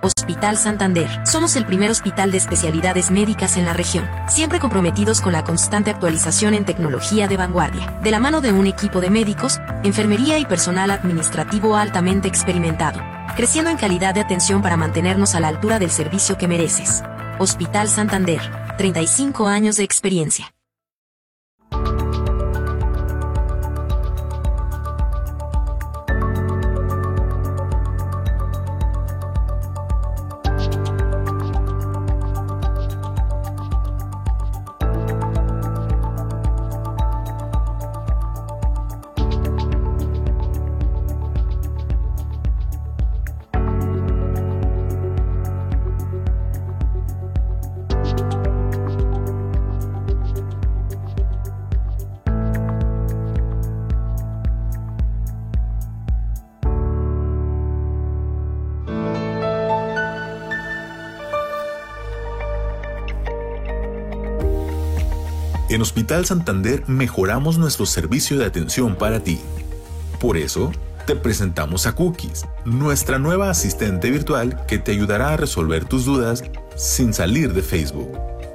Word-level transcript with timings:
Hospital 0.00 0.56
Santander. 0.56 1.08
Somos 1.24 1.54
el 1.54 1.64
primer 1.64 1.88
hospital 1.88 2.32
de 2.32 2.38
especialidades 2.38 3.12
médicas 3.12 3.56
en 3.56 3.64
la 3.64 3.72
región, 3.72 4.08
siempre 4.28 4.58
comprometidos 4.58 5.20
con 5.20 5.32
la 5.32 5.44
constante 5.44 5.90
actualización 5.90 6.54
en 6.54 6.64
tecnología 6.64 7.28
de 7.28 7.36
vanguardia, 7.36 8.00
de 8.02 8.10
la 8.10 8.18
mano 8.18 8.40
de 8.40 8.52
un 8.52 8.66
equipo 8.66 9.00
de 9.00 9.10
médicos, 9.10 9.60
enfermería 9.84 10.38
y 10.38 10.44
personal 10.44 10.90
administrativo 10.90 11.76
altamente 11.76 12.26
experimentado, 12.26 13.00
creciendo 13.36 13.70
en 13.70 13.76
calidad 13.76 14.14
de 14.14 14.22
atención 14.22 14.60
para 14.60 14.76
mantenernos 14.76 15.36
a 15.36 15.40
la 15.40 15.48
altura 15.48 15.78
del 15.78 15.90
servicio 15.90 16.36
que 16.36 16.48
mereces. 16.48 17.04
Hospital 17.38 17.88
Santander, 17.88 18.40
35 18.78 19.46
años 19.46 19.76
de 19.76 19.84
experiencia. 19.84 20.52
En 65.72 65.80
Hospital 65.80 66.26
Santander 66.26 66.86
mejoramos 66.86 67.56
nuestro 67.56 67.86
servicio 67.86 68.38
de 68.38 68.44
atención 68.44 68.94
para 68.94 69.20
ti. 69.20 69.40
Por 70.20 70.36
eso, 70.36 70.70
te 71.06 71.16
presentamos 71.16 71.86
a 71.86 71.94
Cookies, 71.94 72.44
nuestra 72.66 73.18
nueva 73.18 73.48
asistente 73.48 74.10
virtual 74.10 74.66
que 74.66 74.76
te 74.76 74.92
ayudará 74.92 75.32
a 75.32 75.38
resolver 75.38 75.86
tus 75.86 76.04
dudas 76.04 76.44
sin 76.76 77.14
salir 77.14 77.54
de 77.54 77.62
Facebook. 77.62 78.10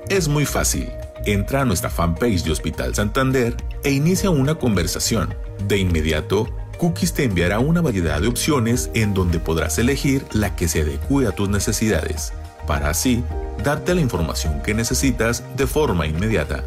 Es 0.10 0.28
muy 0.28 0.46
fácil. 0.46 0.92
Entra 1.26 1.62
a 1.62 1.66
nuestra 1.66 1.90
fanpage 1.90 2.44
de 2.44 2.52
Hospital 2.52 2.94
Santander 2.94 3.58
e 3.84 3.90
inicia 3.90 4.30
una 4.30 4.54
conversación. 4.54 5.34
De 5.68 5.80
inmediato, 5.80 6.48
Cookies 6.78 7.14
te 7.14 7.24
enviará 7.24 7.58
una 7.58 7.82
variedad 7.82 8.22
de 8.22 8.28
opciones 8.28 8.92
en 8.94 9.16
donde 9.16 9.40
podrás 9.40 9.80
elegir 9.80 10.24
la 10.34 10.56
que 10.56 10.68
se 10.68 10.82
adecue 10.82 11.26
a 11.26 11.32
tus 11.32 11.50
necesidades, 11.50 12.32
para 12.68 12.92
así 12.92 13.24
darte 13.64 13.96
la 13.96 14.02
información 14.02 14.62
que 14.62 14.76
necesitas 14.76 15.44
de 15.56 15.66
forma 15.66 16.06
inmediata. 16.06 16.64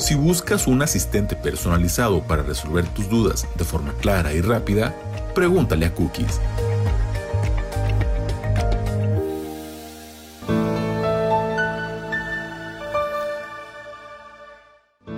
Si 0.00 0.14
buscas 0.14 0.66
un 0.66 0.80
asistente 0.80 1.36
personalizado 1.36 2.22
para 2.22 2.42
resolver 2.42 2.86
tus 2.88 3.10
dudas 3.10 3.46
de 3.54 3.64
forma 3.64 3.92
clara 4.00 4.32
y 4.32 4.40
rápida, 4.40 4.94
pregúntale 5.34 5.84
a 5.84 5.94
Cookies. 5.94 6.40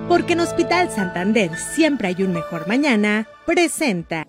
Porque 0.08 0.32
en 0.32 0.40
Hospital 0.40 0.90
Santander 0.90 1.56
siempre 1.56 2.08
hay 2.08 2.24
un 2.24 2.32
mejor 2.32 2.66
mañana, 2.66 3.28
presenta. 3.46 4.26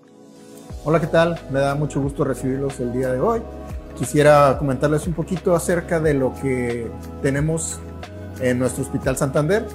Hola, 0.85 1.01
¿qué 1.01 1.07
tal? 1.07 1.39
Me 1.49 1.61
da 1.61 1.73
mucho 1.73 1.99
gusto 1.99 2.23
recibirlos 2.23 2.79
el 2.79 2.93
día 2.93 3.11
de 3.11 3.19
hoy. 3.19 3.41
Quisiera 3.97 4.55
comentarles 4.59 5.07
un 5.07 5.13
poquito 5.13 5.55
acerca 5.55 5.99
de 5.99 6.13
lo 6.13 6.35
que 6.35 6.91
tenemos 7.23 7.79
en 8.39 8.59
nuestro 8.59 8.83
Hospital 8.83 9.17
Santander. 9.17 9.65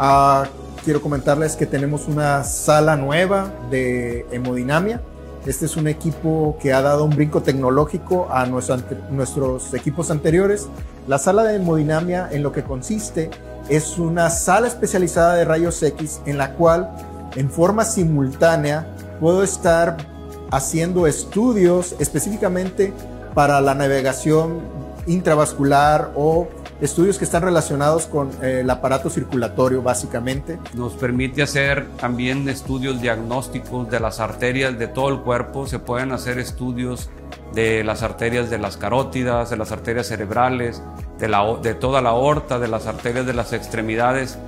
Ah, 0.00 0.46
quiero 0.84 1.02
comentarles 1.02 1.56
que 1.56 1.66
tenemos 1.66 2.06
una 2.06 2.44
sala 2.44 2.96
nueva 2.96 3.52
de 3.68 4.24
hemodinamia. 4.30 5.00
Este 5.44 5.66
es 5.66 5.76
un 5.76 5.88
equipo 5.88 6.56
que 6.62 6.72
ha 6.72 6.80
dado 6.82 7.02
un 7.02 7.10
brinco 7.10 7.42
tecnológico 7.42 8.28
a 8.30 8.46
nuestros 8.46 9.74
equipos 9.74 10.12
anteriores. 10.12 10.68
La 11.08 11.18
sala 11.18 11.42
de 11.42 11.56
hemodinamia 11.56 12.28
en 12.30 12.44
lo 12.44 12.52
que 12.52 12.62
consiste 12.62 13.28
es 13.68 13.98
una 13.98 14.30
sala 14.30 14.68
especializada 14.68 15.34
de 15.34 15.44
rayos 15.44 15.82
X 15.82 16.20
en 16.26 16.38
la 16.38 16.52
cual 16.52 16.94
en 17.34 17.50
forma 17.50 17.84
simultánea 17.84 18.86
puedo 19.18 19.42
estar 19.42 19.96
haciendo 20.52 21.08
estudios 21.08 21.96
específicamente 21.98 22.92
para 23.34 23.60
la 23.60 23.74
navegación 23.74 24.60
intravascular 25.08 26.12
o 26.14 26.46
estudios 26.80 27.18
que 27.18 27.24
están 27.24 27.42
relacionados 27.42 28.06
con 28.06 28.30
eh, 28.42 28.60
el 28.60 28.70
aparato 28.70 29.10
circulatorio 29.10 29.82
básicamente. 29.82 30.58
Nos 30.74 30.94
permite 30.94 31.42
hacer 31.42 31.88
también 31.96 32.48
estudios 32.48 33.00
diagnósticos 33.00 33.90
de 33.90 34.00
las 34.00 34.20
arterias 34.20 34.78
de 34.78 34.86
todo 34.86 35.08
el 35.08 35.20
cuerpo, 35.20 35.66
se 35.66 35.78
pueden 35.78 36.12
hacer 36.12 36.38
estudios 36.38 37.10
de 37.54 37.82
las 37.82 38.02
arterias 38.02 38.50
de 38.50 38.58
las 38.58 38.76
carótidas, 38.76 39.50
de 39.50 39.56
las 39.56 39.72
arterias 39.72 40.06
cerebrales, 40.06 40.82
de, 41.18 41.28
de 41.62 41.74
toda 41.74 42.00
la 42.00 42.10
aorta, 42.10 42.58
de 42.58 42.68
las 42.68 42.86
arterias 42.86 43.26
de 43.26 43.34
las 43.34 43.52
extremidades. 43.52 44.38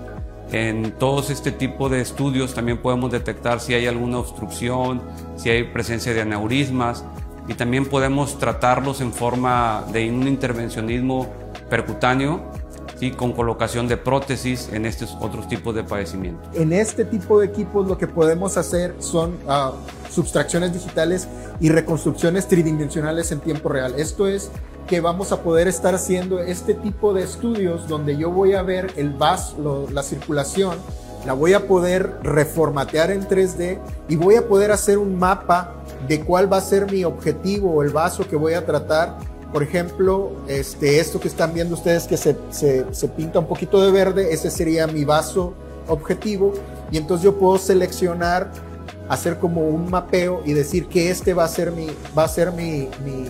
En 0.53 0.93
todos 0.93 1.31
este 1.31 1.53
tipo 1.53 1.89
de 1.89 2.01
estudios 2.01 2.55
también 2.55 2.79
podemos 2.79 3.13
detectar 3.13 3.61
si 3.61 3.75
hay 3.75 3.87
alguna 3.87 4.19
obstrucción, 4.19 5.01
si 5.37 5.49
hay 5.49 5.65
presencia 5.65 6.13
de 6.13 6.23
aneurismas 6.23 7.05
y 7.47 7.55
también 7.55 7.87
podemos 7.87 8.39
tratarlos 8.39 9.01
en 9.01 9.13
forma 9.13 9.85
de 9.93 10.11
un 10.11 10.27
intervencionismo 10.27 11.29
percutáneo 11.71 12.43
y 13.01 13.13
con 13.13 13.33
colocación 13.33 13.89
de 13.89 13.97
prótesis 13.97 14.69
en 14.73 14.85
estos 14.85 15.17
otros 15.21 15.49
tipos 15.49 15.75
de 15.75 15.83
padecimientos. 15.83 16.55
En 16.55 16.73
este 16.73 17.05
tipo 17.05 17.41
de 17.41 17.47
equipos 17.47 17.89
lo 17.89 17.97
que 17.97 18.07
podemos 18.07 18.59
hacer 18.59 18.95
son 18.99 19.39
uh, 19.47 19.73
subtracciones 20.11 20.75
digitales 20.75 21.27
y 21.61 21.71
reconstrucciones 21.71 22.47
tridimensionales 22.47 23.33
en 23.33 23.41
tiempo 23.41 23.71
real. 23.71 23.95
Esto 23.97 24.27
es 24.27 24.51
que 24.87 25.01
vamos 25.01 25.33
a 25.33 25.43
poder 25.43 25.69
estar 25.69 25.95
haciendo 25.95 26.41
este 26.41 26.75
tipo 26.75 27.15
de 27.15 27.23
estudios 27.23 27.89
donde 27.89 28.17
yo 28.17 28.31
voy 28.31 28.55
a 28.55 28.63
ver 28.63 28.93
el 28.97 29.11
vaso, 29.11 29.87
la 29.93 30.03
circulación, 30.03 30.77
la 31.25 31.33
voy 31.33 31.53
a 31.53 31.67
poder 31.67 32.17
reformatear 32.23 33.11
en 33.11 33.27
3D 33.27 33.79
y 34.09 34.17
voy 34.17 34.37
a 34.37 34.49
poder 34.49 34.73
hacer 34.73 34.99
un 34.99 35.19
mapa 35.19 35.75
de 36.09 36.25
cuál 36.25 36.53
va 36.53 36.57
a 36.57 36.61
ser 36.61 36.91
mi 36.91 37.05
objetivo 37.05 37.73
o 37.73 37.83
el 37.83 37.91
vaso 37.91 38.27
que 38.27 38.37
voy 38.37 38.55
a 38.55 38.67
tratar 38.67 39.19
por 39.53 39.63
ejemplo, 39.63 40.31
este, 40.47 41.01
esto 41.01 41.19
que 41.19 41.29
están 41.29 41.53
viendo 41.53 41.75
ustedes 41.75 42.07
que 42.07 42.17
se, 42.17 42.37
se, 42.51 43.09
pinta 43.09 43.41
un 43.41 43.47
poquito 43.47 43.83
de 43.83 43.91
verde, 43.91 44.33
ese 44.33 44.51
sería 44.51 44.87
mi 44.87 45.05
vaso 45.05 45.55
objetivo. 45.89 46.53
Y 46.93 46.99
entonces 46.99 47.25
yo 47.25 47.37
puedo 47.37 47.59
seleccionar, 47.59 48.53
hacer 49.09 49.39
como 49.39 49.69
un 49.69 49.91
mapeo 49.91 50.43
y 50.45 50.53
decir 50.53 50.87
que 50.87 51.11
este 51.11 51.35
va 51.35 51.45
a 51.45 51.49
ser 51.49 51.73
mi, 51.73 51.89
va 52.17 52.25
a 52.25 52.29
ser 52.29 52.53
mi, 52.53 52.89
mi, 53.05 53.27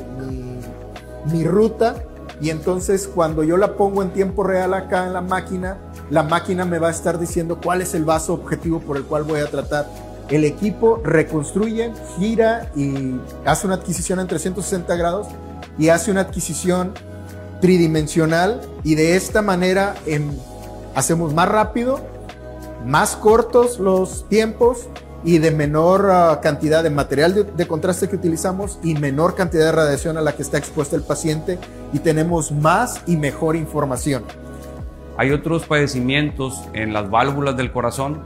mi 1.33 1.45
ruta. 1.45 1.97
Y 2.43 2.51
entonces 2.51 3.09
cuando 3.09 3.43
yo 3.43 3.57
la 3.57 3.77
pongo 3.77 4.03
en 4.03 4.11
tiempo 4.11 4.43
real 4.43 4.75
acá 4.75 5.07
en 5.07 5.15
la 5.15 5.23
máquina, 5.23 5.79
la 6.11 6.23
máquina 6.23 6.67
me 6.67 6.79
va 6.79 6.89
a 6.89 6.91
estar 6.91 7.19
diciendo 7.19 7.59
cuál 7.63 7.81
es 7.81 7.95
el 7.95 8.05
vaso 8.05 8.35
objetivo 8.35 8.81
por 8.81 8.99
el 8.99 9.05
cual 9.05 9.23
voy 9.23 9.41
a 9.41 9.47
tratar. 9.47 9.87
El 10.29 10.45
equipo 10.45 11.01
reconstruye, 11.03 11.93
gira 12.17 12.71
y 12.77 13.17
hace 13.45 13.67
una 13.67 13.77
adquisición 13.77 14.21
en 14.21 14.27
360 14.27 14.95
grados 14.97 15.27
y 15.79 15.89
hace 15.89 16.11
una 16.11 16.23
adquisición 16.23 16.93
tridimensional 17.61 18.61
y 18.85 18.95
de 18.95 19.17
esta 19.17 19.43
manera 19.43 19.95
em, 20.07 20.31
hacemos 20.95 21.35
más 21.35 21.49
rápido, 21.49 22.01
más 22.87 23.17
cortos 23.17 23.79
los 23.79 24.29
tiempos 24.29 24.89
y 25.25 25.39
de 25.39 25.51
menor 25.51 26.09
ah, 26.11 26.41
cantidad 26.43 26.83
de 26.83 26.91
material 26.91 27.47
de, 27.55 27.67
contraste 27.67 28.09
que 28.09 28.17
utilizamos 28.17 28.79
y 28.83 28.95
menor 28.95 29.35
cantidad 29.35 29.67
de 29.67 29.73
radiación 29.73 30.17
a 30.17 30.23
la 30.23 30.33
que 30.33 30.43
está 30.43 30.57
expuesto 30.59 30.97
el 30.97 31.03
paciente 31.03 31.59
y 31.93 31.99
tenemos 31.99 32.53
más 32.53 33.03
y 33.07 33.17
mejor 33.17 33.57
información. 33.57 34.25
Hay 35.19 35.33
otros 35.33 35.67
padecimientos 35.67 36.63
en 36.73 36.95
las 36.95 37.11
válvulas 37.11 37.57
del 37.57 37.73
corazón 37.73 38.23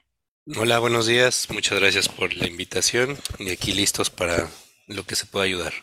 Hola, 0.57 0.79
buenos 0.79 1.05
días. 1.05 1.47
Muchas 1.49 1.79
gracias 1.79 2.09
por 2.09 2.33
la 2.33 2.47
invitación 2.47 3.17
y 3.37 3.51
aquí 3.51 3.71
listos 3.71 4.09
para 4.09 4.49
lo 4.87 5.05
que 5.05 5.15
se 5.15 5.25
pueda 5.25 5.45
ayudar. 5.45 5.73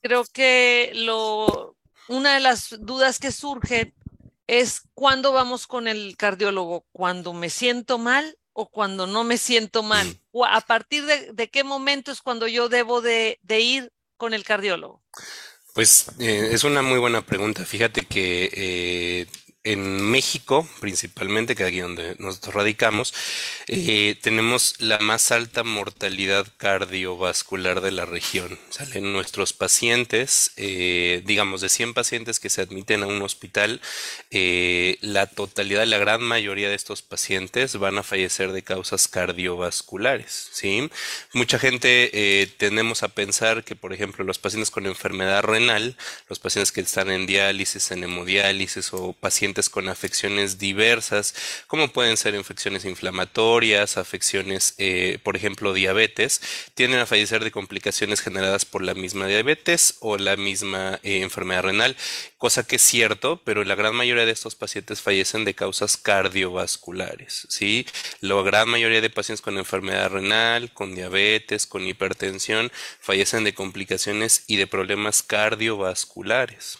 Creo 0.00 0.24
que 0.24 0.92
lo, 0.94 1.76
una 2.08 2.34
de 2.34 2.40
las 2.40 2.76
dudas 2.80 3.18
que 3.18 3.32
surge 3.32 3.94
es 4.46 4.82
cuándo 4.94 5.32
vamos 5.32 5.66
con 5.66 5.88
el 5.88 6.16
cardiólogo, 6.16 6.86
cuando 6.92 7.32
me 7.32 7.50
siento 7.50 7.98
mal 7.98 8.38
o 8.54 8.70
cuando 8.70 9.06
no 9.06 9.24
me 9.24 9.36
siento 9.36 9.82
mal? 9.82 10.06
Mm. 10.06 10.18
¿O 10.32 10.46
a 10.46 10.60
partir 10.62 11.04
de, 11.04 11.48
qué 11.50 11.62
momento 11.62 12.10
es 12.10 12.22
cuando 12.22 12.46
yo 12.48 12.70
debo 12.70 13.02
de, 13.02 13.38
ir 13.46 13.92
con 14.16 14.32
el 14.32 14.44
cardiólogo? 14.44 15.02
Pues 15.74 16.06
eh, 16.20 16.50
es 16.52 16.64
una 16.64 16.80
muy 16.80 16.98
buena 16.98 17.26
pregunta. 17.26 17.64
Fíjate 17.64 18.06
que 18.06 18.50
eh, 18.52 19.26
en 19.64 20.10
México, 20.10 20.68
principalmente, 20.80 21.56
que 21.56 21.62
es 21.62 21.68
aquí 21.70 21.80
donde 21.80 22.16
nosotros 22.18 22.54
radicamos, 22.54 23.14
eh, 23.66 24.14
tenemos 24.20 24.74
la 24.78 24.98
más 24.98 25.32
alta 25.32 25.64
mortalidad 25.64 26.46
cardiovascular 26.58 27.80
de 27.80 27.90
la 27.90 28.04
región. 28.04 28.58
Salen 28.68 29.14
nuestros 29.14 29.54
pacientes, 29.54 30.52
eh, 30.56 31.22
digamos, 31.24 31.62
de 31.62 31.70
100 31.70 31.94
pacientes 31.94 32.40
que 32.40 32.50
se 32.50 32.60
admiten 32.60 33.02
a 33.02 33.06
un 33.06 33.22
hospital, 33.22 33.80
eh, 34.30 34.98
la 35.00 35.26
totalidad, 35.26 35.86
la 35.86 35.98
gran 35.98 36.22
mayoría 36.22 36.68
de 36.68 36.74
estos 36.74 37.00
pacientes 37.00 37.78
van 37.78 37.96
a 37.96 38.02
fallecer 38.02 38.52
de 38.52 38.62
causas 38.62 39.08
cardiovasculares. 39.08 40.50
¿sí? 40.52 40.90
Mucha 41.32 41.58
gente 41.58 42.52
tendemos 42.58 43.02
a 43.02 43.08
pensar 43.08 43.64
que, 43.64 43.76
por 43.76 43.94
ejemplo, 43.94 44.24
los 44.24 44.38
pacientes 44.38 44.70
con 44.70 44.86
enfermedad 44.86 45.42
renal, 45.42 45.96
los 46.28 46.38
pacientes 46.38 46.70
que 46.70 46.82
están 46.82 47.10
en 47.10 47.26
diálisis, 47.26 47.90
en 47.92 48.04
hemodiálisis 48.04 48.92
o 48.92 49.14
pacientes 49.14 49.53
con 49.70 49.88
afecciones 49.88 50.58
diversas, 50.58 51.34
como 51.66 51.92
pueden 51.92 52.16
ser 52.16 52.34
infecciones 52.34 52.84
inflamatorias, 52.84 53.96
afecciones, 53.96 54.74
eh, 54.78 55.18
por 55.22 55.36
ejemplo, 55.36 55.72
diabetes, 55.72 56.40
tienden 56.74 57.00
a 57.00 57.06
fallecer 57.06 57.44
de 57.44 57.50
complicaciones 57.50 58.20
generadas 58.20 58.64
por 58.64 58.82
la 58.82 58.94
misma 58.94 59.26
diabetes 59.26 59.96
o 60.00 60.18
la 60.18 60.36
misma 60.36 60.98
eh, 61.02 61.22
enfermedad 61.22 61.62
renal, 61.62 61.96
cosa 62.38 62.66
que 62.66 62.76
es 62.76 62.82
cierto, 62.82 63.40
pero 63.44 63.64
la 63.64 63.74
gran 63.74 63.94
mayoría 63.94 64.26
de 64.26 64.32
estos 64.32 64.54
pacientes 64.54 65.00
fallecen 65.00 65.44
de 65.44 65.54
causas 65.54 65.96
cardiovasculares, 65.96 67.46
¿sí? 67.48 67.86
La 68.20 68.40
gran 68.42 68.68
mayoría 68.68 69.00
de 69.00 69.10
pacientes 69.10 69.40
con 69.40 69.56
enfermedad 69.56 70.10
renal, 70.10 70.72
con 70.72 70.94
diabetes, 70.94 71.66
con 71.66 71.86
hipertensión, 71.86 72.70
fallecen 73.00 73.44
de 73.44 73.54
complicaciones 73.54 74.44
y 74.46 74.56
de 74.56 74.66
problemas 74.66 75.22
cardiovasculares, 75.22 76.78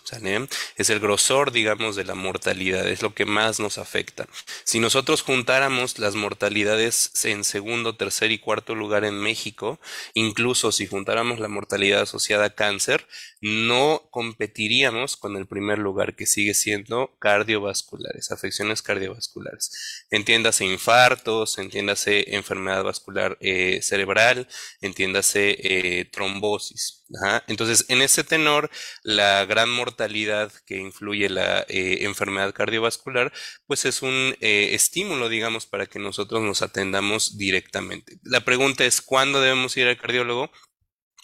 Es 0.76 0.90
el 0.90 1.00
grosor, 1.00 1.52
digamos, 1.52 1.96
de 1.96 2.04
la 2.04 2.14
mortalidad 2.14 2.63
es 2.70 3.02
lo 3.02 3.14
que 3.14 3.24
más 3.24 3.60
nos 3.60 3.78
afecta. 3.78 4.28
Si 4.64 4.80
nosotros 4.80 5.22
juntáramos 5.22 5.98
las 5.98 6.14
mortalidades 6.14 7.12
en 7.24 7.44
segundo, 7.44 7.96
tercer 7.96 8.30
y 8.32 8.38
cuarto 8.38 8.74
lugar 8.74 9.04
en 9.04 9.18
México, 9.18 9.80
incluso 10.14 10.72
si 10.72 10.86
juntáramos 10.86 11.38
la 11.40 11.48
mortalidad 11.48 12.02
asociada 12.02 12.46
a 12.46 12.54
cáncer, 12.54 13.06
no 13.40 14.08
competiríamos 14.10 15.16
con 15.16 15.36
el 15.36 15.46
primer 15.46 15.78
lugar 15.78 16.16
que 16.16 16.26
sigue 16.26 16.54
siendo 16.54 17.14
cardiovasculares, 17.18 18.30
afecciones 18.30 18.82
cardiovasculares. 18.82 20.06
Entiéndase 20.10 20.64
infartos, 20.64 21.58
entiéndase 21.58 22.34
enfermedad 22.34 22.84
vascular 22.84 23.36
eh, 23.40 23.80
cerebral, 23.82 24.48
entiéndase 24.80 25.56
eh, 25.60 26.04
trombosis. 26.06 27.03
Entonces, 27.46 27.84
en 27.88 28.02
ese 28.02 28.24
tenor, 28.24 28.70
la 29.02 29.44
gran 29.44 29.70
mortalidad 29.70 30.52
que 30.66 30.76
influye 30.76 31.28
la 31.28 31.64
eh, 31.68 31.98
enfermedad 32.02 32.52
cardiovascular, 32.54 33.32
pues 33.66 33.84
es 33.84 34.02
un 34.02 34.36
estímulo, 34.40 35.28
digamos, 35.28 35.66
para 35.66 35.86
que 35.86 35.98
nosotros 35.98 36.42
nos 36.42 36.62
atendamos 36.62 37.38
directamente. 37.38 38.18
La 38.22 38.44
pregunta 38.44 38.84
es, 38.84 39.00
¿cuándo 39.02 39.40
debemos 39.40 39.76
ir 39.76 39.86
al 39.86 39.96
cardiólogo? 39.98 40.50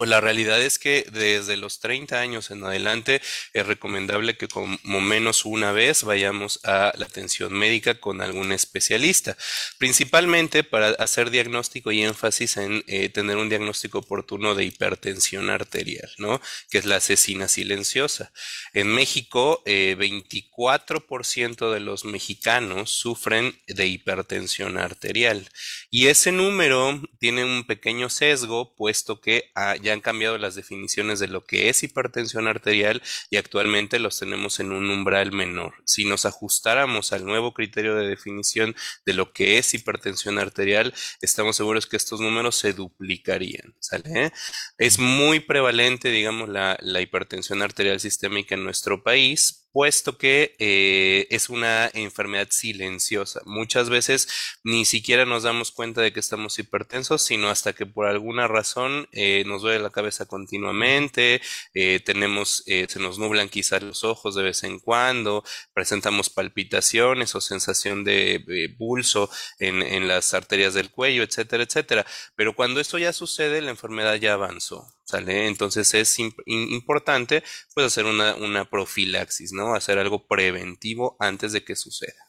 Pues 0.01 0.09
la 0.09 0.23
realidad 0.23 0.63
es 0.63 0.79
que 0.79 1.05
desde 1.13 1.59
los 1.59 1.79
30 1.81 2.19
años 2.19 2.51
en 2.51 2.65
adelante 2.65 3.21
es 3.53 3.67
recomendable 3.67 4.39
que 4.39 4.49
como 4.49 4.79
menos 4.83 5.45
una 5.45 5.73
vez 5.73 6.05
vayamos 6.05 6.59
a 6.65 6.95
la 6.97 7.05
atención 7.05 7.53
médica 7.53 8.01
con 8.01 8.23
algún 8.23 8.51
especialista, 8.53 9.37
principalmente 9.77 10.65
para 10.65 10.89
hacer 10.93 11.31
diagnóstico 11.31 11.93
y 11.93 12.01
énfasis 12.01 12.57
en 12.57 12.83
eh, 12.87 13.11
tener 13.11 13.37
un 13.37 13.51
diagnóstico 13.51 13.99
oportuno 13.99 14.55
de 14.55 14.65
hipertensión 14.65 15.51
arterial, 15.51 16.11
¿no? 16.17 16.41
Que 16.71 16.79
es 16.79 16.87
la 16.87 16.97
asesina 16.97 17.47
silenciosa. 17.47 18.33
En 18.73 18.89
México, 18.95 19.63
24% 19.67 21.69
eh, 21.69 21.75
de 21.75 21.81
los 21.81 22.07
mexicanos 22.07 22.91
sufren 22.91 23.55
de 23.67 23.87
hipertensión 23.87 24.79
arterial 24.79 25.51
y 25.91 26.07
ese 26.07 26.33
número 26.33 27.03
tiene 27.19 27.45
un 27.45 27.67
pequeño 27.67 28.09
sesgo 28.09 28.75
puesto 28.75 29.21
que 29.21 29.51
ah, 29.55 29.77
ya 29.77 29.90
han 29.93 30.01
cambiado 30.01 30.39
las 30.39 30.55
definiciones 30.55 31.19
de 31.19 31.29
lo 31.29 31.45
que 31.45 31.69
es 31.69 31.83
hipertensión 31.83 32.49
arterial 32.49 33.03
y 33.31 33.37
actualmente 33.37 33.99
los 33.99 34.19
tenemos 34.19 34.61
en 34.61 34.73
un 34.73 34.91
umbral 34.91 35.33
menor. 35.33 35.75
Si 35.85 36.05
nos 36.05 36.27
ajustáramos 36.27 37.13
al 37.13 37.25
nuevo 37.25 37.55
criterio 37.55 37.95
de 37.95 38.09
definición 38.09 38.75
de 39.05 39.15
lo 39.15 39.33
que 39.33 39.59
es 39.59 39.75
hipertensión 39.75 40.39
arterial, 40.39 40.95
estamos 41.21 41.57
seguros 41.57 41.87
que 41.87 41.97
estos 41.97 42.21
números 42.21 42.57
se 42.57 42.73
duplicarían. 42.73 43.75
¿sale? 43.81 44.33
Es 44.79 44.99
muy 44.99 45.41
prevalente, 45.41 46.11
digamos, 46.11 46.49
la 46.49 47.01
hipertensión 47.01 47.63
arterial 47.63 48.01
sistémica 48.01 48.55
en 48.55 48.65
nuestro 48.65 49.03
país, 49.03 49.60
puesto 49.73 50.19
que 50.19 50.57
eh, 50.59 51.27
es 51.31 51.49
una 51.49 51.91
enfermedad 51.95 52.49
silenciosa. 52.51 53.41
Muchas 53.45 53.91
veces 53.91 54.29
ni 54.65 54.85
siquiera 54.85 55.27
nos 55.27 55.43
damos 55.45 55.71
cuenta 55.73 56.01
de 56.01 56.13
que 56.13 56.21
estamos 56.21 56.59
hipertensos, 56.59 57.23
sino 57.23 57.49
hasta 57.51 57.73
que 57.73 57.87
por 57.87 58.07
alguna 58.07 58.49
razón 58.49 59.09
eh, 59.13 59.45
nos 59.47 59.63
duele 59.63 59.81
la 59.81 59.91
cabeza 59.91 60.27
continuamente, 60.27 61.41
eh, 61.75 62.01
tenemos, 62.05 62.65
se 62.67 62.99
nos 62.99 63.19
nublan 63.19 63.49
quizás 63.49 63.83
los 63.83 64.05
ojos 64.05 64.35
de 64.35 64.43
vez 64.43 64.65
en 64.65 64.79
cuando, 64.79 65.45
presentamos 65.73 66.31
palpitaciones 66.31 67.35
o 67.35 67.41
sensación 67.41 68.05
de 68.05 68.75
pulso 68.79 69.31
en, 69.59 69.83
en 69.83 70.09
las 70.09 70.35
arterias 70.35 70.75
del 70.75 70.91
cuello, 70.91 71.23
etcétera, 71.23 71.65
etcétera. 71.65 72.07
Pero 72.37 72.55
cuando 72.55 72.81
esto 72.81 72.99
ya 72.99 73.13
sucede, 73.13 73.61
la 73.61 73.71
enfermedad 73.71 74.17
ya 74.17 74.35
avanzó. 74.35 74.87
¿Sale? 75.11 75.49
Entonces 75.49 75.93
es 75.95 76.19
importante 76.47 77.43
pues 77.75 77.87
hacer 77.87 78.05
una, 78.05 78.37
una 78.37 78.71
profilaxis, 78.71 79.53
¿no? 79.53 79.75
Hacer 79.75 79.99
algo 79.99 80.29
preventivo 80.29 81.17
antes 81.19 81.51
de 81.53 81.65
que 81.65 81.75
suceda. 81.75 82.27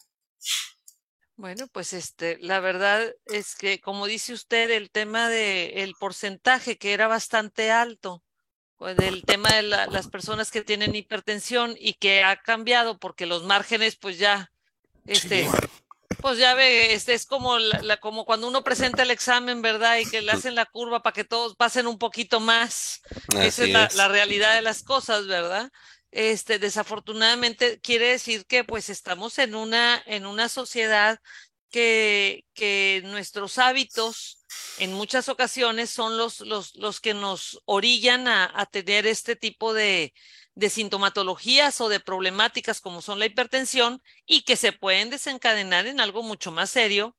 Bueno, 1.36 1.68
pues 1.68 1.92
este, 1.92 2.38
la 2.40 2.58
verdad 2.58 3.14
es 3.26 3.54
que, 3.54 3.80
como 3.80 4.06
dice 4.06 4.32
usted, 4.32 4.68
el 4.70 4.90
tema 4.90 5.28
del 5.28 5.94
porcentaje 5.94 6.76
que 6.76 6.92
era 6.92 7.06
bastante 7.06 7.70
alto, 7.70 8.24
pues, 8.76 8.96
del 8.96 9.22
tema 9.22 9.48
de 9.50 9.62
las 9.62 10.08
personas 10.08 10.50
que 10.50 10.62
tienen 10.62 10.96
hipertensión 10.96 11.76
y 11.78 11.94
que 11.94 12.24
ha 12.24 12.36
cambiado 12.36 12.98
porque 12.98 13.26
los 13.26 13.44
márgenes, 13.44 13.94
pues 13.94 14.18
ya, 14.18 14.50
este, 15.06 15.48
pues 16.20 16.38
ya 16.38 16.54
ve, 16.54 16.94
este 16.94 17.14
es 17.14 17.26
como, 17.26 17.58
la, 17.58 17.96
como 17.98 18.24
cuando 18.24 18.48
uno 18.48 18.64
presenta 18.64 19.02
el 19.02 19.10
examen, 19.10 19.62
¿verdad? 19.62 19.98
Y 19.98 20.08
que 20.08 20.22
le 20.22 20.32
hacen 20.32 20.54
la 20.54 20.66
curva 20.66 21.02
para 21.02 21.14
que 21.14 21.24
todos 21.24 21.56
pasen 21.56 21.86
un 21.86 21.98
poquito 21.98 22.40
más. 22.40 23.02
Esa 23.38 23.64
es, 23.64 23.94
la, 23.94 24.08
realidad 24.08 24.54
de 24.54 24.62
las 24.62 24.82
cosas, 24.82 25.26
¿verdad? 25.26 25.70
Este, 26.10 26.58
desafortunadamente 26.58 27.80
quiere 27.80 28.08
decir 28.08 28.46
que 28.46 28.64
pues 28.64 28.90
estamos 28.90 29.38
en 29.38 29.54
una, 29.54 30.02
en 30.06 30.26
una 30.26 30.48
sociedad 30.48 31.18
que, 31.70 32.44
que 32.52 33.00
nuestros 33.04 33.58
hábitos 33.58 34.38
en 34.78 34.92
muchas 34.92 35.30
ocasiones 35.30 35.88
son 35.88 36.18
los, 36.18 36.40
los, 36.40 36.74
los 36.76 37.00
que 37.00 37.14
nos 37.14 37.62
orillan 37.64 38.28
a, 38.28 38.52
a 38.54 38.66
tener 38.66 39.06
este 39.06 39.36
tipo 39.36 39.72
de, 39.72 40.12
de 40.54 40.70
sintomatologías 40.70 41.80
o 41.80 41.88
de 41.88 42.00
problemáticas 42.00 42.80
como 42.80 43.02
son 43.02 43.18
la 43.18 43.26
hipertensión 43.26 44.02
y 44.26 44.42
que 44.42 44.56
se 44.56 44.72
pueden 44.72 45.10
desencadenar 45.10 45.86
en 45.86 46.00
algo 46.00 46.22
mucho 46.22 46.52
más 46.52 46.70
serio. 46.70 47.16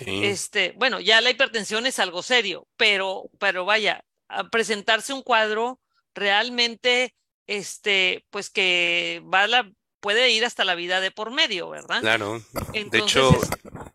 Este, 0.00 0.74
bueno, 0.76 1.00
ya 1.00 1.20
la 1.20 1.30
hipertensión 1.30 1.86
es 1.86 1.98
algo 1.98 2.22
serio, 2.22 2.68
pero, 2.76 3.30
pero 3.38 3.64
vaya, 3.64 4.04
a 4.28 4.44
presentarse 4.48 5.14
un 5.14 5.22
cuadro 5.22 5.80
realmente, 6.14 7.14
este, 7.46 8.26
pues 8.30 8.50
que 8.50 9.22
va 9.32 9.46
la, 9.46 9.70
puede 10.00 10.30
ir 10.30 10.44
hasta 10.44 10.64
la 10.64 10.74
vida 10.74 11.00
de 11.00 11.10
por 11.10 11.30
medio, 11.30 11.70
¿verdad? 11.70 12.00
Claro. 12.00 12.42
de 12.72 12.98
hecho, 12.98 13.30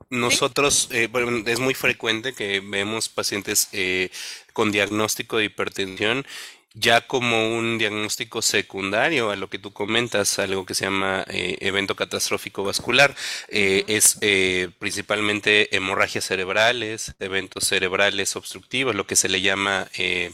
nosotros, 0.10 0.90
eh, 0.92 1.10
es 1.46 1.60
muy 1.60 1.74
frecuente 1.74 2.34
que 2.34 2.60
vemos 2.60 3.10
pacientes 3.10 3.70
eh, 3.72 4.10
con 4.52 4.72
diagnóstico 4.72 5.38
de 5.38 5.46
hipertensión 5.46 6.25
ya 6.74 7.01
como 7.01 7.56
un 7.56 7.77
diagnóstico 7.77 8.42
secundario 8.42 9.30
a 9.30 9.36
lo 9.36 9.50
que 9.50 9.60
tú 9.60 9.72
comentas, 9.74 10.39
algo 10.39 10.65
que 10.65 10.74
se 10.74 10.86
llama 10.86 11.24
eh, 11.27 11.58
evento 11.62 11.96
catastrófico 11.96 12.63
vascular, 12.63 13.15
eh, 13.50 13.84
es 13.88 14.18
eh, 14.22 14.70
principalmente 14.80 15.75
hemorragias 15.75 16.25
cerebrales, 16.25 17.13
eventos 17.20 17.65
cerebrales 17.65 18.36
obstructivos, 18.36 18.96
lo 18.96 19.06
que 19.06 19.15
se 19.15 19.30
le 19.30 19.42
llama 19.42 19.88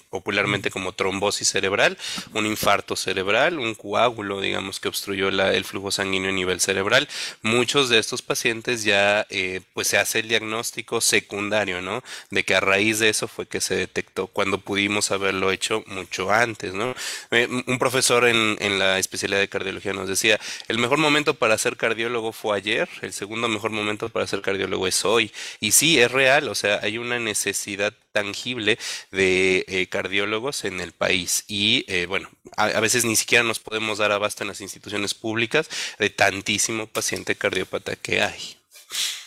popularmente 0.10 0.72
como 0.72 0.94
trombosis 0.94 1.50
cerebral, 1.50 1.98
un 2.34 2.46
infarto 2.46 2.96
cerebral, 2.96 3.60
un 3.60 3.76
coágulo, 3.76 4.40
digamos, 4.40 4.80
que 4.80 4.88
obstruyó 4.88 5.30
el 5.30 5.66
flujo 5.66 5.92
sanguíneo 5.92 6.30
a 6.30 6.34
nivel 6.34 6.62
cerebral. 6.62 7.08
Muchos 7.42 7.90
de 7.90 8.00
estos 8.00 8.22
pacientes 8.22 8.84
ya, 8.84 9.28
pues 9.74 9.88
se 9.88 9.98
hace 9.98 10.20
el 10.20 10.30
diagnóstico 10.30 11.02
secundario, 11.02 11.82
¿no? 11.82 12.04
De 12.32 12.44
que 12.44 12.56
a 12.56 12.60
raíz 12.60 13.00
de 13.00 13.10
eso 13.10 13.28
fue 13.28 13.48
que 13.48 13.62
se 13.62 13.76
detectó 13.76 14.28
cuando 14.28 14.60
pudimos 14.60 15.12
haberlo 15.12 15.52
hecho 15.52 15.84
mucho 15.88 16.29
antes, 16.32 16.74
¿no? 16.74 16.96
Eh, 17.32 17.48
un 17.68 17.80
profesor 17.80 18.28
en, 18.28 18.58
en, 18.60 18.80
la 18.80 19.00
especialidad 19.00 19.40
de 19.40 19.50
cardiología 19.50 19.94
nos 19.94 20.08
decía, 20.08 20.40
el 20.68 20.78
mejor 20.78 20.98
momento 20.98 21.34
para 21.36 21.58
ser 21.58 21.78
cardiólogo 21.78 22.32
fue 22.32 22.58
ayer, 22.58 22.90
el 23.02 23.14
segundo 23.14 23.48
mejor 23.48 23.72
momento 23.72 24.10
para 24.10 24.28
ser 24.28 24.42
cardiólogo 24.42 24.88
es 24.88 25.06
hoy. 25.06 25.32
Y 25.60 25.72
sí, 25.72 26.00
es 26.00 26.12
real, 26.12 26.48
o 26.48 26.56
sea, 26.56 26.80
hay 26.82 26.98
una 26.98 27.20
necesidad 27.20 27.94
tangible 28.12 28.78
de 29.12 29.66
eh, 29.68 29.88
cardiólogos 29.88 30.66
en 30.66 30.80
el 30.80 30.92
país 30.92 31.44
y 31.48 31.86
eh, 31.88 32.06
bueno, 32.06 32.30
a, 32.58 32.80
veces 32.80 33.06
ni 33.06 33.16
siquiera 33.16 33.44
nos 33.44 33.60
podemos 33.60 34.00
dar 34.00 34.12
abasto 34.12 34.44
en 34.44 34.50
las 34.50 34.62
instituciones 34.62 35.14
públicas 35.14 35.70
de 36.00 36.10
tantísimo 36.10 36.88
paciente 36.88 37.36
cardiópata 37.36 37.96
que 37.96 38.22
hay. 38.22 38.58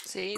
Sí, 0.05 0.35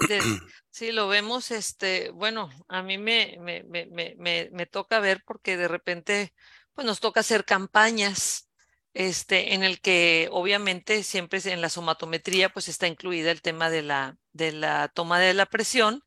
Sí, 0.75 0.91
lo 0.91 1.07
vemos, 1.07 1.51
este, 1.51 2.09
bueno, 2.09 2.49
a 2.67 2.83
mí 2.83 2.97
me, 2.97 3.37
me, 3.39 3.63
me, 3.63 3.85
me, 4.17 4.49
me 4.51 4.65
toca 4.65 4.99
ver 4.99 5.23
porque 5.25 5.55
de 5.55 5.69
repente, 5.69 6.33
pues 6.75 6.85
nos 6.85 6.99
toca 6.99 7.21
hacer 7.21 7.45
campañas, 7.45 8.49
este, 8.93 9.53
en 9.53 9.63
el 9.63 9.81
que 9.81 10.29
obviamente 10.31 11.03
siempre 11.03 11.41
en 11.45 11.61
la 11.61 11.69
somatometría, 11.69 12.49
pues 12.49 12.69
está 12.69 12.87
incluida 12.87 13.31
el 13.31 13.41
tema 13.41 13.69
de 13.69 13.81
la, 13.81 14.17
de 14.31 14.51
la 14.51 14.87
toma 14.89 15.19
de 15.19 15.33
la 15.33 15.45
presión. 15.45 16.03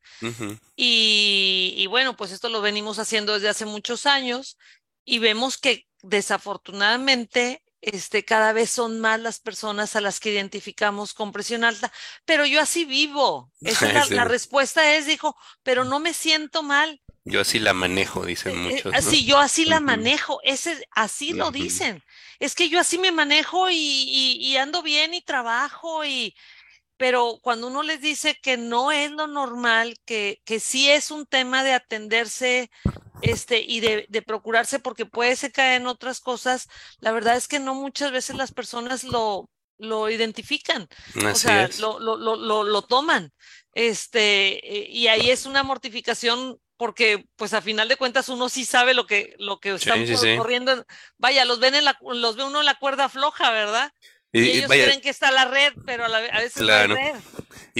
y, 0.75 1.73
y 1.77 1.87
bueno, 1.87 2.15
pues 2.15 2.31
esto 2.31 2.49
lo 2.49 2.61
venimos 2.61 2.97
haciendo 2.99 3.33
desde 3.33 3.49
hace 3.49 3.65
muchos 3.65 4.05
años 4.05 4.57
y 5.03 5.19
vemos 5.19 5.57
que 5.57 5.87
desafortunadamente 6.01 7.63
este, 7.81 8.25
cada 8.25 8.51
vez 8.51 8.69
son 8.69 8.99
más 8.99 9.19
las 9.19 9.39
personas 9.39 9.95
a 9.95 10.01
las 10.01 10.19
que 10.19 10.31
identificamos 10.31 11.13
con 11.13 11.31
presión 11.31 11.63
alta, 11.63 11.91
pero 12.25 12.45
yo 12.45 12.61
así 12.61 12.85
vivo. 12.85 13.51
Esa 13.61 14.05
la, 14.09 14.25
respuesta 14.25 14.95
es, 14.95 15.05
dijo, 15.05 15.35
pero 15.63 15.85
no 15.85 15.99
me 15.99 16.13
siento 16.13 16.63
mal. 16.63 17.01
Yo 17.29 17.41
así 17.41 17.59
la 17.59 17.73
manejo, 17.73 18.25
dicen 18.25 18.53
eh, 18.53 18.55
eh, 18.55 18.83
muchos. 18.83 19.05
Sí, 19.05 19.25
yo 19.25 19.37
así 19.37 19.65
la 19.65 19.79
manejo, 19.79 20.39
ese, 20.43 20.87
así 20.91 21.33
lo 21.33 21.51
dicen. 21.51 22.03
Es 22.39 22.55
que 22.55 22.69
yo 22.69 22.79
así 22.79 22.97
me 22.97 23.11
manejo 23.11 23.69
y, 23.69 23.75
y, 23.75 24.57
ando 24.57 24.81
bien 24.81 25.13
y 25.13 25.21
trabajo 25.21 26.05
y, 26.05 26.35
pero 26.97 27.39
cuando 27.41 27.67
uno 27.67 27.83
les 27.83 28.01
dice 28.01 28.37
que 28.41 28.57
no 28.57 28.91
es 28.91 29.11
lo 29.11 29.27
normal, 29.27 29.95
que, 30.05 30.41
que 30.45 30.59
sí 30.59 30.89
es 30.89 31.11
un 31.11 31.25
tema 31.25 31.63
de 31.63 31.73
atenderse 31.73 32.71
este, 33.21 33.61
y 33.61 33.79
de, 33.81 34.05
de, 34.09 34.21
procurarse 34.21 34.79
porque 34.79 35.05
puede 35.05 35.35
se 35.35 35.51
caer 35.51 35.81
en 35.81 35.87
otras 35.87 36.21
cosas, 36.21 36.67
la 36.99 37.11
verdad 37.11 37.35
es 37.35 37.47
que 37.47 37.59
no 37.59 37.75
muchas 37.75 38.11
veces 38.11 38.35
las 38.35 38.51
personas 38.51 39.03
lo, 39.03 39.49
lo 39.77 40.09
identifican, 40.09 40.87
o 41.25 41.35
sea, 41.35 41.69
lo, 41.79 41.99
lo, 41.99 42.17
lo, 42.17 42.63
lo, 42.63 42.81
toman, 42.81 43.31
este, 43.73 44.77
eh, 44.77 44.87
y 44.89 45.07
ahí 45.07 45.29
es 45.29 45.45
una 45.45 45.63
mortificación 45.63 46.59
porque 46.79 47.25
pues 47.35 47.53
a 47.53 47.61
final 47.61 47.89
de 47.89 47.97
cuentas 47.97 48.29
uno 48.29 48.47
sí 48.47 48.63
sabe 48.63 48.93
lo 48.93 49.05
que, 49.05 49.35
lo 49.37 49.59
que 49.59 49.73
están 49.73 50.05
corriendo, 50.37 50.85
vaya, 51.17 51.43
los 51.43 51.59
ven 51.59 51.75
en 51.75 51.83
la, 51.83 51.99
los 52.13 52.37
ve 52.37 52.45
uno 52.45 52.61
en 52.61 52.65
la 52.65 52.79
cuerda 52.79 53.09
floja, 53.09 53.51
¿verdad? 53.51 53.91
Y, 54.31 54.49
ellos 54.49 54.69
creen 54.69 55.01
que 55.01 55.09
está 55.09 55.29
la 55.29 55.43
red, 55.43 55.73
pero 55.85 56.05
a, 56.05 56.21
veces 56.39 56.61
no 56.61 56.73
hay 56.73 56.87
red. 56.87 57.15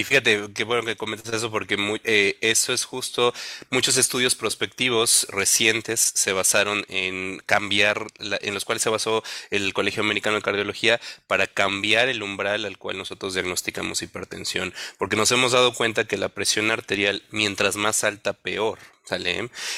Y 0.00 0.04
fíjate, 0.04 0.48
qué 0.54 0.64
bueno 0.64 0.82
que 0.82 0.96
comentas 0.96 1.34
eso, 1.34 1.50
porque 1.50 1.76
eh, 2.04 2.38
eso 2.40 2.72
es 2.72 2.86
justo, 2.86 3.34
muchos 3.68 3.98
estudios 3.98 4.34
prospectivos 4.34 5.26
recientes 5.28 6.12
se 6.14 6.32
basaron 6.32 6.86
en 6.88 7.42
cambiar, 7.44 8.06
en 8.18 8.54
los 8.54 8.64
cuales 8.64 8.82
se 8.82 8.88
basó 8.88 9.22
el 9.50 9.74
Colegio 9.74 10.02
Americano 10.02 10.36
de 10.36 10.42
Cardiología 10.42 10.98
para 11.26 11.46
cambiar 11.46 12.08
el 12.08 12.22
umbral 12.22 12.64
al 12.64 12.78
cual 12.78 12.96
nosotros 12.96 13.34
diagnosticamos 13.34 14.00
hipertensión, 14.00 14.72
porque 14.96 15.16
nos 15.16 15.32
hemos 15.32 15.52
dado 15.52 15.74
cuenta 15.74 16.06
que 16.06 16.16
la 16.16 16.30
presión 16.30 16.70
arterial, 16.70 17.22
mientras 17.30 17.76
más 17.76 18.02
alta, 18.02 18.32
peor. 18.32 18.78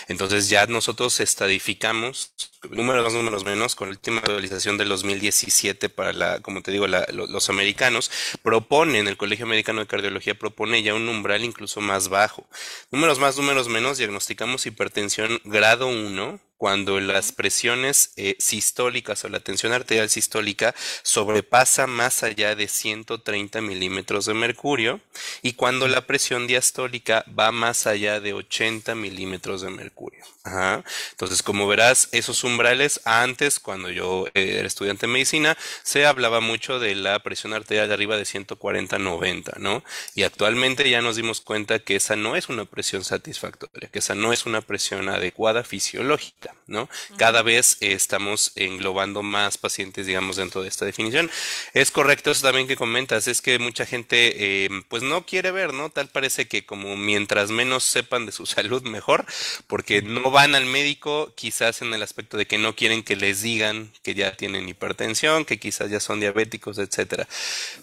Entonces 0.08 0.48
ya 0.48 0.66
nosotros 0.66 1.20
estadificamos 1.20 2.32
números 2.70 3.04
más, 3.04 3.14
números 3.14 3.44
menos, 3.44 3.74
con 3.74 3.88
la 3.88 3.92
última 3.92 4.18
actualización 4.18 4.78
del 4.78 4.88
2017 4.88 5.88
para 5.88 6.12
la, 6.12 6.40
como 6.40 6.62
te 6.62 6.70
digo, 6.70 6.86
la, 6.86 7.06
los 7.10 7.50
americanos, 7.50 8.10
proponen, 8.42 9.08
el 9.08 9.16
Colegio 9.16 9.44
Americano 9.44 9.80
de 9.80 9.86
Cardiología 9.86 10.34
propone 10.34 10.82
ya 10.82 10.94
un 10.94 11.08
umbral 11.08 11.44
incluso 11.44 11.80
más 11.80 12.08
bajo. 12.08 12.46
Números 12.90 13.18
más, 13.18 13.36
números 13.36 13.68
menos, 13.68 13.98
diagnosticamos 13.98 14.66
hipertensión 14.66 15.40
grado 15.44 15.88
1 15.88 16.40
cuando 16.62 17.00
las 17.00 17.32
presiones 17.32 18.12
eh, 18.14 18.36
sistólicas 18.38 19.24
o 19.24 19.28
la 19.28 19.40
tensión 19.40 19.72
arterial 19.72 20.08
sistólica 20.08 20.76
sobrepasa 21.02 21.88
más 21.88 22.22
allá 22.22 22.54
de 22.54 22.68
130 22.68 23.60
milímetros 23.60 24.26
de 24.26 24.34
mercurio 24.34 25.00
y 25.42 25.54
cuando 25.54 25.88
la 25.88 26.06
presión 26.06 26.46
diastólica 26.46 27.24
va 27.36 27.50
más 27.50 27.88
allá 27.88 28.20
de 28.20 28.34
80 28.34 28.94
milímetros 28.94 29.62
de 29.62 29.70
mercurio. 29.70 30.24
Entonces, 30.44 31.42
como 31.42 31.66
verás, 31.66 32.08
esos 32.12 32.42
umbrales 32.44 33.00
antes, 33.04 33.60
cuando 33.60 33.90
yo 33.90 34.26
eh, 34.34 34.56
era 34.58 34.66
estudiante 34.66 35.06
de 35.06 35.12
medicina, 35.12 35.56
se 35.82 36.06
hablaba 36.06 36.40
mucho 36.40 36.78
de 36.78 36.94
la 36.94 37.18
presión 37.24 37.54
arterial 37.54 37.88
de 37.88 37.94
arriba 37.94 38.16
de 38.16 38.24
140-90, 38.24 39.58
¿no? 39.58 39.82
Y 40.14 40.24
actualmente 40.24 40.88
ya 40.88 41.00
nos 41.00 41.16
dimos 41.16 41.40
cuenta 41.40 41.80
que 41.80 41.96
esa 41.96 42.16
no 42.16 42.36
es 42.36 42.48
una 42.48 42.64
presión 42.64 43.04
satisfactoria, 43.04 43.88
que 43.88 44.00
esa 44.00 44.14
no 44.14 44.32
es 44.32 44.46
una 44.46 44.60
presión 44.60 45.08
adecuada 45.08 45.64
fisiológica. 45.64 46.51
¿No? 46.66 46.88
Cada 47.16 47.42
vez 47.42 47.76
estamos 47.80 48.52
englobando 48.56 49.22
más 49.22 49.58
pacientes, 49.58 50.06
digamos, 50.06 50.36
dentro 50.36 50.62
de 50.62 50.68
esta 50.68 50.84
definición. 50.84 51.30
Es 51.74 51.90
correcto 51.90 52.30
eso 52.30 52.42
también 52.42 52.66
que 52.66 52.76
comentas, 52.76 53.28
es 53.28 53.42
que 53.42 53.58
mucha 53.58 53.86
gente, 53.86 54.64
em, 54.64 54.82
pues 54.84 55.02
no 55.02 55.26
quiere 55.26 55.50
ver, 55.50 55.74
¿no? 55.74 55.90
Tal 55.90 56.08
parece 56.08 56.48
que 56.48 56.64
como 56.64 56.96
mientras 56.96 57.50
menos 57.50 57.84
sepan 57.84 58.26
de 58.26 58.32
su 58.32 58.46
salud, 58.46 58.82
mejor, 58.82 59.26
porque 59.66 60.02
no 60.02 60.30
van 60.30 60.54
al 60.54 60.66
médico, 60.66 61.32
quizás 61.34 61.82
en 61.82 61.92
el 61.94 62.02
aspecto 62.02 62.36
de 62.36 62.46
que 62.46 62.58
no 62.58 62.74
quieren 62.74 63.02
que 63.02 63.16
les 63.16 63.42
digan 63.42 63.92
que 64.02 64.14
ya 64.14 64.36
tienen 64.36 64.68
hipertensión, 64.68 65.44
que 65.44 65.58
quizás 65.58 65.90
ya 65.90 66.00
son 66.00 66.20
diabéticos, 66.20 66.78
etcétera. 66.78 67.28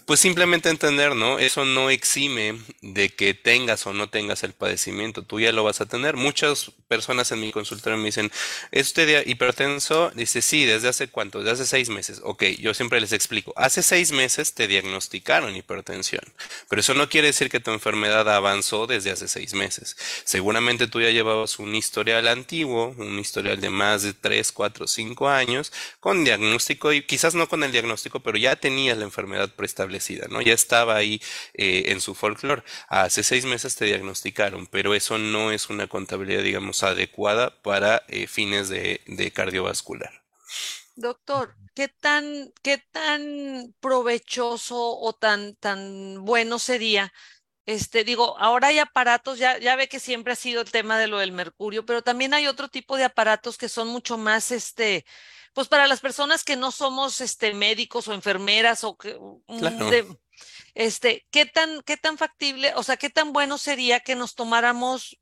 Pues 0.06 0.20
simplemente 0.20 0.68
entender, 0.68 1.14
¿no? 1.14 1.38
Eso 1.38 1.64
no 1.64 1.90
exime 1.90 2.60
de 2.82 3.10
que 3.10 3.34
tengas 3.34 3.86
o 3.86 3.92
no 3.92 4.08
tengas 4.08 4.42
el 4.42 4.52
padecimiento, 4.52 5.22
tú 5.22 5.40
ya 5.40 5.52
lo 5.52 5.64
vas 5.64 5.80
a 5.80 5.86
tener. 5.86 6.16
Muchas 6.16 6.72
personas 6.88 7.30
en 7.32 7.40
mi 7.40 7.52
consultorio 7.52 7.98
me 7.98 8.06
dicen, 8.06 8.30
¿Es 8.70 8.88
usted 8.88 9.26
hipertenso? 9.26 10.10
Dice, 10.14 10.42
sí, 10.42 10.64
¿desde 10.64 10.88
hace 10.88 11.08
cuánto? 11.08 11.38
Desde 11.38 11.52
hace 11.52 11.66
seis 11.66 11.88
meses. 11.88 12.20
Ok, 12.24 12.44
yo 12.58 12.74
siempre 12.74 13.00
les 13.00 13.12
explico. 13.12 13.52
Hace 13.56 13.82
seis 13.82 14.12
meses 14.12 14.54
te 14.54 14.66
diagnosticaron 14.68 15.56
hipertensión, 15.56 16.22
pero 16.68 16.80
eso 16.80 16.94
no 16.94 17.08
quiere 17.08 17.28
decir 17.28 17.50
que 17.50 17.60
tu 17.60 17.70
enfermedad 17.70 18.28
avanzó 18.28 18.86
desde 18.86 19.10
hace 19.10 19.28
seis 19.28 19.54
meses. 19.54 19.96
Seguramente 20.24 20.86
tú 20.86 21.00
ya 21.00 21.10
llevabas 21.10 21.58
un 21.58 21.74
historial 21.74 22.28
antiguo, 22.28 22.94
un 22.96 23.18
historial 23.18 23.60
de 23.60 23.70
más 23.70 24.02
de 24.02 24.12
tres, 24.12 24.52
cuatro, 24.52 24.86
cinco 24.86 25.28
años, 25.28 25.72
con 26.00 26.24
diagnóstico 26.24 26.92
y 26.92 27.02
quizás 27.02 27.34
no 27.34 27.48
con 27.48 27.64
el 27.64 27.72
diagnóstico, 27.72 28.20
pero 28.20 28.38
ya 28.38 28.56
tenías 28.56 28.98
la 28.98 29.04
enfermedad 29.04 29.50
preestablecida, 29.54 30.26
¿no? 30.28 30.40
Ya 30.40 30.54
estaba 30.54 30.96
ahí 30.96 31.20
eh, 31.54 31.84
en 31.86 32.00
su 32.00 32.14
folclore. 32.14 32.62
Hace 32.88 33.22
seis 33.22 33.44
meses 33.44 33.76
te 33.76 33.84
diagnosticaron, 33.84 34.66
pero 34.66 34.94
eso 34.94 35.18
no 35.18 35.52
es 35.52 35.70
una 35.70 35.86
contabilidad, 35.86 36.42
digamos, 36.42 36.82
adecuada 36.82 37.50
para 37.62 38.02
eh, 38.08 38.26
fines 38.50 38.68
de, 38.68 39.32
cardiovascular. 39.32 40.10
Doctor, 40.96 41.54
¿qué 41.74 41.88
tan, 41.88 42.52
qué 42.62 42.78
tan 42.78 43.74
provechoso 43.80 44.98
o 44.98 45.12
tan, 45.12 45.54
tan 45.56 46.24
bueno 46.24 46.58
sería 46.58 47.12
este, 47.66 48.02
digo, 48.02 48.36
ahora 48.38 48.68
hay 48.68 48.80
aparatos, 48.80 49.38
ya, 49.38 49.58
ya 49.58 49.76
ve 49.76 49.88
que 49.88 50.00
siempre 50.00 50.32
ha 50.32 50.36
sido 50.36 50.62
el 50.62 50.70
tema 50.70 50.98
de 50.98 51.06
lo 51.06 51.18
del 51.18 51.30
mercurio, 51.30 51.86
pero 51.86 52.02
también 52.02 52.34
hay 52.34 52.48
otro 52.48 52.68
tipo 52.68 52.96
de 52.96 53.04
aparatos 53.04 53.58
que 53.58 53.68
son 53.68 53.86
mucho 53.86 54.18
más, 54.18 54.50
este, 54.50 55.04
pues 55.52 55.68
para 55.68 55.86
las 55.86 56.00
personas 56.00 56.42
que 56.42 56.56
no 56.56 56.72
somos, 56.72 57.20
este, 57.20 57.54
médicos 57.54 58.08
o 58.08 58.14
enfermeras 58.14 58.82
o 58.82 58.96
que, 58.96 59.16
este, 60.74 61.26
¿qué 61.30 61.46
tan, 61.46 61.82
qué 61.82 61.96
tan 61.96 62.18
factible, 62.18 62.72
o 62.74 62.82
sea, 62.82 62.96
qué 62.96 63.10
tan 63.10 63.32
bueno 63.32 63.56
sería 63.56 64.00
que 64.00 64.16
nos 64.16 64.34
tomáramos, 64.34 65.20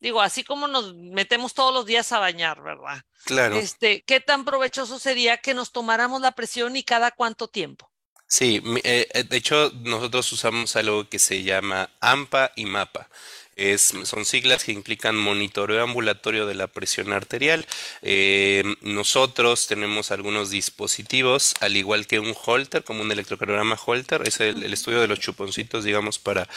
digo, 0.00 0.20
así 0.20 0.44
como 0.44 0.66
nos 0.66 0.94
metemos 0.94 1.54
todos 1.54 1.72
los 1.72 1.86
días 1.86 2.10
a 2.12 2.18
bañar, 2.18 2.62
¿verdad? 2.62 3.04
Claro. 3.24 3.56
Este, 3.56 4.02
¿qué 4.02 4.20
tan 4.20 4.44
provechoso 4.44 4.98
sería 4.98 5.36
que 5.38 5.54
nos 5.54 5.72
tomáramos 5.72 6.20
la 6.20 6.32
presión 6.32 6.76
y 6.76 6.82
cada 6.82 7.10
cuánto 7.10 7.48
tiempo? 7.48 7.90
Sí, 8.26 8.62
eh, 8.84 9.08
eh, 9.12 9.24
de 9.24 9.36
hecho 9.36 9.72
nosotros 9.82 10.30
usamos 10.32 10.76
algo 10.76 11.08
que 11.08 11.18
se 11.18 11.42
llama 11.42 11.90
AMPA 12.00 12.52
y 12.54 12.64
MAPA 12.64 13.08
son 13.78 14.24
siglas 14.24 14.64
que 14.64 14.72
implican 14.72 15.16
monitoreo 15.16 15.82
ambulatorio 15.82 16.46
de 16.46 16.54
la 16.54 16.66
presión 16.66 17.12
arterial. 17.12 17.66
Eh, 18.02 18.64
nosotros 18.82 19.66
tenemos 19.66 20.10
algunos 20.10 20.50
dispositivos, 20.50 21.54
al 21.60 21.76
igual 21.76 22.06
que 22.06 22.20
un 22.20 22.34
Holter, 22.44 22.84
como 22.84 23.02
un 23.02 23.10
electrocardiograma 23.10 23.78
Holter, 23.84 24.22
es 24.26 24.40
el, 24.40 24.72
estudio 24.72 25.00
de 25.00 25.08
los 25.08 25.20
chuponcitos, 25.20 25.84
digamos, 25.84 26.18
para, 26.18 26.48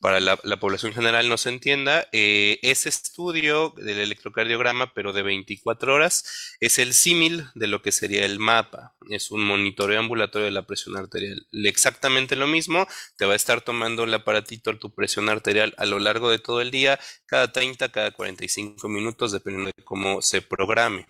para 0.00 0.20
la, 0.20 0.36
población 0.58 0.92
general 0.92 1.28
no 1.28 1.36
se 1.36 1.50
entienda. 1.50 2.08
Eh, 2.12 2.58
ese 2.62 2.88
estudio 2.88 3.74
del 3.76 3.98
electrocardiograma, 3.98 4.92
pero 4.94 5.12
de 5.12 5.22
24 5.22 5.94
horas, 5.94 6.56
es 6.60 6.78
el 6.78 6.94
símil 6.94 7.46
de 7.54 7.66
lo 7.66 7.82
que 7.82 7.92
sería 7.92 8.24
el 8.24 8.38
mapa. 8.38 8.94
Es 9.10 9.30
un 9.30 9.44
monitoreo 9.44 9.98
ambulatorio 9.98 10.46
de 10.46 10.52
la 10.52 10.66
presión 10.66 10.96
arterial. 10.96 11.46
Exactamente 11.52 12.36
lo 12.36 12.46
mismo, 12.46 12.86
te 13.16 13.26
va 13.26 13.32
a 13.32 13.36
estar 13.36 13.60
tomando 13.60 14.04
el 14.04 14.14
aparatito 14.14 14.72
tu 14.78 14.94
presión 14.94 15.28
arterial 15.28 15.74
a 15.76 15.86
lo 15.86 15.98
largo 15.98 16.30
de 16.30 16.38
todo 16.38 16.51
el 16.60 16.70
día, 16.70 16.98
cada 17.26 17.52
30, 17.52 17.90
cada 17.90 18.10
45 18.10 18.88
minutos, 18.88 19.32
dependiendo 19.32 19.70
de 19.74 19.84
cómo 19.84 20.22
se 20.22 20.42
programe. 20.42 21.06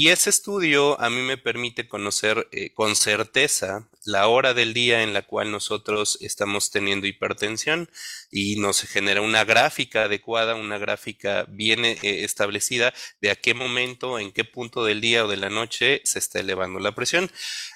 Y 0.00 0.10
ese 0.10 0.30
estudio 0.30 1.00
a 1.00 1.10
mí 1.10 1.22
me 1.22 1.36
permite 1.36 1.88
conocer 1.88 2.46
eh, 2.52 2.72
con 2.72 2.94
certeza 2.94 3.88
la 4.04 4.28
hora 4.28 4.54
del 4.54 4.72
día 4.72 5.02
en 5.02 5.12
la 5.12 5.22
cual 5.22 5.50
nosotros 5.50 6.18
estamos 6.20 6.70
teniendo 6.70 7.06
hipertensión 7.06 7.90
y 8.30 8.56
nos 8.56 8.80
genera 8.82 9.20
una 9.20 9.44
gráfica 9.44 10.04
adecuada, 10.04 10.54
una 10.54 10.78
gráfica 10.78 11.44
bien 11.48 11.84
eh, 11.84 11.98
establecida 12.02 12.94
de 13.20 13.30
a 13.30 13.36
qué 13.36 13.54
momento, 13.54 14.18
en 14.18 14.32
qué 14.32 14.44
punto 14.44 14.84
del 14.84 15.00
día 15.00 15.24
o 15.24 15.28
de 15.28 15.36
la 15.36 15.50
noche 15.50 16.00
se 16.04 16.20
está 16.20 16.40
elevando 16.40 16.78
la 16.78 16.94
presión. 16.94 17.30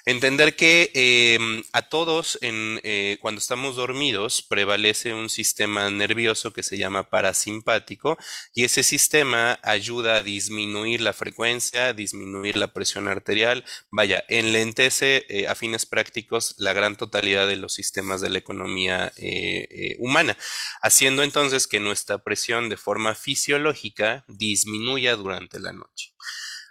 Entender 0.05 0.55
que 0.55 0.91
em, 0.93 1.63
a 1.71 1.83
todos 1.83 2.39
en, 2.41 2.79
eh, 2.83 3.17
cuando 3.21 3.39
estamos 3.39 3.75
dormidos 3.75 4.41
prevalece 4.41 5.13
un 5.13 5.29
sistema 5.29 5.89
nervioso 5.89 6.51
que 6.51 6.63
se 6.63 6.77
llama 6.77 7.09
parasimpático 7.09 8.17
y 8.55 8.63
ese 8.63 8.81
sistema 8.83 9.59
ayuda 9.61 10.15
a 10.15 10.23
disminuir 10.23 11.01
la 11.01 11.13
frecuencia, 11.13 11.93
la 12.13 12.73
presión 12.73 13.07
arterial, 13.07 13.65
vaya, 13.91 14.23
enlentece 14.27 15.25
eh, 15.29 15.47
a 15.47 15.55
fines 15.55 15.85
prácticos 15.85 16.55
la 16.57 16.73
gran 16.73 16.95
totalidad 16.95 17.47
de 17.47 17.55
los 17.55 17.73
sistemas 17.73 18.21
de 18.21 18.29
la 18.29 18.37
economía 18.37 19.11
eh, 19.17 19.95
humana, 19.99 20.37
haciendo 20.81 21.23
entonces 21.23 21.67
que 21.67 21.79
nuestra 21.79 22.19
presión 22.19 22.69
de 22.69 22.77
forma 22.77 23.15
fisiológica 23.15 24.25
disminuya 24.27 25.15
durante 25.15 25.59
la 25.59 25.73
noche. 25.73 26.13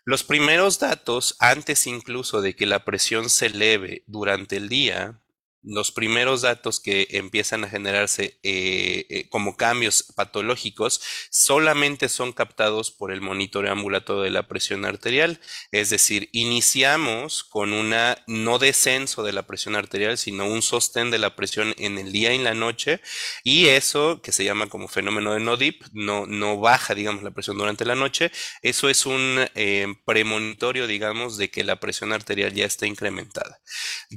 Los 0.04 0.25
primeros 0.25 0.80
datos, 0.80 1.37
antes 1.38 1.87
incluso 1.87 2.40
de 2.40 2.56
que 2.56 2.66
la 2.66 2.84
presión 2.84 3.30
se 3.30 3.46
eleve 3.46 4.02
durante 4.08 4.56
el 4.56 4.68
día, 4.68 5.21
los 5.62 5.92
primeros 5.92 6.42
datos 6.42 6.81
que 6.81 7.07
empiezan 7.11 7.64
a 7.64 7.69
generarse 7.69 8.38
eh, 8.42 9.07
eh, 9.09 9.28
como 9.28 9.57
cambios 9.57 10.12
patológicos 10.16 11.00
solamente 11.31 12.09
son 12.09 12.33
captados 12.33 12.90
por 12.90 13.12
el 13.12 13.21
monitoreo 13.21 13.73
ambulatorio 13.73 14.23
de 14.23 14.31
la 14.31 14.49
presión 14.49 14.85
arterial. 14.85 15.40
Es 15.71 15.90
decir, 15.90 16.28
iniciamos 16.33 17.45
con 17.45 17.73
una 17.73 18.19
no 18.26 18.59
descenso 18.59 19.23
de 19.23 19.33
la 19.33 19.47
presión 19.47 19.76
arterial, 19.76 20.19
sino 20.19 20.47
un 20.47 20.62
sostén 20.62 21.11
de 21.11 21.19
la 21.19 21.37
presión 21.37 21.75
en 21.78 21.99
el 21.99 22.12
día 22.12 22.33
y 22.33 22.37
en 22.37 22.45
la 22.45 22.54
noche. 22.54 23.00
Y 23.45 23.66
eso, 23.66 24.21
que 24.23 24.33
se 24.33 24.45
llama 24.45 24.69
como 24.69 24.88
fenómeno 24.88 25.35
de 25.35 25.40
no 25.40 25.57
dip, 25.57 25.85
no, 25.92 26.26
no 26.26 26.59
baja, 26.59 26.95
digamos, 26.95 27.23
la 27.23 27.31
presión 27.31 27.57
durante 27.59 27.85
la 27.85 27.95
noche. 27.95 28.33
Eso 28.62 28.88
es 28.88 29.07
un 29.07 29.47
eh, 29.54 29.87
premonitorio, 30.04 30.87
digamos, 30.87 31.37
de 31.37 31.50
que 31.50 31.64
la 31.64 31.78
presión 31.78 32.12
arterial 32.12 32.52
ya 32.52 32.66
está 32.66 32.87
incrementada. 32.87 33.61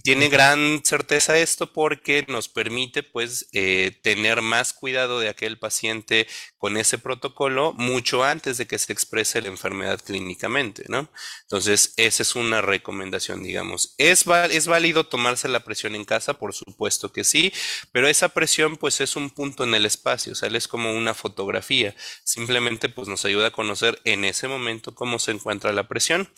Tiene 0.04 0.30
gran 0.30 0.82
certeza 0.84 1.35
esto 1.38 1.72
porque 1.74 2.26
nos 2.28 2.48
permite 2.48 3.04
pues 3.04 3.48
eh, 3.54 3.98
tener 4.02 4.42
más 4.42 4.74
cuidado 4.74 5.20
de 5.20 5.30
aquel 5.30 5.58
paciente 5.60 6.28
con 6.58 6.78
ese 6.78 6.98
protocolo 6.98 7.74
mucho 7.74 8.24
antes 8.24 8.58
de 8.58 8.68
que 8.68 8.80
se 8.80 8.94
exprese 8.94 9.42
la 9.42 9.48
enfermedad 9.50 10.00
clínicamente, 10.04 10.86
¿no? 10.88 11.10
Entonces, 11.44 11.94
esa 11.98 12.24
es 12.24 12.36
una 12.36 12.62
recomendación, 12.62 13.44
digamos. 13.44 13.96
¿Es, 13.98 14.26
¿Es 14.52 14.68
válido 14.68 15.06
tomarse 15.06 15.48
la 15.48 15.64
presión 15.64 15.96
en 15.96 16.06
casa? 16.06 16.36
Por 16.36 16.54
supuesto 16.54 17.12
que 17.12 17.24
sí, 17.24 17.54
pero 17.92 18.08
esa 18.08 18.30
presión 18.30 18.78
pues 18.78 19.02
es 19.02 19.16
un 19.16 19.30
punto 19.30 19.64
en 19.64 19.76
el 19.76 19.86
espacio, 19.86 20.34
o 20.34 20.46
es 20.46 20.68
como 20.68 20.94
una 20.94 21.14
fotografía. 21.14 21.96
Simplemente 22.24 22.90
pues 22.90 23.08
nos 23.08 23.26
ayuda 23.26 23.48
a 23.48 23.52
conocer 23.52 24.00
en 24.04 24.26
ese 24.26 24.48
momento 24.48 24.96
cómo 24.96 25.20
se 25.20 25.32
encuentra 25.32 25.74
la 25.74 25.88
presión. 25.88 26.30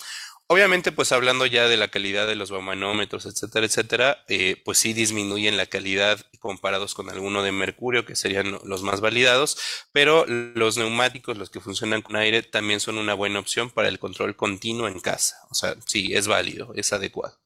Obviamente, 0.50 0.94
pues 0.94 1.12
hablando 1.12 1.46
ya 1.46 1.68
de 1.68 1.76
la 1.76 1.90
calidad 1.90 2.26
de 2.26 2.36
los 2.36 2.52
baumanómetros, 2.52 3.26
etcétera, 3.26 3.66
etcétera, 3.66 4.24
eh, 4.30 4.62
pues 4.64 4.78
sí 4.78 4.94
disminuyen 4.94 5.58
la 5.58 5.66
calidad 5.66 6.26
comparados 6.40 6.94
con 6.94 7.10
alguno 7.10 7.44
de 7.44 7.52
mercurio, 7.52 8.06
que 8.06 8.16
serían 8.16 8.58
los 8.64 8.82
más 8.82 9.02
validados, 9.02 9.58
pero 9.92 10.26
los 10.26 10.78
neumáticos, 10.78 11.38
los 11.38 11.50
que 11.50 11.60
funcionan 11.60 12.02
con 12.02 12.16
aire, 12.16 12.44
también 12.44 12.80
son 12.80 12.98
una 12.98 13.14
buena 13.14 13.40
opción 13.40 13.70
para 13.70 13.90
el 13.90 14.00
control 14.00 14.38
continuo 14.38 14.88
en 14.88 15.02
casa. 15.02 15.36
O 15.50 15.54
sea, 15.54 15.76
sí, 15.86 16.14
es 16.14 16.28
válido, 16.28 16.72
es 16.76 16.94
adecuado. 16.94 17.38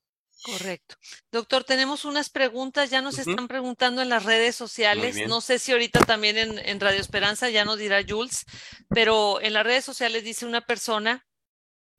Correcto. 0.43 0.95
Doctor, 1.31 1.63
tenemos 1.63 2.05
unas 2.05 2.29
preguntas, 2.29 2.91
ya 2.91 3.01
nos 3.01 3.17
están 3.17 3.47
preguntando 3.47 4.03
en 4.03 4.09
las 4.09 4.25
redes 4.25 4.55
sociales, 4.55 5.15
no 5.27 5.41
sé 5.41 5.57
si 5.57 5.71
ahorita 5.71 6.01
también 6.01 6.37
en, 6.37 6.59
en 6.59 6.79
Radio 6.79 6.99
Esperanza, 6.99 7.49
ya 7.49 7.65
nos 7.65 7.79
dirá 7.79 8.03
Jules, 8.07 8.45
pero 8.89 9.41
en 9.41 9.53
las 9.53 9.63
redes 9.63 9.85
sociales 9.85 10.23
dice 10.23 10.45
una 10.45 10.61
persona 10.61 11.25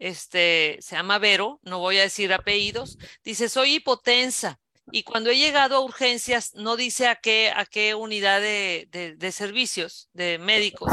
este, 0.03 0.79
se 0.81 0.97
llama 0.97 1.21
Vero, 1.21 1.61
no 1.63 1.79
voy 1.79 1.99
a 1.99 2.03
decir 2.03 2.33
apellidos, 2.33 2.99
dice, 3.23 3.49
soy 3.49 3.77
hipotensa 3.77 4.59
y 4.91 5.05
cuando 5.05 5.31
he 5.31 5.37
llegado 5.37 5.77
a 5.77 5.81
urgencias 5.81 6.55
no 6.55 6.77
dice 6.77 7.07
a 7.07 7.15
qué, 7.15 7.53
a 7.55 7.65
qué 7.67 7.95
unidad 7.95 8.41
de, 8.41 8.89
de, 9.17 9.33
servicios, 9.33 10.09
de 10.13 10.39
médicos. 10.39 10.91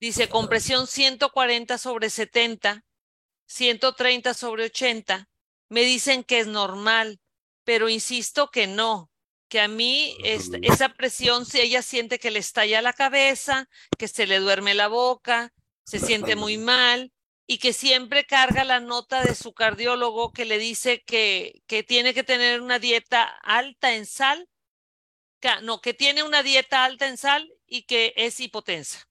Dice, 0.00 0.30
compresión 0.30 0.86
140 0.86 1.76
sobre 1.76 2.08
70, 2.08 2.82
130 3.44 4.32
sobre 4.32 4.64
80. 4.64 5.28
Me 5.68 5.82
dicen 5.82 6.24
que 6.24 6.40
es 6.40 6.46
normal, 6.46 7.20
pero 7.64 7.90
insisto 7.90 8.50
que 8.50 8.66
no, 8.66 9.10
que 9.50 9.60
a 9.60 9.68
mí 9.68 10.16
esa 10.24 10.88
presión, 10.94 11.44
si 11.44 11.60
ella 11.60 11.82
siente 11.82 12.18
que 12.18 12.30
le 12.30 12.38
estalla 12.38 12.80
la 12.80 12.94
cabeza, 12.94 13.68
que 13.98 14.08
se 14.08 14.26
le 14.26 14.38
duerme 14.38 14.72
la 14.72 14.88
boca, 14.88 15.52
se 15.84 15.98
siente 15.98 16.36
muy 16.36 16.56
mal, 16.56 17.12
y 17.50 17.58
que 17.58 17.72
siempre 17.72 18.26
carga 18.26 18.62
la 18.62 18.78
nota 18.78 19.24
de 19.24 19.34
su 19.34 19.54
cardiólogo 19.54 20.32
que 20.32 20.44
le 20.44 20.56
dice 20.56 21.02
que, 21.02 21.64
que 21.66 21.82
tiene 21.82 22.14
que 22.14 22.22
tener 22.22 22.60
una 22.60 22.78
dieta 22.78 23.24
alta 23.42 23.96
en 23.96 24.06
sal, 24.06 24.48
no, 25.62 25.80
que 25.80 25.92
tiene 25.92 26.22
una 26.22 26.44
dieta 26.44 26.84
alta 26.84 27.08
en 27.08 27.16
sal 27.16 27.52
y 27.66 27.82
que 27.86 28.14
es 28.14 28.38
hipotensa. 28.38 29.08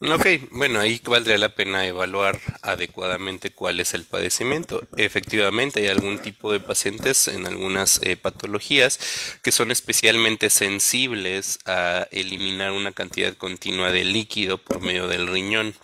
Ok, 0.00 0.26
bueno, 0.52 0.80
ahí 0.80 0.98
valdría 1.04 1.36
la 1.36 1.54
pena 1.54 1.84
evaluar 1.84 2.40
adecuadamente 2.62 3.50
cuál 3.50 3.80
es 3.80 3.92
el 3.92 4.04
padecimiento. 4.04 4.88
Efectivamente, 4.96 5.80
hay 5.80 5.88
algún 5.88 6.20
tipo 6.20 6.50
de 6.52 6.60
pacientes 6.60 7.28
en 7.28 7.46
algunas 7.46 8.00
eh, 8.02 8.16
patologías 8.16 8.98
que 9.42 9.52
son 9.52 9.72
especialmente 9.72 10.48
sensibles 10.48 11.58
a 11.66 12.06
eliminar 12.12 12.72
una 12.72 12.92
cantidad 12.92 13.34
continua 13.34 13.92
de 13.92 14.04
líquido 14.04 14.56
por 14.56 14.80
medio 14.80 15.06
del 15.06 15.26
riñón. 15.26 15.74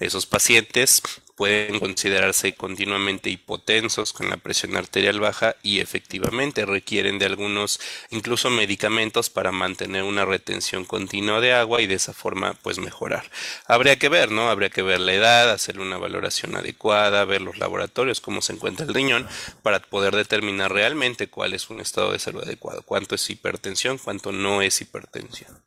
Esos 0.00 0.26
pacientes 0.26 1.02
pueden 1.38 1.78
considerarse 1.78 2.56
continuamente 2.56 3.30
hipotensos 3.30 4.12
con 4.12 4.28
la 4.28 4.38
presión 4.38 4.76
arterial 4.76 5.20
baja 5.20 5.54
y 5.62 5.78
efectivamente 5.78 6.66
requieren 6.66 7.20
de 7.20 7.26
algunos 7.26 7.78
incluso 8.10 8.50
medicamentos 8.50 9.30
para 9.30 9.52
mantener 9.52 10.02
una 10.02 10.24
retención 10.24 10.84
continua 10.84 11.40
de 11.40 11.52
agua 11.52 11.80
y 11.80 11.86
de 11.86 11.94
esa 11.94 12.12
forma 12.12 12.54
pues 12.54 12.80
mejorar. 12.80 13.30
Habría 13.66 14.00
que 14.00 14.08
ver, 14.08 14.32
¿no? 14.32 14.50
Habría 14.50 14.70
que 14.70 14.82
ver 14.82 14.98
la 14.98 15.12
edad, 15.12 15.50
hacer 15.52 15.78
una 15.78 15.96
valoración 15.96 16.56
adecuada, 16.56 17.24
ver 17.24 17.40
los 17.40 17.58
laboratorios, 17.58 18.20
cómo 18.20 18.42
se 18.42 18.54
encuentra 18.54 18.84
el 18.84 18.92
riñón 18.92 19.28
para 19.62 19.78
poder 19.78 20.16
determinar 20.16 20.72
realmente 20.72 21.28
cuál 21.28 21.54
es 21.54 21.70
un 21.70 21.78
estado 21.78 22.10
de 22.10 22.18
salud 22.18 22.42
adecuado, 22.42 22.82
cuánto 22.82 23.14
es 23.14 23.30
hipertensión, 23.30 23.98
cuánto 23.98 24.32
no 24.32 24.60
es 24.60 24.80
hipertensión. 24.80 25.62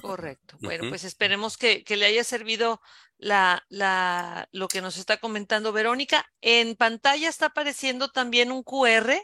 Correcto. 0.00 0.56
Bueno, 0.60 0.88
pues 0.88 1.04
esperemos 1.04 1.58
que, 1.58 1.84
que, 1.84 1.96
le 1.96 2.06
haya 2.06 2.24
servido 2.24 2.80
la, 3.20 4.48
lo 4.52 4.68
que 4.68 4.80
nos 4.80 4.96
está 4.96 5.18
comentando 5.18 5.72
Verónica. 5.72 6.26
En 6.40 6.74
pantalla 6.76 7.28
está 7.28 7.46
apareciendo 7.46 8.10
también 8.10 8.50
un 8.50 8.62
QR. 8.62 9.22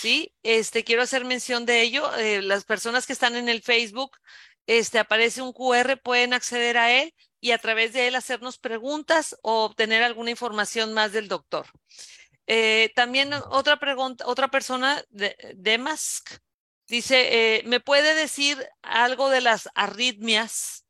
Sí, 0.00 0.34
este 0.42 0.84
quiero 0.84 1.02
hacer 1.02 1.24
mención 1.24 1.66
de 1.66 1.82
ello. 1.82 2.14
Eh, 2.16 2.42
las 2.42 2.64
personas 2.64 3.06
que 3.06 3.14
están 3.14 3.34
en 3.36 3.48
el 3.48 3.62
Facebook, 3.62 4.16
este, 4.66 4.98
aparece 4.98 5.42
un 5.42 5.52
QR, 5.52 5.98
pueden 6.02 6.34
acceder 6.34 6.76
a 6.76 6.92
él 6.92 7.14
y 7.40 7.52
a 7.52 7.58
través 7.58 7.92
de 7.92 8.08
él 8.08 8.14
hacernos 8.14 8.58
preguntas 8.58 9.36
o 9.42 9.64
obtener 9.64 10.02
alguna 10.02 10.30
información 10.30 10.92
más 10.92 11.12
del 11.12 11.28
doctor. 11.28 11.66
Eh, 12.46 12.92
también 12.94 13.32
otra 13.32 13.78
pregunta, 13.78 14.26
otra 14.26 14.48
persona, 14.48 15.02
de, 15.08 15.36
Demask, 15.56 16.28
dice, 16.86 17.56
eh, 17.56 17.62
¿me 17.64 17.80
puede 17.80 18.14
decir 18.14 18.62
algo 18.82 19.30
de 19.30 19.40
las 19.40 19.68
arritmias? 19.74 20.83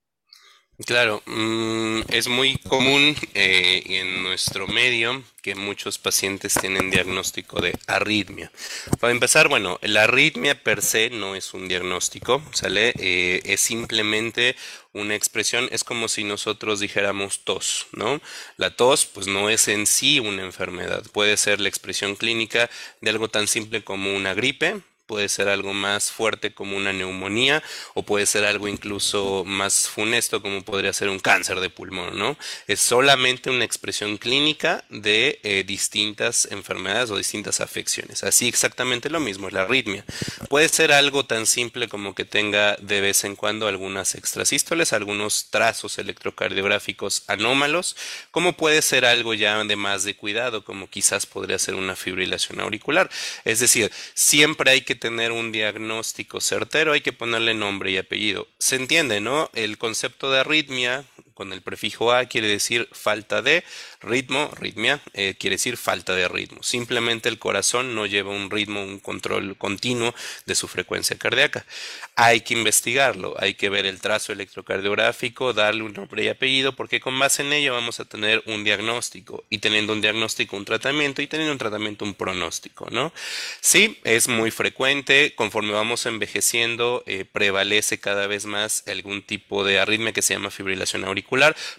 Claro, 0.86 1.22
mm, 1.26 2.00
es 2.08 2.26
muy 2.26 2.56
común 2.58 3.14
eh, 3.34 3.82
en 3.86 4.24
nuestro 4.24 4.66
medio 4.66 5.22
que 5.40 5.54
muchos 5.54 5.98
pacientes 5.98 6.54
tienen 6.54 6.90
diagnóstico 6.90 7.60
de 7.60 7.78
arritmia. 7.86 8.50
Para 8.98 9.12
empezar, 9.12 9.48
bueno, 9.48 9.78
la 9.82 10.02
arritmia 10.02 10.60
per 10.64 10.82
se 10.82 11.10
no 11.10 11.36
es 11.36 11.54
un 11.54 11.68
diagnóstico, 11.68 12.42
¿sale? 12.52 12.92
Eh, 12.98 13.40
es 13.44 13.60
simplemente 13.60 14.56
una 14.92 15.14
expresión, 15.14 15.68
es 15.70 15.84
como 15.84 16.08
si 16.08 16.24
nosotros 16.24 16.80
dijéramos 16.80 17.44
tos, 17.44 17.86
¿no? 17.92 18.20
La 18.56 18.74
tos, 18.74 19.06
pues 19.06 19.28
no 19.28 19.50
es 19.50 19.68
en 19.68 19.86
sí 19.86 20.18
una 20.18 20.42
enfermedad, 20.42 21.04
puede 21.12 21.36
ser 21.36 21.60
la 21.60 21.68
expresión 21.68 22.16
clínica 22.16 22.68
de 23.00 23.10
algo 23.10 23.28
tan 23.28 23.46
simple 23.46 23.84
como 23.84 24.12
una 24.12 24.34
gripe, 24.34 24.80
puede 25.06 25.28
ser 25.28 25.48
algo 25.48 25.74
más 25.74 26.10
fuerte 26.10 26.54
como 26.54 26.76
una 26.76 26.92
neumonía 26.92 27.62
o 27.94 28.02
puede 28.02 28.26
ser 28.26 28.44
algo 28.44 28.68
incluso 28.68 29.44
más 29.44 29.88
funesto 29.88 30.40
como 30.40 30.62
podría 30.62 30.92
ser 30.92 31.08
un 31.08 31.18
cáncer 31.18 31.60
de 31.60 31.70
pulmón, 31.70 32.18
¿no? 32.18 32.36
Es 32.66 32.80
solamente 32.80 33.50
una 33.50 33.64
expresión 33.64 34.16
clínica 34.16 34.84
de 34.88 35.40
eh, 35.42 35.64
distintas 35.66 36.48
enfermedades 36.50 37.10
o 37.10 37.16
distintas 37.16 37.60
afecciones. 37.60 38.24
Así 38.24 38.48
exactamente 38.48 39.10
lo 39.10 39.20
mismo, 39.20 39.48
es 39.48 39.54
la 39.54 39.62
arritmia. 39.62 40.04
Puede 40.48 40.68
ser 40.68 40.92
algo 40.92 41.26
tan 41.26 41.46
simple 41.46 41.88
como 41.88 42.14
que 42.14 42.24
tenga 42.24 42.76
de 42.80 43.00
vez 43.00 43.24
en 43.24 43.36
cuando 43.36 43.68
algunas 43.68 44.14
extrasístoles, 44.14 44.92
algunos 44.92 45.50
trazos 45.50 45.98
electrocardiográficos 45.98 47.24
anómalos, 47.26 47.96
como 48.30 48.54
puede 48.54 48.82
ser 48.82 49.04
algo 49.04 49.34
ya 49.34 49.62
de 49.64 49.76
más 49.76 50.04
de 50.04 50.16
cuidado, 50.16 50.64
como 50.64 50.88
quizás 50.88 51.26
podría 51.26 51.58
ser 51.58 51.74
una 51.74 51.96
fibrilación 51.96 52.60
auricular. 52.60 53.10
Es 53.44 53.60
decir, 53.60 53.92
siempre 54.14 54.70
hay 54.70 54.80
que 54.80 54.93
tener 54.94 55.32
un 55.32 55.52
diagnóstico 55.52 56.40
certero, 56.40 56.92
hay 56.92 57.00
que 57.00 57.12
ponerle 57.12 57.54
nombre 57.54 57.90
y 57.90 57.96
apellido. 57.96 58.48
Se 58.58 58.76
entiende, 58.76 59.20
¿no? 59.20 59.50
El 59.54 59.78
concepto 59.78 60.30
de 60.30 60.40
arritmia 60.40 61.04
con 61.34 61.52
el 61.52 61.62
prefijo 61.62 62.12
a 62.12 62.26
quiere 62.26 62.46
decir 62.46 62.88
falta 62.92 63.42
de 63.42 63.64
ritmo, 64.00 64.50
ritmia, 64.58 65.00
eh, 65.12 65.34
quiere 65.38 65.56
decir 65.56 65.76
falta 65.76 66.14
de 66.14 66.28
ritmo. 66.28 66.62
Simplemente 66.62 67.28
el 67.28 67.38
corazón 67.38 67.94
no 67.94 68.06
lleva 68.06 68.30
un 68.30 68.50
ritmo, 68.50 68.82
un 68.82 69.00
control 69.00 69.56
continuo 69.56 70.14
de 70.46 70.54
su 70.54 70.68
frecuencia 70.68 71.18
cardíaca. 71.18 71.66
Hay 72.14 72.42
que 72.42 72.54
investigarlo, 72.54 73.34
hay 73.38 73.54
que 73.54 73.68
ver 73.68 73.84
el 73.86 74.00
trazo 74.00 74.32
electrocardiográfico, 74.32 75.52
darle 75.52 75.82
un 75.82 75.92
nombre 75.92 76.24
y 76.24 76.28
apellido, 76.28 76.76
porque 76.76 77.00
con 77.00 77.18
base 77.18 77.42
en 77.42 77.52
ello 77.52 77.72
vamos 77.72 77.98
a 77.98 78.04
tener 78.04 78.42
un 78.46 78.62
diagnóstico 78.62 79.44
y 79.50 79.58
teniendo 79.58 79.92
un 79.92 80.00
diagnóstico, 80.00 80.56
un 80.56 80.64
tratamiento 80.64 81.20
y 81.20 81.26
teniendo 81.26 81.52
un 81.52 81.58
tratamiento, 81.58 82.04
un 82.04 82.14
pronóstico, 82.14 82.88
¿no? 82.90 83.12
Sí, 83.60 83.98
es 84.04 84.28
muy 84.28 84.52
frecuente, 84.52 85.34
conforme 85.34 85.72
vamos 85.72 86.06
envejeciendo, 86.06 87.02
eh, 87.06 87.24
prevalece 87.24 87.98
cada 87.98 88.28
vez 88.28 88.46
más 88.46 88.84
algún 88.86 89.22
tipo 89.22 89.64
de 89.64 89.80
arritmia 89.80 90.12
que 90.12 90.22
se 90.22 90.34
llama 90.34 90.50
fibrilación 90.50 91.04
auricular 91.04 91.23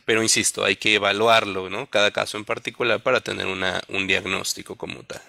pero 0.06 0.22
insisto, 0.22 0.64
hay 0.64 0.76
que 0.76 0.96
evaluarlo, 0.96 1.70
¿no? 1.70 1.90
Cada 1.90 2.12
caso 2.12 2.38
en 2.38 2.46
particular 2.46 3.02
para 3.02 3.22
tener 3.22 3.48
una, 3.48 3.82
un 3.88 4.08
diagnóstico 4.08 4.76
como 4.76 5.04
tal. 5.04 5.22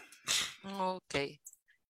Ok. 0.78 1.14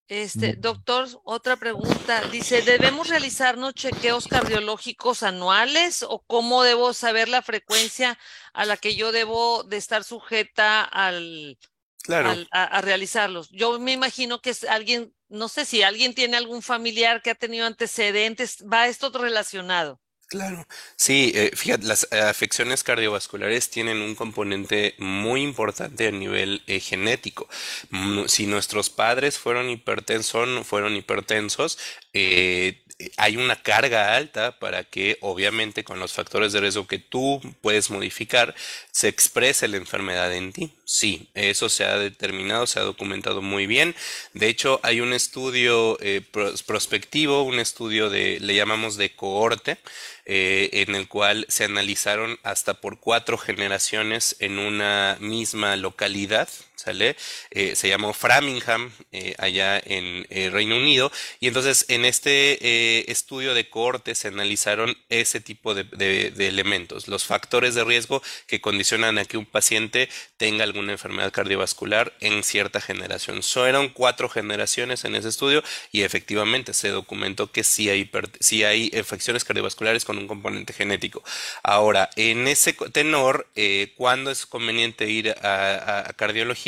Este, 0.08 0.54
doctor, 0.54 1.08
otra 1.24 1.56
pregunta. 1.56 2.22
Dice, 2.30 2.62
¿debemos 2.62 3.08
realizarnos 3.08 3.74
chequeos 3.74 4.28
cardiológicos 4.28 5.24
anuales 5.24 6.04
o 6.04 6.22
cómo 6.24 6.62
debo 6.62 6.92
saber 6.94 7.28
la 7.28 7.42
frecuencia 7.42 8.16
a 8.52 8.66
la 8.66 8.76
que 8.76 8.94
yo 8.94 9.10
debo 9.10 9.64
de 9.64 9.78
estar 9.78 10.04
sujeta 10.04 10.84
al, 10.84 11.58
claro. 12.04 12.34
a, 12.52 12.64
a, 12.64 12.80
realizarlos? 12.82 13.48
Yo 13.50 13.80
me 13.80 13.92
imagino 13.92 14.40
que 14.40 14.50
es 14.50 14.62
alguien, 14.64 15.12
no 15.28 15.48
sé 15.48 15.64
si 15.64 15.82
alguien 15.82 16.14
tiene 16.14 16.36
algún 16.36 16.62
familiar 16.62 17.20
que 17.20 17.30
ha 17.30 17.34
tenido 17.34 17.66
antecedentes, 17.66 18.64
va 18.72 18.86
esto 18.86 19.10
relacionado. 19.10 20.00
Claro, 20.28 20.66
sí, 20.96 21.30
eh, 21.36 21.52
fíjate, 21.54 21.86
las 21.86 22.12
afecciones 22.12 22.82
cardiovasculares 22.82 23.70
tienen 23.70 23.98
un 24.02 24.16
componente 24.16 24.96
muy 24.98 25.40
importante 25.42 26.08
a 26.08 26.10
nivel 26.10 26.64
eh, 26.66 26.80
genético. 26.80 27.48
Mm, 27.90 28.24
si 28.26 28.48
nuestros 28.48 28.90
padres 28.90 29.38
fueron 29.38 29.70
hipertensos, 29.70 30.66
fueron 30.66 30.96
hipertensos, 30.96 31.78
eh, 32.18 32.79
hay 33.18 33.37
una 33.37 33.62
carga 33.62 34.16
alta 34.16 34.59
para 34.59 34.83
que 34.85 35.18
obviamente 35.20 35.85
con 35.85 36.00
los 36.00 36.14
factores 36.14 36.52
de 36.52 36.61
riesgo 36.61 36.87
que 36.87 36.98
tú 36.98 37.42
puedes 37.61 37.90
modificar 37.90 38.55
se 38.90 39.09
exprese 39.09 39.68
la 39.68 39.76
enfermedad 39.76 40.33
en 40.35 40.52
ti. 40.52 40.72
Sí, 40.87 41.29
eso 41.35 41.68
se 41.68 41.85
ha 41.85 41.98
determinado, 41.98 42.66
se 42.66 42.81
ha 42.81 42.85
documentado 42.85 43.42
muy 43.42 43.66
bien. 43.66 43.94
De 44.33 44.48
hecho, 44.48 44.81
hay 44.83 45.02
un 45.02 45.12
estudio 45.12 45.98
eh, 46.00 46.22
prospectivo, 46.66 47.42
un 47.42 47.59
estudio 47.59 48.09
de, 48.09 48.40
le 48.40 48.55
llamamos 48.55 48.96
de 48.96 49.14
cohorte, 49.14 49.76
eh, 50.24 50.70
en 50.72 50.94
el 50.94 51.07
cual 51.07 51.44
se 51.48 51.64
analizaron 51.64 52.38
hasta 52.44 52.74
por 52.81 52.98
cuatro 52.98 53.37
generaciones 53.37 54.37
en 54.38 54.59
una 54.59 55.18
misma 55.20 55.76
localidad 55.76 56.48
¿sale? 56.76 57.16
Eh, 57.50 57.74
se 57.74 57.88
llamó 57.88 58.12
Framingham 58.12 58.92
eh, 59.10 59.34
allá 59.38 59.78
en 59.78 60.26
eh, 60.28 60.50
Reino 60.50 60.76
Unido 60.76 61.10
y 61.40 61.48
entonces 61.48 61.86
en 61.88 62.04
este 62.04 63.10
estudio 63.10 63.54
de 63.54 63.68
cohorte 63.68 64.14
se 64.14 64.28
analizaron 64.28 64.96
ese 65.08 65.40
tipo 65.40 65.74
de, 65.74 65.84
de, 65.84 66.48
elementos, 66.48 67.08
los 67.08 67.24
factores 67.24 67.74
de 67.74 67.84
riesgo 67.84 68.22
que 68.46 68.60
condicionan 68.60 69.18
a 69.18 69.24
que 69.24 69.38
un 69.38 69.46
paciente 69.46 70.08
tenga 70.36 70.64
alguna 70.64 70.92
enfermedad 70.92 71.32
cardiovascular 71.32 72.12
en 72.20 72.44
cierta 72.44 72.80
generación. 72.80 73.42
Fueron 73.42 73.88
cuatro 73.88 74.28
generaciones 74.28 75.04
en 75.04 75.16
ese 75.16 75.28
estudio 75.28 75.64
y 75.92 76.02
efectivamente 76.02 76.74
se 76.74 76.90
documentó 76.90 77.50
que 77.50 77.64
sí 77.64 77.88
hay, 77.88 78.10
sí 78.40 78.64
hay 78.64 78.90
infecciones 78.92 79.44
cardiovasculares 79.44 80.04
con 80.04 80.18
un 80.18 80.28
componente 80.28 80.72
genético. 80.72 81.24
Ahora, 81.62 82.10
en 82.16 82.46
ese 82.46 82.74
tenor, 82.92 83.48
¿cuándo 83.96 84.30
es 84.30 84.44
conveniente 84.46 85.08
ir 85.08 85.30
a 85.42 86.12
cardiología? 86.16 86.65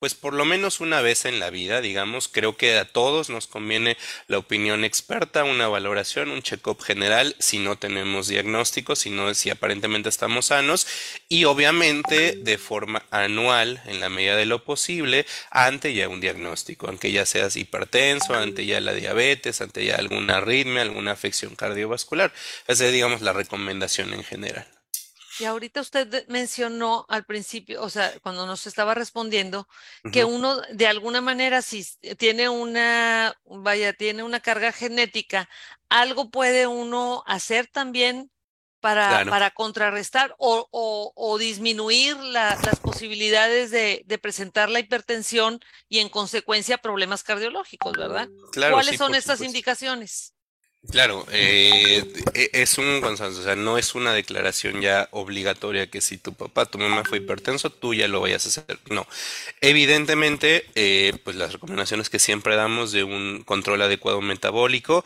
Pues 0.00 0.14
por 0.14 0.32
lo 0.32 0.46
menos 0.46 0.80
una 0.80 1.02
vez 1.02 1.26
en 1.26 1.38
la 1.40 1.50
vida, 1.50 1.82
digamos, 1.82 2.26
creo 2.26 2.56
que 2.56 2.78
a 2.78 2.86
todos 2.86 3.28
nos 3.28 3.46
conviene 3.46 3.98
la 4.28 4.38
opinión 4.38 4.82
experta, 4.82 5.44
una 5.44 5.68
valoración, 5.68 6.30
un 6.30 6.42
check-up 6.42 6.80
general, 6.82 7.36
si 7.38 7.58
no 7.58 7.76
tenemos 7.76 8.26
diagnóstico, 8.26 8.96
si 8.96 9.10
no, 9.10 9.34
si 9.34 9.50
aparentemente 9.50 10.08
estamos 10.08 10.46
sanos, 10.46 10.86
y 11.28 11.44
obviamente 11.44 12.32
de 12.34 12.56
forma 12.56 13.04
anual, 13.10 13.82
en 13.84 14.00
la 14.00 14.08
medida 14.08 14.36
de 14.36 14.46
lo 14.46 14.64
posible, 14.64 15.26
ante 15.50 15.92
ya 15.92 16.08
un 16.08 16.22
diagnóstico, 16.22 16.88
aunque 16.88 17.12
ya 17.12 17.26
seas 17.26 17.56
hipertenso, 17.56 18.34
ante 18.34 18.64
ya 18.64 18.80
la 18.80 18.94
diabetes, 18.94 19.60
ante 19.60 19.84
ya 19.84 19.96
alguna 19.96 20.38
arritmia, 20.38 20.80
alguna 20.80 21.12
afección 21.12 21.54
cardiovascular. 21.56 22.32
Esa 22.66 22.86
es, 22.86 22.92
digamos, 22.92 23.20
la 23.20 23.34
recomendación 23.34 24.14
en 24.14 24.24
general. 24.24 24.79
Y 25.40 25.46
ahorita 25.46 25.80
usted 25.80 26.26
mencionó 26.28 27.06
al 27.08 27.24
principio, 27.24 27.82
o 27.82 27.88
sea, 27.88 28.12
cuando 28.20 28.46
nos 28.46 28.66
estaba 28.66 28.92
respondiendo, 28.94 29.66
que 30.12 30.24
uno 30.24 30.60
de 30.70 30.86
alguna 30.86 31.22
manera 31.22 31.62
si 31.62 31.82
tiene 32.18 32.50
una, 32.50 33.34
vaya, 33.46 33.94
tiene 33.94 34.22
una 34.22 34.40
carga 34.40 34.70
genética, 34.70 35.48
algo 35.88 36.30
puede 36.30 36.66
uno 36.66 37.24
hacer 37.26 37.66
también 37.68 38.30
para, 38.80 39.24
para 39.26 39.50
contrarrestar 39.50 40.34
o, 40.38 40.68
o, 40.70 41.38
disminuir 41.38 42.16
las 42.16 42.58
posibilidades 42.80 43.70
de, 43.70 44.02
de, 44.06 44.18
presentar 44.18 44.68
la 44.68 44.80
hipertensión 44.80 45.60
y 45.88 46.00
en 46.00 46.08
consecuencia 46.08 46.78
problemas 46.78 47.22
cardiológicos, 47.22 47.92
¿verdad? 47.96 48.28
¿Cuáles 48.54 48.98
son 48.98 49.14
estas 49.14 49.40
indicaciones? 49.40 50.34
Claro, 50.88 51.26
eh, 51.30 52.02
e, 52.34 52.50
es 52.54 52.78
un 52.78 53.00
consenso, 53.02 53.40
o 53.40 53.44
sea, 53.44 53.54
no 53.54 53.76
es 53.76 53.94
una 53.94 54.14
declaración 54.14 54.80
ya 54.80 55.08
obligatoria 55.12 55.88
que 55.90 56.00
si 56.00 56.16
tu 56.16 56.32
papá, 56.32 56.64
tu 56.64 56.78
mamá 56.78 57.04
fue 57.04 57.18
hipertenso, 57.18 57.70
tú 57.70 57.92
ya 57.92 58.08
lo 58.08 58.20
vayas 58.22 58.46
a 58.46 58.48
hacer. 58.48 58.80
No, 58.88 59.06
evidentemente, 59.60 60.64
eh, 60.74 61.12
pues 61.22 61.36
las 61.36 61.52
recomendaciones 61.52 62.08
que 62.08 62.18
siempre 62.18 62.56
damos 62.56 62.92
de 62.92 63.04
un 63.04 63.42
control 63.44 63.82
adecuado 63.82 64.22
metabólico, 64.22 65.04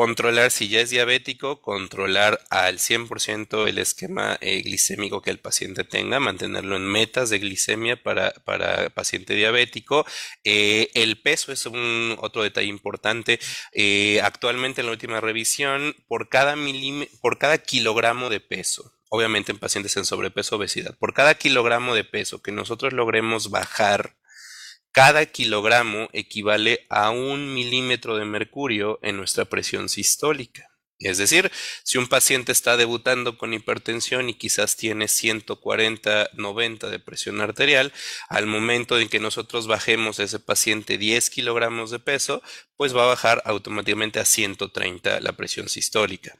controlar 0.00 0.50
si 0.50 0.70
ya 0.70 0.80
es 0.80 0.88
diabético, 0.88 1.60
controlar 1.60 2.40
al 2.48 2.78
100% 2.78 3.68
el 3.68 3.76
esquema 3.76 4.38
eh, 4.40 4.62
glicémico 4.62 5.20
que 5.20 5.28
el 5.28 5.40
paciente 5.40 5.84
tenga, 5.84 6.18
mantenerlo 6.18 6.76
en 6.76 6.86
metas 6.86 7.28
de 7.28 7.38
glicemia 7.38 8.02
para, 8.02 8.30
para 8.46 8.88
paciente 8.88 9.34
diabético. 9.34 10.06
Eh, 10.42 10.88
el 10.94 11.20
peso 11.20 11.52
es 11.52 11.66
un 11.66 12.16
otro 12.18 12.42
detalle 12.42 12.68
importante. 12.68 13.40
Eh, 13.74 14.22
actualmente 14.22 14.80
en 14.80 14.86
la 14.86 14.92
última 14.92 15.20
revisión, 15.20 15.94
por 16.08 16.30
cada, 16.30 16.56
por 17.20 17.36
cada 17.36 17.58
kilogramo 17.58 18.30
de 18.30 18.40
peso, 18.40 18.94
obviamente 19.10 19.52
en 19.52 19.58
pacientes 19.58 19.98
en 19.98 20.06
sobrepeso 20.06 20.56
obesidad, 20.56 20.96
por 20.96 21.12
cada 21.12 21.34
kilogramo 21.34 21.94
de 21.94 22.04
peso 22.04 22.40
que 22.40 22.52
nosotros 22.52 22.94
logremos 22.94 23.50
bajar 23.50 24.16
cada 24.92 25.26
kilogramo 25.26 26.08
equivale 26.12 26.86
a 26.88 27.10
un 27.10 27.54
milímetro 27.54 28.16
de 28.16 28.24
mercurio 28.24 28.98
en 29.02 29.16
nuestra 29.16 29.44
presión 29.44 29.88
sistólica. 29.88 30.69
Es 31.00 31.16
decir, 31.16 31.50
si 31.82 31.96
un 31.96 32.08
paciente 32.08 32.52
está 32.52 32.76
debutando 32.76 33.38
con 33.38 33.54
hipertensión 33.54 34.28
y 34.28 34.34
quizás 34.34 34.76
tiene 34.76 35.08
140, 35.08 36.30
90 36.34 36.90
de 36.90 36.98
presión 36.98 37.40
arterial, 37.40 37.90
al 38.28 38.46
momento 38.46 38.98
en 38.98 39.08
que 39.08 39.18
nosotros 39.18 39.66
bajemos 39.66 40.18
ese 40.18 40.38
paciente 40.40 40.98
10 40.98 41.30
kilogramos 41.30 41.90
de 41.90 42.00
peso, 42.00 42.42
pues 42.76 42.94
va 42.94 43.04
a 43.04 43.08
bajar 43.08 43.42
automáticamente 43.46 44.20
a 44.20 44.26
130 44.26 45.20
la 45.20 45.32
presión 45.32 45.70
sistólica. 45.70 46.38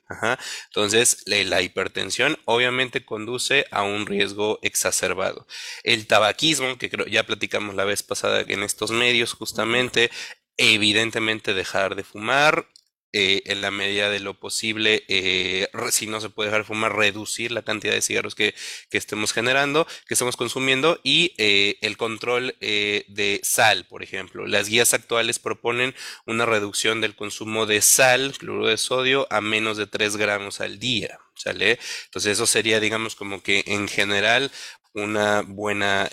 Entonces, 0.66 1.22
la 1.24 1.62
hipertensión 1.62 2.38
obviamente 2.44 3.02
conduce 3.02 3.64
a 3.70 3.82
un 3.82 4.04
riesgo 4.04 4.58
exacerbado. 4.60 5.46
El 5.84 6.06
tabaquismo, 6.06 6.76
que 6.76 6.90
creo, 6.90 7.06
ya 7.06 7.24
platicamos 7.24 7.74
la 7.74 7.84
vez 7.84 8.02
pasada 8.02 8.42
en 8.46 8.62
estos 8.62 8.90
medios, 8.90 9.32
justamente, 9.32 10.10
evidentemente 10.58 11.54
dejar 11.54 11.94
de 11.94 12.04
fumar, 12.04 12.66
eh, 13.12 13.42
en 13.46 13.60
la 13.60 13.72
medida 13.72 14.08
de 14.08 14.20
lo 14.20 14.34
posible, 14.34 15.04
eh, 15.08 15.68
si 15.90 16.06
no 16.06 16.20
se 16.20 16.30
puede 16.30 16.48
dejar 16.48 16.62
de 16.62 16.68
fumar, 16.68 16.94
reducir 16.94 17.50
la 17.50 17.62
cantidad 17.62 17.92
de 17.92 18.02
cigarros 18.02 18.36
que, 18.36 18.54
estemos 18.92 19.32
generando, 19.32 19.84
que 20.06 20.14
estemos 20.14 20.36
consumiendo 20.36 21.00
y 21.02 21.34
eh, 21.36 21.76
el 21.80 21.96
control 21.96 22.54
de 22.60 23.40
sal, 23.42 23.84
por 23.86 24.04
ejemplo. 24.04 24.46
Las 24.46 24.68
guías 24.68 24.94
actuales 24.94 25.40
proponen 25.40 25.94
una 26.24 26.46
reducción 26.46 27.00
del 27.00 27.16
consumo 27.16 27.66
de 27.66 27.82
sal, 27.82 28.32
cloruro 28.38 28.68
de 28.68 28.76
sodio, 28.76 29.26
a 29.30 29.40
menos 29.40 29.76
de 29.76 29.88
3 29.88 30.16
gramos 30.16 30.60
al 30.60 30.78
día. 30.78 31.18
¿Sale? 31.34 31.78
Entonces 32.04 32.32
eso 32.32 32.46
sería, 32.46 32.80
digamos, 32.80 33.16
como 33.16 33.42
que 33.42 33.64
en 33.66 33.88
general 33.88 34.52
una 34.92 35.42
buena 35.42 36.08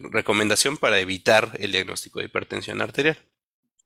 recomendación 0.00 0.76
para 0.76 1.00
evitar 1.00 1.56
el 1.58 1.72
diagnóstico 1.72 2.20
de 2.20 2.26
hipertensión 2.26 2.80
arterial. 2.82 3.18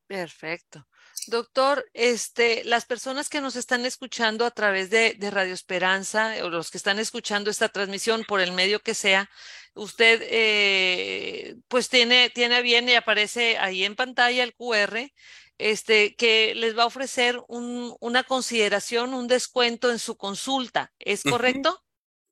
Perfecto. 0.07 0.87
Doctor, 1.29 1.89
este, 1.93 2.65
las 2.65 2.85
personas 2.85 3.29
que 3.29 3.41
nos 3.41 3.57
están 3.57 3.85
escuchando 3.85 4.45
a 4.45 4.51
través 4.51 4.91
de, 4.91 5.17
Radio 5.31 5.55
Esperanza 5.55 6.35
o 6.43 6.49
los 6.49 6.71
que 6.71 6.79
están 6.79 6.99
escuchando 6.99 7.51
esta 7.51 7.69
transmisión 7.69 8.25
por 8.25 8.41
el 8.41 8.53
medio 8.53 8.81
que 8.81 8.95
sea, 8.95 9.31
usted 9.75 10.21
eh, 10.25 11.57
pues 11.69 11.89
tiene, 11.89 12.31
tiene 12.31 12.63
bien 12.63 12.89
y 12.89 12.95
aparece 12.95 13.59
ahí 13.59 13.85
en 13.85 13.97
pantalla 13.97 14.43
el 14.43 14.55
QR, 14.55 15.13
este, 15.59 16.15
que 16.17 16.55
les 16.55 16.77
va 16.77 16.85
a 16.85 16.87
ofrecer 16.87 17.41
un, 17.49 17.95
una 18.01 18.25
consideración, 18.25 19.15
un 19.15 19.29
descuento 19.29 19.91
en 19.91 19.99
su 19.99 20.17
consulta. 20.17 20.93
¿Es 20.99 21.23
correcto? 21.23 21.84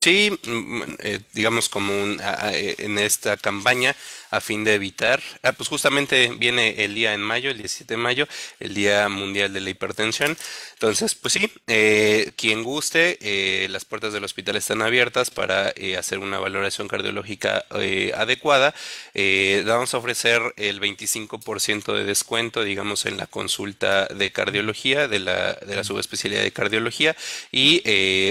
Sí, 0.03 0.37
mm, 0.45 0.81
eh, 0.99 1.19
digamos 1.31 1.69
como 1.69 1.93
un, 1.93 2.19
eh, 2.51 2.75
en 2.79 2.99
esta 2.99 3.37
campaña 3.37 3.95
a 4.33 4.41
fin 4.41 4.63
de 4.63 4.73
evitar, 4.73 5.21
ah, 5.43 5.51
pues 5.53 5.69
justamente 5.69 6.29
viene 6.39 6.83
el 6.83 6.95
día 6.95 7.13
en 7.13 7.21
mayo, 7.21 7.51
el 7.51 7.57
17 7.59 7.93
de 7.93 7.97
mayo, 7.97 8.27
el 8.59 8.73
Día 8.73 9.07
Mundial 9.07 9.53
de 9.53 9.61
la 9.61 9.69
Hipertensión. 9.69 10.35
Entonces, 10.73 11.13
pues 11.13 11.35
sí, 11.35 11.51
eh, 11.67 12.31
quien 12.35 12.63
guste, 12.63 13.19
eh, 13.21 13.67
las 13.69 13.85
puertas 13.85 14.11
del 14.11 14.23
hospital 14.23 14.55
están 14.55 14.81
abiertas 14.81 15.29
para 15.29 15.71
eh, 15.75 15.97
hacer 15.97 16.17
una 16.17 16.39
valoración 16.39 16.87
cardiológica 16.87 17.63
adecuada. 18.15 18.73
vamos 19.65 19.93
a 19.93 19.97
ofrecer 19.97 20.41
el 20.57 20.81
25% 20.81 21.93
de 21.93 22.03
descuento, 22.03 22.63
digamos, 22.63 23.05
en 23.05 23.17
la 23.17 23.27
consulta 23.27 24.07
de 24.07 24.31
cardiología, 24.31 25.07
de 25.07 25.19
la, 25.19 25.53
de 25.53 25.75
la 25.75 25.83
subespecialidad 25.83 26.41
de 26.41 26.51
cardiología. 26.51 27.15
Y 27.51 27.83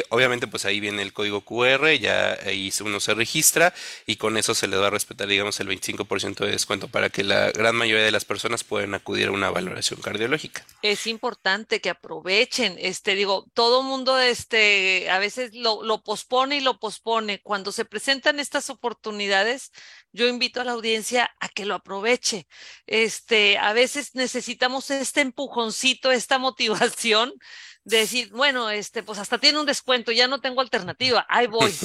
obviamente, 0.09 0.49
pues 0.49 0.65
ahí 0.65 0.81
viene 0.81 1.03
el 1.03 1.13
código 1.13 1.43
QR, 1.43 1.62
ya 2.01 2.39
ahí 2.45 2.73
uno 2.81 3.01
se 3.01 3.15
registra 3.15 3.73
y 4.07 4.17
con 4.17 4.37
eso 4.37 4.55
se 4.55 4.67
le 4.67 4.77
va 4.77 4.89
a 4.89 4.91
respetar, 4.91 5.29
digamos, 5.29 5.61
el 5.61 5.69
25% 5.69 6.21
ciento 6.21 6.45
de 6.45 6.53
descuento 6.53 6.89
para 6.89 7.11
que 7.11 7.25
la 7.25 7.51
gran 7.51 7.75
mayoría 7.75 8.05
de 8.05 8.11
las 8.11 8.25
personas 8.25 8.65
puedan 8.65 8.95
acudir 8.95 9.29
a 9.29 9.33
una 9.33 9.51
valoración 9.51 10.01
cardiológica. 10.01 10.65
Es 10.83 11.07
importante 11.07 11.81
que 11.81 11.91
aprovechen, 11.91 12.77
este, 12.79 13.15
digo, 13.15 13.47
todo 13.55 13.83
mundo, 13.83 14.19
este, 14.19 15.11
a 15.11 15.19
veces 15.19 15.55
lo, 15.55 15.83
lo 15.83 16.03
pospone 16.03 16.57
y 16.57 16.61
lo 16.61 16.79
pospone. 16.79 17.41
Cuando 17.43 17.73
se 17.73 17.85
presentan 17.85 18.41
estas 18.41 18.71
oportunidades, 18.71 19.73
yo 20.13 20.29
invito 20.29 20.61
a 20.61 20.65
la 20.65 20.73
audiencia 20.73 21.35
a 21.41 21.49
que 21.49 21.67
lo 21.67 21.75
aproveche. 21.75 22.47
Este, 22.87 23.59
a 23.59 23.73
veces 23.73 24.15
necesitamos 24.15 24.91
este 24.91 25.23
empujoncito, 25.23 26.11
esta 26.11 26.39
motivación 26.39 27.33
decir, 27.85 28.31
bueno, 28.31 28.71
este, 28.71 29.03
pues 29.03 29.19
hasta 29.19 29.39
tiene 29.39 29.59
un 29.59 29.67
descuento, 29.67 30.13
ya 30.13 30.29
no 30.29 30.41
tengo 30.41 30.61
alternativa, 30.61 31.27
ahí 31.29 31.47
voy. 31.47 31.73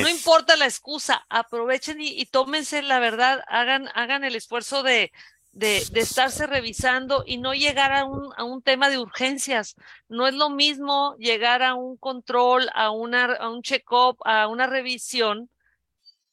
No 0.00 0.08
importa 0.08 0.54
la 0.54 0.66
excusa, 0.66 1.26
aprovechen 1.28 2.00
y, 2.00 2.24
tómense 2.26 2.82
la 2.82 3.00
verdad, 3.00 3.42
hagan, 3.48 3.88
hagan 3.94 4.22
el 4.22 4.36
esfuerzo 4.36 4.84
de, 4.84 5.10
de, 5.50 5.84
de, 5.90 6.00
estarse 6.00 6.46
revisando 6.46 7.24
y 7.26 7.38
no 7.38 7.52
llegar 7.52 7.92
a 7.92 8.04
un, 8.04 8.32
a 8.36 8.44
un 8.44 8.62
tema 8.62 8.88
de 8.90 8.98
urgencias. 8.98 9.74
No 10.08 10.28
es 10.28 10.34
lo 10.34 10.50
mismo 10.50 11.16
llegar 11.18 11.64
a 11.64 11.74
un 11.74 11.96
control, 11.96 12.70
a, 12.74 12.92
una, 12.92 13.24
a 13.24 13.50
un 13.50 13.62
check-up, 13.62 14.18
a 14.24 14.46
una 14.46 14.68
revisión, 14.68 15.50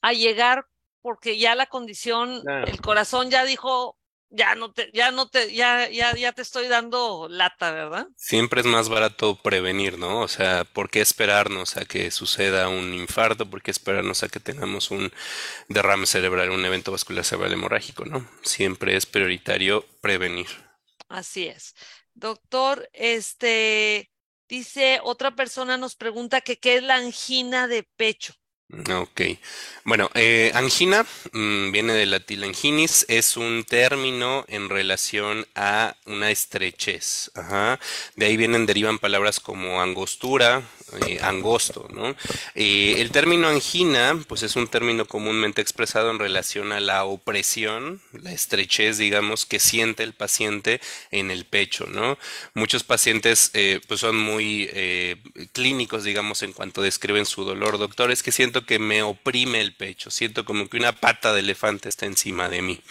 a 0.02 0.14
llegar 0.14 0.68
porque 1.02 1.40
ya 1.40 1.56
la 1.56 1.66
condición, 1.66 2.44
el 2.68 2.82
corazón 2.82 3.32
ya 3.32 3.46
dijo, 3.46 3.97
ya 4.30 4.56
no 4.56 4.72
te, 4.72 4.92
ya 4.94 5.12
no 5.12 5.30
te, 5.30 5.54
ya, 5.54 5.90
ya, 5.90 6.16
ya 6.16 6.34
te 6.34 6.42
estoy 6.42 6.68
dando 6.68 7.28
lata, 7.30 7.72
¿verdad? 7.72 8.08
Siempre 8.16 8.62
es 8.62 8.68
más 8.68 8.90
barato 8.90 9.36
prevenir, 9.36 9.98
¿no? 9.98 10.22
O 10.22 10.28
sea, 10.28 10.64
¿por 10.66 10.90
qué 10.90 11.02
esperarnos 11.02 11.78
a 11.78 11.86
que 11.86 12.12
suceda 12.12 12.70
un 12.70 12.94
infarto? 12.94 13.50
¿Por 13.50 13.62
qué 13.62 13.72
esperarnos 13.72 14.24
a 14.24 14.30
que 14.30 14.40
tengamos 14.40 14.92
un 14.92 15.12
derrame 15.70 16.06
cerebral, 16.06 16.52
un 16.52 16.66
evento 16.66 16.92
vascular 16.92 17.24
cerebral 17.24 17.54
hemorrágico, 17.54 18.06
¿no? 18.06 18.30
Siempre 18.44 18.96
es 18.96 19.06
prioritario 19.06 19.86
prevenir. 20.02 20.48
Así 21.10 21.48
es. 21.48 21.76
Doctor, 22.14 22.90
este, 22.94 24.12
dice, 24.50 25.00
otra 25.04 25.36
persona 25.36 25.78
nos 25.78 25.96
pregunta 25.96 26.42
que 26.42 26.60
qué 26.60 26.78
es 26.78 26.84
la 26.84 26.96
angina 26.96 27.68
de 27.68 27.84
pecho. 27.84 28.34
Ok. 28.70 29.22
Bueno, 29.86 30.10
eh, 30.14 30.52
angina 30.54 31.06
mm, 31.32 31.72
viene 31.72 31.94
de 31.94 32.06
la 32.06 32.20
tilanginis, 32.20 33.06
es 33.08 33.38
un 33.38 33.64
término 33.64 34.44
en 34.50 34.68
relación 34.68 35.48
a 35.56 35.96
una 36.06 36.32
estrechez. 36.32 37.32
Ajá. 37.34 37.80
De 38.18 38.26
ahí 38.26 38.36
vienen, 38.36 38.66
derivan 38.66 39.00
palabras 39.00 39.40
como 39.40 39.82
angostura, 39.82 40.64
eh, 41.06 41.20
angosto, 41.22 41.88
¿no? 41.94 42.16
Eh, 42.56 42.96
el 43.00 43.12
término 43.12 43.48
angina, 43.48 44.18
pues 44.28 44.44
es 44.44 44.56
un 44.56 44.68
término 44.68 45.06
comúnmente 45.06 45.62
expresado 45.62 46.12
en 46.12 46.20
relación 46.20 46.72
a 46.72 46.80
la 46.80 47.04
opresión, 47.04 48.02
la 48.14 48.32
estrechez, 48.32 48.98
digamos, 48.98 49.46
que 49.46 49.60
siente 49.60 50.04
el 50.04 50.14
paciente 50.14 50.80
en 51.12 51.32
el 51.32 51.46
pecho, 51.46 51.88
¿no? 51.88 52.18
Muchos 52.54 52.84
pacientes, 52.84 53.52
pues 53.88 54.00
son 54.00 54.18
muy 54.18 54.70
clínicos, 55.52 56.04
digamos, 56.04 56.44
en 56.44 56.54
cuanto 56.54 56.82
describen 56.82 57.26
su 57.26 57.44
dolor. 57.44 57.78
Doctores, 57.78 58.24
que 58.24 58.32
siento 58.32 58.66
que 58.66 58.80
me 58.80 59.04
oprime 59.04 59.62
el 59.62 59.74
pecho, 59.74 60.10
siento 60.10 60.46
como 60.46 60.70
que 60.70 60.78
una 60.78 60.94
pata 60.94 61.34
de 61.34 61.42
elefante 61.42 61.90
está 61.90 62.06
encima 62.06 62.50
de 62.50 62.62
mí. 62.62 62.82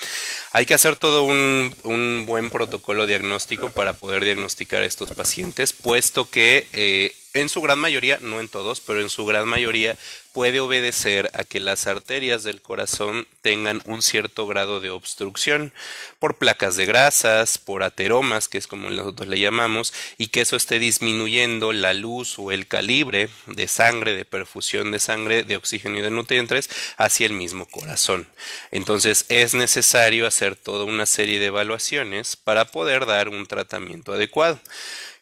Hay 0.52 0.66
que 0.66 0.74
hacer 0.74 0.96
todo 0.96 1.22
un, 1.24 1.74
un 1.84 2.24
buen 2.26 2.50
protocolo 2.50 3.06
diagnóstico 3.06 3.70
para 3.70 3.94
poder 3.94 4.24
diagnosticar 4.24 4.82
a 4.82 4.86
estos 4.86 5.12
pacientes, 5.12 5.72
puesto 5.72 6.28
que 6.30 6.66
eh, 6.72 7.14
en 7.40 7.48
su 7.48 7.60
gran 7.60 7.78
mayoría, 7.78 8.18
no 8.20 8.40
en 8.40 8.48
todos, 8.48 8.80
pero 8.80 9.00
en 9.00 9.10
su 9.10 9.24
gran 9.26 9.48
mayoría 9.48 9.96
puede 10.36 10.60
obedecer 10.60 11.30
a 11.32 11.44
que 11.44 11.60
las 11.60 11.86
arterias 11.86 12.42
del 12.42 12.60
corazón 12.60 13.26
tengan 13.40 13.80
un 13.86 14.02
cierto 14.02 14.46
grado 14.46 14.80
de 14.80 14.90
obstrucción 14.90 15.72
por 16.18 16.36
placas 16.36 16.76
de 16.76 16.84
grasas, 16.84 17.56
por 17.56 17.82
ateromas, 17.82 18.46
que 18.46 18.58
es 18.58 18.66
como 18.66 18.90
nosotros 18.90 19.28
le 19.28 19.40
llamamos, 19.40 19.94
y 20.18 20.26
que 20.26 20.42
eso 20.42 20.56
esté 20.56 20.78
disminuyendo 20.78 21.72
la 21.72 21.94
luz 21.94 22.38
o 22.38 22.52
el 22.52 22.66
calibre 22.66 23.30
de 23.46 23.66
sangre, 23.66 24.14
de 24.14 24.26
perfusión 24.26 24.90
de 24.90 24.98
sangre, 24.98 25.42
de 25.42 25.56
oxígeno 25.56 25.98
y 25.98 26.02
de 26.02 26.10
nutrientes 26.10 26.68
hacia 26.98 27.26
el 27.26 27.32
mismo 27.32 27.66
corazón. 27.66 28.28
Entonces 28.70 29.24
es 29.30 29.54
necesario 29.54 30.26
hacer 30.26 30.54
toda 30.54 30.84
una 30.84 31.06
serie 31.06 31.38
de 31.38 31.46
evaluaciones 31.46 32.36
para 32.36 32.66
poder 32.66 33.06
dar 33.06 33.30
un 33.30 33.46
tratamiento 33.46 34.12
adecuado. 34.12 34.60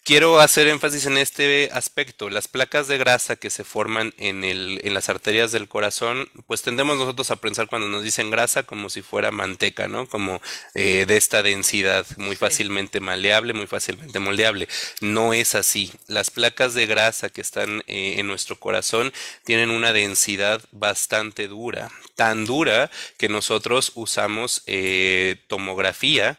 Quiero 0.07 0.39
hacer 0.39 0.69
énfasis 0.69 1.07
en 1.07 1.17
este 1.17 1.71
aspecto. 1.73 2.29
Las 2.29 2.47
placas 2.47 2.89
de 2.89 2.99
grasa 2.99 3.37
que 3.37 3.49
se 3.49 3.65
forman 3.65 4.13
en, 4.19 4.45
el, 4.45 4.83
en 4.85 4.93
las 4.93 5.09
arterias 5.09 5.51
del 5.51 5.67
corazón, 5.67 6.29
pues 6.47 6.61
tendemos 6.61 6.99
nosotros 6.99 7.31
a 7.31 7.37
pensar 7.37 7.69
cuando 7.69 7.89
nos 7.89 8.03
dicen 8.03 8.31
grasa 8.31 8.65
como 8.65 8.91
si 8.91 9.01
fuera 9.01 9.31
manteca, 9.31 9.89
¿no? 9.89 10.07
Como 10.07 10.43
eh, 10.75 11.07
de 11.07 11.17
esta 11.17 11.43
densidad, 11.43 12.07
muy 12.19 12.37
fácilmente 12.37 13.01
maleable, 13.01 13.55
muy 13.55 13.67
fácilmente 13.67 14.19
moldeable. 14.19 14.69
No 15.01 15.33
es 15.33 15.55
así. 15.55 15.91
Las 16.07 16.29
placas 16.29 16.75
de 16.75 16.85
grasa 16.85 17.31
que 17.31 17.41
están 17.41 17.83
eh, 17.87 18.17
en 18.19 18.27
nuestro 18.27 18.61
corazón 18.61 19.11
tienen 19.43 19.71
una 19.71 19.95
densidad 19.95 20.61
bastante 20.71 21.49
dura, 21.49 21.91
tan 22.15 22.45
dura 22.45 22.91
que 23.17 23.31
nosotros 23.31 23.93
usamos 23.95 24.65
eh, 24.67 25.37
tomografía, 25.49 26.39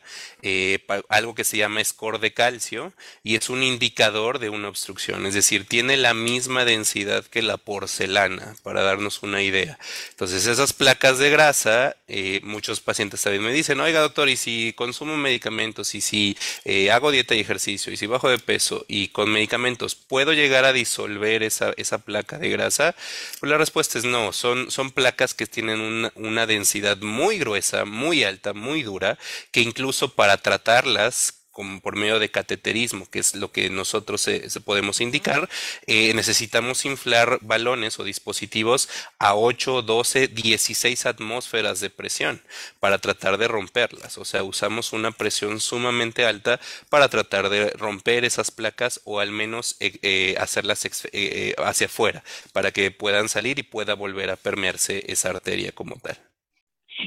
algo 1.09 1.33
que 1.33 1.43
se 1.43 1.57
llama 1.57 1.83
score 1.83 2.19
de 2.19 2.31
calcio, 2.31 2.93
y 3.23 3.35
es 3.35 3.49
un 3.49 3.54
indicador 3.63 4.39
de 4.39 4.49
una 4.49 4.69
obstrucción, 4.69 5.25
es 5.25 5.33
decir, 5.33 5.65
tiene 5.65 5.97
la 5.97 6.13
misma 6.13 6.65
densidad 6.65 7.25
que 7.25 7.41
la 7.41 7.57
porcelana, 7.57 8.55
para 8.63 8.83
darnos 8.83 9.23
una 9.23 9.41
idea. 9.41 9.77
Entonces, 10.09 10.45
esas 10.45 10.73
placas 10.73 11.17
de 11.17 11.29
grasa, 11.29 11.95
eh, 12.07 12.39
muchos 12.43 12.79
pacientes 12.81 13.21
también 13.21 13.43
me 13.43 13.53
dicen, 13.53 13.79
oiga 13.79 13.99
doctor, 14.01 14.29
y 14.29 14.37
si 14.37 14.73
consumo 14.75 15.17
medicamentos, 15.17 15.95
y 15.95 16.01
si 16.01 16.37
eh, 16.63 16.91
hago 16.91 17.11
dieta 17.11 17.35
y 17.35 17.39
ejercicio, 17.39 17.91
y 17.91 17.97
si 17.97 18.07
bajo 18.07 18.29
de 18.29 18.39
peso, 18.39 18.85
y 18.87 19.09
con 19.09 19.31
medicamentos, 19.31 19.95
¿puedo 19.95 20.33
llegar 20.33 20.65
a 20.65 20.73
disolver 20.73 21.43
esa, 21.43 21.73
esa 21.77 21.99
placa 21.99 22.37
de 22.37 22.49
grasa? 22.49 22.95
Pues 23.39 23.49
la 23.49 23.57
respuesta 23.57 23.97
es 23.97 24.05
no, 24.05 24.33
son, 24.33 24.71
son 24.71 24.91
placas 24.91 25.33
que 25.33 25.47
tienen 25.47 25.79
una, 25.79 26.11
una 26.15 26.45
densidad 26.45 26.97
muy 26.97 27.37
gruesa, 27.37 27.85
muy 27.85 28.23
alta, 28.23 28.53
muy 28.53 28.83
dura, 28.83 29.17
que 29.51 29.61
incluso 29.61 30.13
para 30.13 30.37
tratarlas 30.37 31.44
como 31.55 31.79
por 31.79 31.95
medio 31.95 32.19
de 32.19 32.29
cateterismo, 32.29 33.09
que 33.09 33.19
es 33.19 33.33
lo 33.33 33.49
que 33.49 33.69
nosotros 33.69 34.19
se, 34.19 34.49
podemos 34.59 34.99
indicar, 34.99 35.47
eh, 35.87 36.13
necesitamos 36.13 36.83
inflar 36.83 37.39
balones 37.41 37.97
o 37.97 38.03
dispositivos 38.03 38.89
a 39.19 39.35
8, 39.35 39.81
12, 39.83 40.27
16 40.27 41.05
atmósferas 41.05 41.79
de 41.79 41.89
presión 41.89 42.41
para 42.81 42.97
tratar 42.97 43.37
de 43.37 43.47
romperlas. 43.47 44.17
O 44.17 44.25
sea, 44.25 44.43
usamos 44.43 44.91
una 44.91 45.11
presión 45.11 45.61
sumamente 45.61 46.25
alta 46.25 46.59
para 46.89 47.07
tratar 47.07 47.47
de 47.47 47.69
romper 47.69 48.25
esas 48.25 48.51
placas 48.51 48.99
o 49.05 49.21
al 49.21 49.31
menos 49.31 49.77
eh, 49.79 49.97
eh, 50.01 50.35
hacerlas 50.37 50.85
hacia 50.85 51.87
afuera 51.87 52.21
para 52.51 52.71
que 52.71 52.91
puedan 52.91 53.29
salir 53.29 53.59
y 53.59 53.63
pueda 53.63 53.93
volver 53.93 54.29
a 54.29 54.35
permearse 54.35 55.09
esa 55.09 55.29
arteria 55.29 55.71
como 55.71 55.95
tal. 55.95 56.17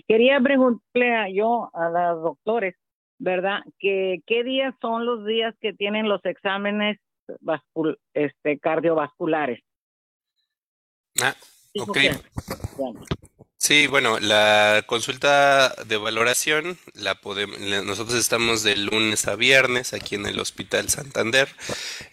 Quería 0.06 0.40
preguntarle 0.40 1.14
a 1.14 1.28
yo 1.28 1.70
a 1.74 1.90
los 1.90 2.22
doctores 2.22 2.76
¿verdad? 3.18 3.60
Que, 3.78 4.22
¿Qué 4.26 4.44
días 4.44 4.74
son 4.80 5.06
los 5.06 5.24
días 5.26 5.54
que 5.60 5.72
tienen 5.72 6.08
los 6.08 6.24
exámenes 6.24 6.98
este, 8.14 8.58
cardiovasculares? 8.58 9.62
Ah, 11.20 11.34
ok. 11.80 11.98
Sí, 13.60 13.88
bueno, 13.88 14.20
la 14.20 14.84
consulta 14.86 15.74
de 15.84 15.96
valoración 15.96 16.78
la 16.94 17.16
podemos, 17.16 17.58
nosotros 17.58 18.16
estamos 18.16 18.62
de 18.62 18.76
lunes 18.76 19.26
a 19.26 19.34
viernes 19.34 19.92
aquí 19.94 20.14
en 20.14 20.26
el 20.26 20.38
Hospital 20.38 20.88
Santander. 20.88 21.48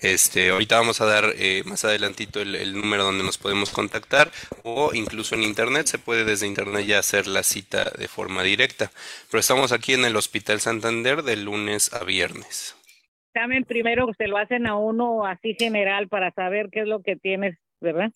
Este, 0.01 0.49
ahorita 0.49 0.77
vamos 0.77 1.01
a 1.01 1.05
dar 1.05 1.25
eh, 1.37 1.61
más 1.65 1.85
adelantito 1.85 2.41
el, 2.41 2.73
número 2.73 3.03
donde 3.03 3.23
nos 3.23 3.37
podemos 3.37 3.69
contactar 3.69 4.31
o 4.63 4.91
incluso 4.95 5.35
en 5.35 5.43
internet 5.43 5.85
se 5.85 5.99
puede 5.99 6.25
desde 6.25 6.47
internet 6.47 6.87
ya 6.87 6.97
hacer 6.97 7.27
la 7.27 7.43
cita 7.43 7.91
de 7.95 8.07
forma 8.07 8.41
directa. 8.41 8.89
Pero 9.29 9.39
estamos 9.39 9.71
aquí 9.71 9.93
en 9.93 10.03
el 10.03 10.15
Hospital 10.15 10.59
Santander 10.59 11.21
de 11.21 11.37
lunes 11.37 11.93
a 11.93 12.03
viernes. 12.03 12.75
Examen 13.35 13.65
primero 13.65 14.11
se 14.17 14.27
lo 14.27 14.37
hacen 14.37 14.65
a 14.65 14.77
uno 14.77 15.27
así 15.27 15.53
general 15.53 16.07
para 16.07 16.31
saber 16.31 16.69
qué 16.71 16.79
es 16.81 16.87
lo 16.87 17.03
que 17.03 17.15
tienes, 17.15 17.55
¿verdad? 17.81 18.11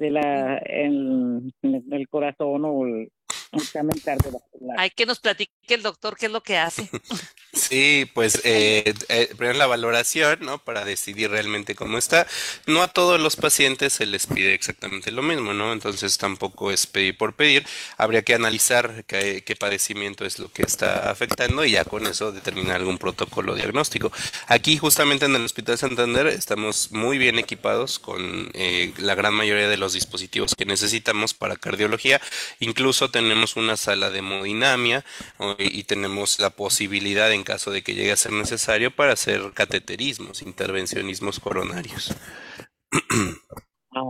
De 0.00 0.10
la 0.10 0.58
en, 0.64 1.52
el 1.62 2.08
corazón 2.08 2.64
o 2.64 2.86
el, 2.86 3.12
examen 3.52 3.98
cardiovascular. 4.00 4.78
Hay 4.78 4.90
que 4.90 5.06
nos 5.06 5.20
platique 5.20 5.52
el 5.68 5.82
doctor 5.82 6.16
qué 6.16 6.26
es 6.26 6.32
lo 6.32 6.42
que 6.42 6.58
hace. 6.58 6.90
Sí, 7.52 8.08
pues 8.14 8.40
eh, 8.44 8.94
eh, 9.08 9.28
primero 9.36 9.58
la 9.58 9.66
valoración, 9.66 10.38
¿no? 10.42 10.58
Para 10.58 10.84
decidir 10.84 11.30
realmente 11.30 11.74
cómo 11.74 11.98
está. 11.98 12.26
No 12.66 12.80
a 12.80 12.88
todos 12.88 13.20
los 13.20 13.34
pacientes 13.34 13.94
se 13.94 14.06
les 14.06 14.28
pide 14.28 14.54
exactamente 14.54 15.10
lo 15.10 15.22
mismo, 15.22 15.52
¿no? 15.52 15.72
Entonces 15.72 16.16
tampoco 16.16 16.70
es 16.70 16.86
pedir 16.86 17.16
por 17.16 17.34
pedir. 17.34 17.66
Habría 17.96 18.22
que 18.22 18.34
analizar 18.34 19.04
qué, 19.04 19.56
padecimiento 19.58 20.24
es 20.24 20.38
lo 20.38 20.50
que 20.50 20.62
está 20.62 21.10
afectando 21.10 21.64
y 21.64 21.72
ya 21.72 21.84
con 21.84 22.06
eso 22.06 22.30
determinar 22.30 22.76
algún 22.76 22.98
protocolo 22.98 23.56
diagnóstico. 23.56 24.12
Aquí 24.46 24.78
justamente 24.78 25.24
en 25.24 25.34
el 25.34 25.44
Hospital 25.44 25.76
Santander 25.76 26.28
estamos 26.28 26.92
muy 26.92 27.18
bien 27.18 27.38
equipados 27.38 27.98
con 27.98 28.50
eh, 28.54 28.92
la 28.98 29.16
gran 29.16 29.34
mayoría 29.34 29.68
de 29.68 29.76
los 29.76 29.92
dispositivos 29.92 30.54
que 30.54 30.66
necesitamos 30.66 31.34
para 31.34 31.56
cardiología. 31.56 32.20
Incluso 32.60 33.10
tenemos 33.10 33.39
una 33.56 33.76
sala 33.76 34.10
de 34.10 34.18
hemodinamia 34.18 35.04
y 35.58 35.84
tenemos 35.84 36.38
la 36.38 36.50
posibilidad 36.50 37.32
en 37.32 37.44
caso 37.44 37.70
de 37.70 37.82
que 37.82 37.94
llegue 37.94 38.12
a 38.12 38.16
ser 38.16 38.32
necesario 38.32 38.94
para 38.94 39.12
hacer 39.12 39.52
cateterismos, 39.52 40.42
intervencionismos 40.42 41.40
coronarios. 41.40 42.14
Ah, 43.92 44.02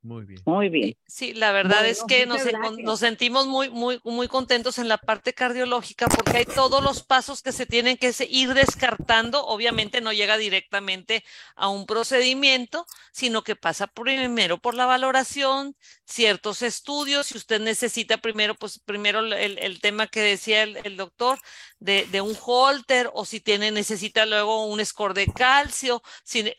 muy 0.00 0.24
bien. 0.24 0.40
Muy 0.46 0.68
bien. 0.68 0.96
Sí, 1.08 1.34
la 1.34 1.50
verdad 1.50 1.84
es 1.84 2.04
que 2.06 2.24
nos, 2.24 2.40
nos, 2.78 3.00
sentimos 3.00 3.48
muy, 3.48 3.68
muy, 3.68 4.00
muy 4.04 4.28
contentos 4.28 4.78
en 4.78 4.86
la 4.86 4.96
parte 4.96 5.34
cardiológica 5.34 6.06
porque 6.06 6.36
hay 6.36 6.44
todos 6.44 6.82
los 6.84 7.02
pasos 7.02 7.42
que 7.42 7.50
se 7.50 7.66
tienen 7.66 7.96
que 7.96 8.14
ir 8.30 8.54
descartando. 8.54 9.44
Obviamente 9.44 10.00
no 10.00 10.12
llega 10.12 10.38
directamente 10.38 11.24
a 11.56 11.68
un 11.68 11.84
procedimiento, 11.84 12.86
sino 13.10 13.42
que 13.42 13.56
pasa 13.56 13.88
primero 13.88 14.58
por 14.58 14.74
la 14.74 14.86
valoración, 14.86 15.74
ciertos 16.04 16.62
estudios. 16.62 17.26
Si 17.26 17.36
usted 17.36 17.60
necesita 17.60 18.18
primero, 18.18 18.54
pues 18.54 18.78
primero 18.78 19.18
el, 19.18 19.80
tema 19.80 20.06
que 20.06 20.20
decía 20.20 20.62
el, 20.62 20.96
doctor 20.96 21.40
de, 21.80 22.06
de, 22.06 22.20
un 22.20 22.36
holter 22.40 23.10
o 23.14 23.24
si 23.24 23.40
tiene, 23.40 23.72
necesita 23.72 24.26
luego 24.26 24.66
un 24.66 24.84
score 24.86 25.14
de 25.14 25.26
calcio. 25.26 26.02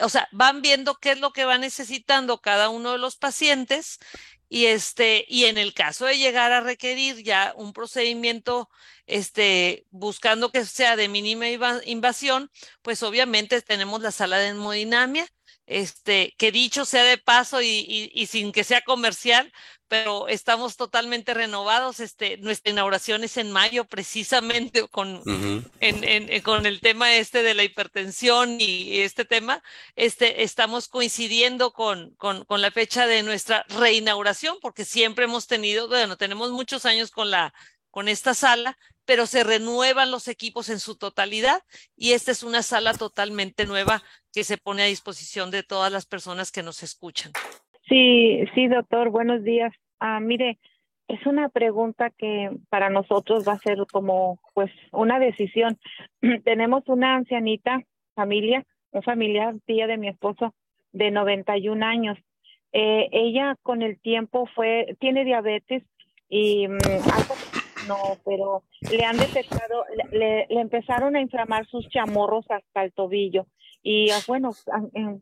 o 0.01 0.09
sea, 0.09 0.27
van 0.33 0.61
viendo 0.61 0.95
qué 0.95 1.11
es 1.11 1.19
lo 1.19 1.31
que 1.31 1.45
va 1.45 1.57
necesitando 1.57 2.41
cada 2.41 2.67
uno 2.67 2.91
de 2.91 2.97
los 2.97 3.15
pacientes 3.15 3.28
pacientes 3.29 3.99
y 4.49 4.65
este 4.65 5.23
y 5.27 5.45
en 5.45 5.59
el 5.59 5.75
caso 5.75 6.05
de 6.05 6.17
llegar 6.17 6.51
a 6.51 6.61
requerir 6.61 7.23
ya 7.23 7.53
un 7.55 7.73
procedimiento 7.73 8.69
este 9.05 9.85
buscando 9.91 10.51
que 10.51 10.65
sea 10.65 10.95
de 10.95 11.07
mínima 11.09 11.47
invasión 11.85 12.49
pues 12.81 13.03
obviamente 13.03 13.61
tenemos 13.61 14.01
la 14.01 14.09
sala 14.11 14.39
de 14.39 14.47
hemodinamia 14.47 15.27
este, 15.69 16.33
que 16.37 16.51
dicho 16.51 16.83
sea 16.83 17.03
de 17.03 17.19
paso 17.19 17.61
y, 17.61 18.27
sin 18.27 18.51
que 18.51 18.63
sea 18.63 18.81
comercial, 18.81 19.53
pero 19.87 20.27
estamos 20.27 20.77
totalmente 20.77 21.33
renovados. 21.33 21.99
Este, 21.99 22.37
nuestra 22.37 22.71
inauguración 22.71 23.23
es 23.23 23.37
en 23.37 23.51
mayo, 23.51 23.85
precisamente 23.85 24.87
con, 24.87 25.21
en, 25.79 26.41
con 26.41 26.65
el 26.65 26.81
tema 26.81 27.13
este 27.15 27.43
de 27.43 27.53
la 27.53 27.63
hipertensión 27.63 28.59
y 28.59 28.99
este 29.01 29.25
tema. 29.25 29.61
Este, 29.95 30.43
estamos 30.43 30.87
coincidiendo 30.87 31.71
con, 31.71 32.15
con, 32.15 32.45
con 32.45 32.61
la 32.61 32.71
fecha 32.71 33.05
de 33.05 33.21
nuestra 33.21 33.63
reinauguración, 33.69 34.57
porque 34.61 34.85
siempre 34.85 35.25
hemos 35.25 35.45
tenido, 35.45 35.87
bueno, 35.87 36.17
tenemos 36.17 36.51
muchos 36.51 36.85
años 36.85 37.11
con 37.11 37.29
la 37.29 37.53
con 37.91 38.07
esta 38.07 38.33
sala, 38.35 38.77
pero 39.09 39.25
se 39.25 39.43
renuevan 39.43 40.11
los 40.11 40.27
equipos 40.27 40.69
en 40.69 40.77
su 40.77 40.95
totalidad 40.95 41.63
y 41.97 42.11
esta 42.11 42.29
es 42.29 42.43
una 42.43 42.61
sala 42.61 42.93
totalmente 42.93 43.65
nueva 43.65 44.03
que 44.31 44.43
se 44.43 44.59
pone 44.59 44.83
a 44.83 44.85
disposición 44.85 45.49
de 45.49 45.63
todas 45.63 45.91
las 45.91 46.05
personas 46.05 46.51
que 46.51 46.61
nos 46.61 46.83
escuchan. 46.83 47.31
Sí, 47.87 48.43
sí, 48.53 48.67
doctor, 48.67 49.09
buenos 49.09 49.43
días. 49.43 49.73
Ah, 49.99 50.19
mire, 50.19 50.59
es 51.07 51.25
una 51.25 51.49
pregunta 51.49 52.11
que 52.15 52.51
para 52.69 52.91
nosotros 52.91 53.47
va 53.47 53.53
a 53.53 53.57
ser 53.57 53.79
como 53.91 54.39
pues 54.53 54.69
una 54.91 55.17
decisión. 55.17 55.79
Tenemos 56.45 56.83
una 56.85 57.15
ancianita 57.15 57.81
familia, 58.13 58.63
un 58.91 59.01
familiar, 59.01 59.55
tía 59.65 59.87
de 59.87 59.97
mi 59.97 60.07
esposo, 60.07 60.53
de 60.91 61.09
91 61.09 61.83
años. 61.83 62.15
Eh, 62.73 63.09
ella 63.11 63.55
con 63.63 63.81
el 63.81 63.99
tiempo 63.99 64.47
fue, 64.53 64.95
tiene 64.99 65.25
diabetes 65.25 65.81
y 66.29 66.67
mm, 66.67 66.77
no, 67.87 68.17
pero 68.25 68.63
le 68.91 69.03
han 69.05 69.17
detectado, 69.17 69.85
le, 70.11 70.45
empezaron 70.49 71.15
a 71.15 71.21
inflamar 71.21 71.65
sus 71.67 71.87
chamorros 71.89 72.45
hasta 72.49 72.83
el 72.83 72.93
tobillo 72.93 73.45
y 73.81 74.09
ah, 74.11 74.19
bueno, 74.27 74.51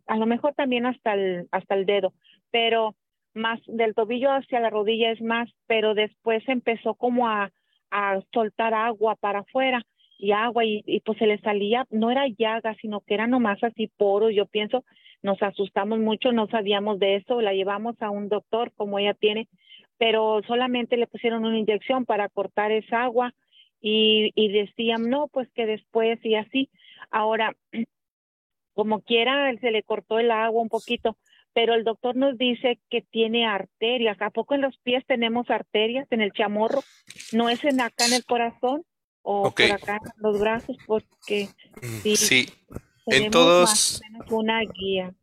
a, 0.08 0.17
lo 0.17 0.26
mejor 0.26 0.54
también 0.56 0.86
hasta 0.86 1.13
el, 1.13 1.48
hasta 1.52 1.76
el 1.76 1.86
dedo, 1.86 2.13
pero 2.52 2.96
más 3.34 3.60
del 3.67 3.93
tobillo 3.93 4.32
hacia 4.32 4.60
la 4.60 4.70
rodilla 4.70 5.12
es 5.12 5.22
más, 5.22 5.50
pero 5.67 5.93
después 5.93 6.43
empezó 6.48 6.96
como 6.96 7.28
a, 7.28 7.52
a 7.91 8.20
soltar 8.34 8.74
agua 8.74 9.15
para 9.15 9.39
afuera 9.39 9.84
y 10.17 10.32
agua 10.32 10.65
y, 10.65 10.84
y, 10.88 11.02
pues 11.02 11.20
se 11.20 11.28
le 11.28 11.38
salía, 11.39 11.86
no 11.91 12.10
era 12.10 12.28
llaga, 12.28 12.76
sino 12.82 13.02
que 13.02 13.13
era 13.13 13.28
nomás 13.28 13.63
así 13.63 13.91
poro, 13.98 14.32
yo 14.32 14.48
pienso, 14.48 14.84
nos 15.22 15.41
asustamos 15.43 16.00
mucho, 16.00 16.32
no 16.32 16.48
sabíamos 16.48 16.98
de 16.98 17.17
eso, 17.17 17.41
la 17.41 17.54
llevamos 17.54 18.02
a 18.02 18.10
un 18.10 18.28
doctor 18.28 18.72
como 18.76 18.98
ella 18.98 19.13
tiene 19.13 19.48
pero 19.98 20.42
solamente 20.48 20.98
le 20.98 21.08
pusieron 21.08 21.46
una 21.46 21.58
inyección 21.58 22.06
para 22.06 22.30
cortar 22.30 22.72
esa 22.72 23.04
agua 23.04 23.34
y, 23.82 24.32
y 24.36 24.50
decían, 24.52 25.10
no, 25.10 25.28
pues 25.28 25.50
que 25.54 25.66
después 25.66 26.20
y 26.24 26.36
así. 26.36 26.70
Ahora, 27.12 27.56
como 28.74 29.02
quiera, 29.02 29.52
se 29.60 29.72
le 29.72 29.84
cortó 29.84 30.20
el 30.20 30.32
agua 30.32 30.62
un 30.62 30.70
poquito, 30.70 31.18
pero 31.54 31.74
el 31.74 31.84
doctor 31.84 32.16
nos 32.16 32.38
dice 32.38 32.80
que 32.90 33.02
tiene 33.02 33.48
arterias. 33.48 34.22
¿A 34.22 34.30
poco 34.30 34.54
en 34.54 34.62
los 34.62 34.78
pies 34.78 35.04
tenemos 35.08 35.50
arterias, 35.50 36.08
en 36.12 36.22
el 36.22 36.32
chamorro? 36.32 36.84
¿No 37.34 37.50
es 37.50 37.64
en 37.64 37.82
acá 37.82 38.06
en 38.06 38.14
el 38.14 38.26
corazón 38.26 38.84
o 39.24 39.52
por 39.52 39.72
acá 39.72 39.96
en 39.96 40.22
los 40.22 40.40
brazos? 40.40 40.78
Porque 40.86 41.50
mm, 41.82 42.14
sí, 42.16 42.48
en 43.08 43.32
todos... 43.32 44.02
una 44.30 44.62
guía. 44.62 45.14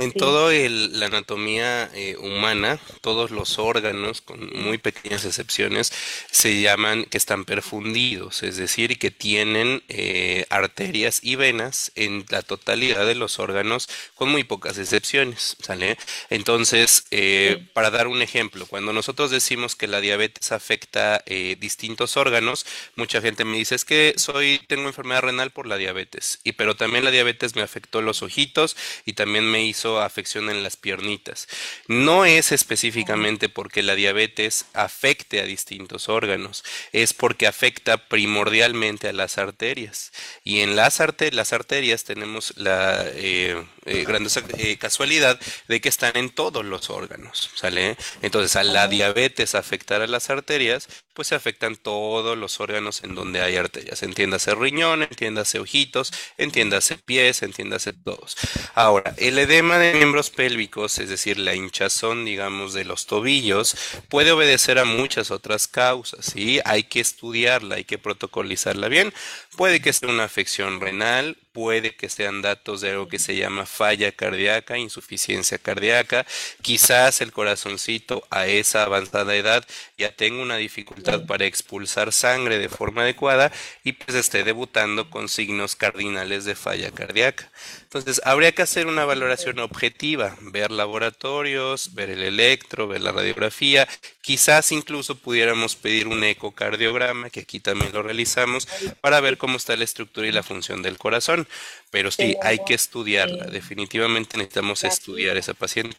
En 0.00 0.12
toda 0.12 0.52
la 0.52 1.06
anatomía 1.06 1.90
eh, 1.94 2.14
humana, 2.18 2.78
todos 3.00 3.30
los 3.30 3.58
órganos, 3.58 4.20
con 4.20 4.46
muy 4.54 4.76
pequeñas 4.76 5.24
excepciones, 5.24 5.94
se 6.30 6.60
llaman 6.60 7.06
que 7.06 7.16
están 7.16 7.46
perfundidos, 7.46 8.42
es 8.42 8.58
decir, 8.58 8.98
que 8.98 9.10
tienen 9.10 9.82
eh, 9.88 10.44
arterias 10.50 11.20
y 11.22 11.36
venas 11.36 11.90
en 11.94 12.26
la 12.28 12.42
totalidad 12.42 13.06
de 13.06 13.14
los 13.14 13.38
órganos, 13.38 13.88
con 14.14 14.28
muy 14.28 14.44
pocas 14.44 14.76
excepciones, 14.76 15.56
¿sale? 15.62 15.96
Entonces, 16.28 17.06
eh, 17.10 17.66
para 17.72 17.90
dar 17.90 18.08
un 18.08 18.20
ejemplo, 18.20 18.66
cuando 18.66 18.92
nosotros 18.92 19.30
decimos 19.30 19.74
que 19.74 19.86
la 19.86 20.02
diabetes 20.02 20.52
afecta 20.52 21.24
distintos 21.58 22.16
órganos, 22.16 22.66
mucha 22.96 23.22
gente 23.22 23.44
me 23.44 23.56
dice 23.56 23.74
es 23.74 23.84
que 23.84 24.14
soy 24.16 24.60
tengo 24.66 24.86
enfermedad 24.88 25.22
renal 25.22 25.50
por 25.50 25.66
la 25.66 25.78
diabetes, 25.78 26.40
y 26.44 26.52
pero 26.52 26.76
también 26.76 27.04
la 27.04 27.10
diabetes 27.10 27.56
me 27.56 27.62
afectó 27.62 28.02
los 28.02 28.22
ojitos 28.22 28.76
y 29.06 29.14
también 29.14 29.50
me 29.50 29.64
hizo 29.64 29.77
afección 29.84 30.50
en 30.50 30.62
las 30.62 30.76
piernitas. 30.76 31.48
No 31.86 32.24
es 32.24 32.52
específicamente 32.52 33.48
porque 33.48 33.82
la 33.82 33.94
diabetes 33.94 34.66
afecte 34.74 35.40
a 35.40 35.44
distintos 35.44 36.08
órganos, 36.08 36.64
es 36.92 37.14
porque 37.14 37.46
afecta 37.46 38.08
primordialmente 38.08 39.08
a 39.08 39.12
las 39.12 39.38
arterias. 39.38 40.12
Y 40.44 40.60
en 40.60 40.76
las, 40.76 41.02
las 41.32 41.52
arterias 41.52 42.04
tenemos 42.04 42.54
la 42.56 43.04
eh, 43.06 43.64
eh, 43.88 44.04
grandiosa 44.04 44.42
eh, 44.58 44.76
casualidad 44.76 45.40
de 45.68 45.80
que 45.80 45.88
están 45.88 46.16
en 46.16 46.30
todos 46.30 46.64
los 46.64 46.90
órganos, 46.90 47.50
¿sale? 47.54 47.96
Entonces, 48.22 48.56
a 48.56 48.64
la 48.64 48.88
diabetes 48.88 49.54
afectar 49.54 50.02
a 50.02 50.06
las 50.06 50.30
arterias, 50.30 50.88
pues 51.14 51.28
se 51.28 51.34
afectan 51.34 51.76
todos 51.76 52.38
los 52.38 52.60
órganos 52.60 53.02
en 53.02 53.14
donde 53.14 53.40
hay 53.40 53.56
arterias. 53.56 54.02
Entiéndase 54.02 54.54
riñón, 54.54 55.02
entiéndase 55.02 55.58
ojitos, 55.58 56.12
entiéndase 56.36 56.96
pies, 56.96 57.42
entiéndase 57.42 57.92
todos. 57.92 58.36
Ahora, 58.74 59.14
el 59.16 59.38
edema 59.38 59.78
de 59.78 59.94
miembros 59.94 60.30
pélvicos, 60.30 60.98
es 60.98 61.08
decir, 61.08 61.38
la 61.38 61.54
hinchazón, 61.54 62.24
digamos, 62.24 62.72
de 62.72 62.84
los 62.84 63.06
tobillos, 63.06 63.76
puede 64.08 64.30
obedecer 64.32 64.78
a 64.78 64.84
muchas 64.84 65.30
otras 65.30 65.66
causas, 65.66 66.26
¿sí? 66.26 66.60
Hay 66.64 66.84
que 66.84 67.00
estudiarla, 67.00 67.76
hay 67.76 67.84
que 67.84 67.98
protocolizarla 67.98 68.88
bien. 68.88 69.12
Puede 69.58 69.80
que 69.80 69.92
sea 69.92 70.08
una 70.08 70.22
afección 70.22 70.80
renal, 70.80 71.36
puede 71.52 71.96
que 71.96 72.08
sean 72.08 72.42
datos 72.42 72.80
de 72.80 72.90
algo 72.90 73.08
que 73.08 73.18
se 73.18 73.34
llama 73.34 73.66
falla 73.66 74.12
cardíaca, 74.12 74.78
insuficiencia 74.78 75.58
cardíaca, 75.58 76.24
quizás 76.62 77.20
el 77.20 77.32
corazoncito 77.32 78.22
a 78.30 78.46
esa 78.46 78.84
avanzada 78.84 79.34
edad 79.34 79.66
ya 79.96 80.14
tenga 80.14 80.40
una 80.40 80.58
dificultad 80.58 81.26
para 81.26 81.46
expulsar 81.46 82.12
sangre 82.12 82.58
de 82.58 82.68
forma 82.68 83.02
adecuada 83.02 83.50
y 83.82 83.94
pues 83.94 84.16
esté 84.16 84.44
debutando 84.44 85.10
con 85.10 85.28
signos 85.28 85.74
cardinales 85.74 86.44
de 86.44 86.54
falla 86.54 86.92
cardíaca. 86.92 87.50
Entonces, 87.82 88.20
habría 88.24 88.52
que 88.52 88.62
hacer 88.62 88.86
una 88.86 89.06
valoración 89.06 89.58
objetiva, 89.58 90.36
ver 90.40 90.70
laboratorios, 90.70 91.94
ver 91.94 92.10
el 92.10 92.22
electro, 92.22 92.86
ver 92.86 93.00
la 93.00 93.10
radiografía, 93.10 93.88
quizás 94.28 94.72
incluso 94.72 95.14
pudiéramos 95.14 95.74
pedir 95.74 96.06
un 96.06 96.22
ecocardiograma, 96.22 97.30
que 97.30 97.40
aquí 97.40 97.60
también 97.60 97.94
lo 97.94 98.02
realizamos, 98.02 98.68
para 99.00 99.20
ver 99.20 99.38
cómo 99.38 99.56
está 99.56 99.74
la 99.74 99.84
estructura 99.84 100.26
y 100.26 100.32
la 100.32 100.42
función 100.42 100.82
del 100.82 100.98
corazón. 100.98 101.48
Pero 101.90 102.10
sí, 102.10 102.36
hay 102.42 102.58
que 102.62 102.74
estudiarla, 102.74 103.46
definitivamente 103.46 104.36
necesitamos 104.36 104.84
estudiar 104.84 105.34
a 105.34 105.40
esa 105.40 105.54
paciente. 105.54 105.96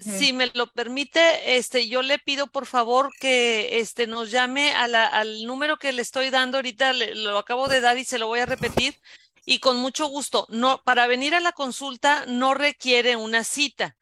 Si 0.00 0.32
me 0.32 0.50
lo 0.54 0.72
permite, 0.72 1.56
este, 1.56 1.86
yo 1.86 2.02
le 2.02 2.18
pido 2.18 2.48
por 2.48 2.66
favor 2.66 3.10
que 3.20 3.78
este, 3.78 4.08
nos 4.08 4.32
llame 4.32 4.72
a 4.72 4.88
la, 4.88 5.06
al 5.06 5.44
número 5.44 5.76
que 5.76 5.92
le 5.92 6.02
estoy 6.02 6.30
dando 6.30 6.58
ahorita, 6.58 6.92
lo 6.92 7.38
acabo 7.38 7.68
de 7.68 7.80
dar 7.80 7.96
y 7.96 8.04
se 8.04 8.18
lo 8.18 8.26
voy 8.26 8.40
a 8.40 8.46
repetir, 8.46 8.98
y 9.46 9.60
con 9.60 9.76
mucho 9.76 10.06
gusto. 10.06 10.48
No, 10.48 10.82
para 10.82 11.06
venir 11.06 11.36
a 11.36 11.40
la 11.40 11.52
consulta 11.52 12.24
no 12.26 12.54
requiere 12.54 13.14
una 13.14 13.44
cita. 13.44 13.94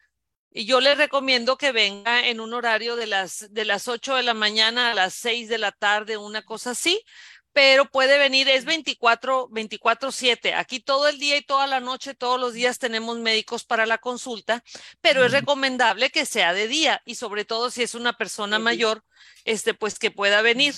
Y 0.53 0.65
yo 0.65 0.81
le 0.81 0.95
recomiendo 0.97 1.57
que 1.57 1.71
venga 1.71 2.27
en 2.27 2.41
un 2.41 2.55
horario 2.55 2.97
de 2.97 3.07
las, 3.07 3.53
de 3.53 3.65
las 3.65 3.87
8 3.87 4.17
de 4.17 4.23
la 4.25 4.35
mañana 4.35 4.91
a 4.91 4.95
las 4.95 5.15
6 5.15 5.49
de 5.49 5.59
la 5.59 5.71
tarde, 5.71 6.17
una 6.17 6.43
cosa 6.43 6.71
así, 6.71 7.05
pero 7.53 7.91
puede 7.91 8.19
venir, 8.19 8.49
es 8.49 8.65
24, 8.65 9.49
24, 9.49 10.13
7. 10.13 10.55
Aquí 10.55 10.81
todo 10.81 11.09
el 11.09 11.19
día 11.19 11.37
y 11.37 11.43
toda 11.43 11.67
la 11.67 11.81
noche, 11.81 12.15
todos 12.15 12.41
los 12.41 12.53
días 12.53 12.79
tenemos 12.79 13.19
médicos 13.19 13.65
para 13.65 13.87
la 13.87 13.99
consulta, 13.99 14.63
pero 15.01 15.25
es 15.25 15.33
recomendable 15.33 16.11
que 16.11 16.27
sea 16.27 16.53
de 16.53 16.69
día 16.69 17.03
y 17.05 17.15
sobre 17.17 17.45
todo 17.45 17.71
si 17.71 17.83
es 17.83 17.95
una 17.95 18.13
persona 18.13 18.59
mayor, 18.59 19.05
este, 19.45 19.75
pues 19.75 19.99
que 19.99 20.11
pueda 20.11 20.43
venir. 20.43 20.75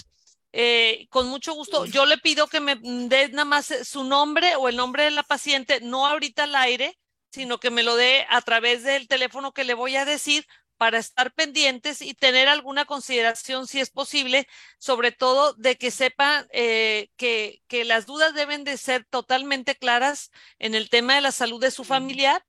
Eh, 0.54 1.06
con 1.08 1.28
mucho 1.28 1.54
gusto. 1.54 1.86
Yo 1.86 2.04
le 2.04 2.18
pido 2.18 2.46
que 2.46 2.60
me 2.60 2.76
dé 2.76 3.30
nada 3.30 3.46
más 3.46 3.72
su 3.84 4.04
nombre 4.04 4.54
o 4.56 4.68
el 4.68 4.76
nombre 4.76 5.04
de 5.04 5.10
la 5.10 5.22
paciente, 5.22 5.80
no 5.80 6.06
ahorita 6.06 6.44
al 6.44 6.54
aire, 6.54 6.98
sino 7.32 7.58
que 7.58 7.70
me 7.70 7.82
lo 7.82 7.96
dé 7.96 8.26
a 8.28 8.42
través 8.42 8.84
del 8.84 9.08
teléfono 9.08 9.52
que 9.52 9.64
le 9.64 9.74
voy 9.74 9.96
a 9.96 10.04
decir 10.04 10.46
para 10.76 10.98
estar 10.98 11.32
pendientes 11.32 12.02
y 12.02 12.12
tener 12.12 12.48
alguna 12.48 12.84
consideración, 12.84 13.66
si 13.68 13.78
es 13.78 13.90
posible, 13.90 14.48
sobre 14.78 15.12
todo 15.12 15.54
de 15.54 15.76
que 15.76 15.90
sepa 15.90 16.46
eh, 16.52 17.10
que, 17.16 17.62
que 17.68 17.84
las 17.84 18.04
dudas 18.04 18.34
deben 18.34 18.64
de 18.64 18.76
ser 18.76 19.04
totalmente 19.04 19.76
claras 19.76 20.30
en 20.58 20.74
el 20.74 20.90
tema 20.90 21.14
de 21.14 21.20
la 21.20 21.30
salud 21.30 21.60
de 21.60 21.70
su 21.70 21.84
familiar 21.84 22.44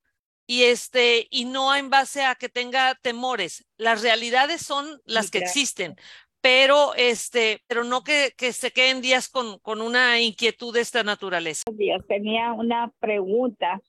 y 0.47 0.63
este 0.63 1.27
y 1.29 1.45
no 1.45 1.75
en 1.75 1.89
base 1.89 2.25
a 2.25 2.35
que 2.35 2.49
tenga 2.49 2.95
temores. 2.95 3.65
Las 3.77 4.01
realidades 4.01 4.65
son 4.65 4.99
las 5.05 5.29
que 5.29 5.37
existen 5.37 5.95
pero 6.43 6.93
este, 6.95 7.61
pero 7.67 7.85
no 7.85 8.03
que, 8.03 8.33
que 8.35 8.51
se 8.51 8.71
queden 8.71 9.01
días 9.01 9.29
con, 9.29 9.59
con 9.59 9.81
una 9.81 10.19
inquietud 10.19 10.73
de 10.73 10.81
esta 10.81 11.01
naturaleza. 11.01 11.63
Tenía 12.09 12.51
una 12.51 12.91
pregunta 12.99 13.81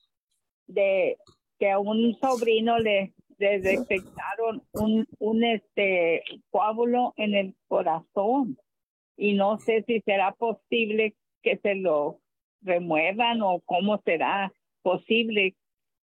de 0.67 1.17
que 1.59 1.71
a 1.71 1.79
un 1.79 2.15
sobrino 2.19 2.79
le, 2.79 3.13
le 3.37 3.59
detectaron 3.59 4.63
un, 4.73 5.07
un 5.19 5.43
este 5.43 6.23
coágulo 6.49 7.13
en 7.17 7.35
el 7.35 7.55
corazón. 7.67 8.57
Y 9.17 9.33
no 9.33 9.57
sé 9.59 9.83
si 9.87 10.01
será 10.01 10.33
posible 10.33 11.15
que 11.41 11.57
se 11.57 11.75
lo 11.75 12.19
remuevan 12.61 13.41
o 13.41 13.61
cómo 13.61 14.01
será 14.03 14.51
posible 14.81 15.55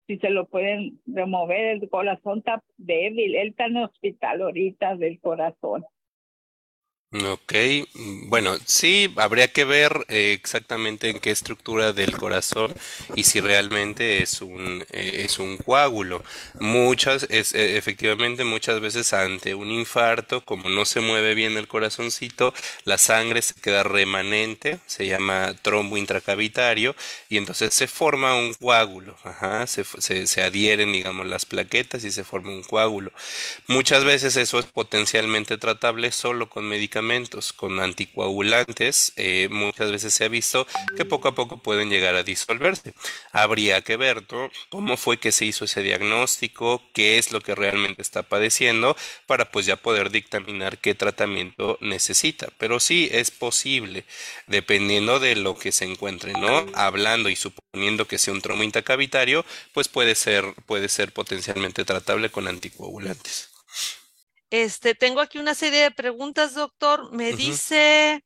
si 0.08 0.18
se 0.20 0.30
lo 0.30 0.48
pueden 0.48 1.02
remover. 1.06 1.82
El 1.82 1.90
corazón 1.90 2.40
está 2.40 2.64
débil 2.78 3.36
él 3.36 3.50
está 3.50 3.66
en 3.66 3.78
el 3.78 3.84
hospital 3.86 4.42
ahorita 4.42 4.96
del 4.96 5.20
corazón 5.20 5.84
Ok, 7.16 7.54
bueno, 8.28 8.58
sí, 8.66 9.14
habría 9.18 9.48
que 9.48 9.66
ver 9.66 10.04
eh, 10.10 10.34
exactamente 10.34 11.10
en 11.12 11.20
qué 11.20 11.30
estructura 11.30 11.94
del 11.94 12.18
corazón 12.18 12.74
y 13.14 13.26
si 13.26 13.40
realmente 13.40 14.24
es 14.24 14.42
un, 14.42 14.84
eh, 14.92 15.22
es 15.24 15.38
un 15.38 15.58
coágulo. 15.58 16.24
Muchas, 16.60 17.28
es, 17.30 17.54
eh, 17.54 17.78
efectivamente, 17.78 18.44
muchas 18.46 18.80
veces 18.82 19.14
ante 19.14 19.54
un 19.54 19.70
infarto, 19.70 20.44
como 20.44 20.70
no 20.70 20.86
se 20.86 21.02
mueve 21.02 21.36
bien 21.36 21.56
el 21.56 21.68
corazoncito, 21.68 22.52
la 22.84 22.98
sangre 22.98 23.44
se 23.44 23.54
queda 23.62 23.84
remanente, 23.84 24.80
se 24.88 25.06
llama 25.06 25.54
trombo 25.62 25.98
intracavitario, 25.98 26.96
y 27.30 27.38
entonces 27.38 27.76
se 27.76 27.86
forma 27.88 28.34
un 28.36 28.56
coágulo, 28.56 29.16
ajá, 29.24 29.68
se, 29.68 29.84
se, 30.00 30.26
se 30.26 30.42
adhieren, 30.42 30.92
digamos, 30.92 31.28
las 31.28 31.46
plaquetas 31.46 32.04
y 32.06 32.12
se 32.12 32.24
forma 32.24 32.50
un 32.50 32.64
coágulo. 32.64 33.12
Muchas 33.68 34.04
veces 34.04 34.36
eso 34.36 34.58
es 34.60 34.66
potencialmente 34.66 35.58
tratable 35.60 36.12
solo 36.12 36.50
con 36.50 36.68
medicamentos 36.68 37.03
con 37.56 37.80
anticoagulantes, 37.80 39.14
eh, 39.16 39.48
muchas 39.52 39.92
veces 39.92 40.14
se 40.14 40.26
ha 40.26 40.28
visto 40.28 40.68
que 40.96 41.06
poco 41.06 41.28
a 41.28 41.36
poco 41.36 41.58
pueden 41.58 41.90
llegar 41.90 42.16
a 42.16 42.24
disolverse. 42.24 42.94
Habría 43.32 43.82
que 43.82 43.98
ver 43.98 44.26
cómo 44.70 44.98
fue 44.98 45.18
que 45.18 45.32
se 45.32 45.46
hizo 45.46 45.66
ese 45.66 45.82
diagnóstico, 45.82 46.82
qué 46.94 47.18
es 47.18 47.32
lo 47.32 47.42
que 47.42 47.56
realmente 47.56 48.02
está 48.02 48.24
padeciendo, 48.24 48.96
para 49.26 49.52
pues 49.52 49.66
ya 49.66 49.76
poder 49.76 50.10
dictaminar 50.10 50.78
qué 50.80 50.96
tratamiento 50.96 51.78
necesita. 51.82 52.48
Pero 52.58 52.80
sí 52.80 53.10
es 53.12 53.32
posible, 53.32 54.06
dependiendo 54.48 55.20
de 55.20 55.36
lo 55.36 55.58
que 55.58 55.72
se 55.72 55.86
encuentre, 55.86 56.34
¿no? 56.34 56.66
Hablando 56.74 57.30
y 57.30 57.36
suponiendo 57.36 58.08
que 58.08 58.18
sea 58.18 58.34
un 58.34 58.42
trauma 58.42 58.64
intercavitario, 58.64 59.46
pues 59.74 59.88
puede 59.88 60.16
ser, 60.16 60.54
puede 60.66 60.90
ser 60.90 61.14
potencialmente 61.14 61.86
tratable 61.86 62.30
con 62.30 62.48
anticoagulantes. 62.48 63.50
Este, 64.54 64.94
tengo 64.94 65.20
aquí 65.20 65.40
una 65.40 65.56
serie 65.56 65.82
de 65.82 65.90
preguntas, 65.90 66.54
doctor. 66.54 67.12
Me 67.12 67.34
dice 67.34 68.24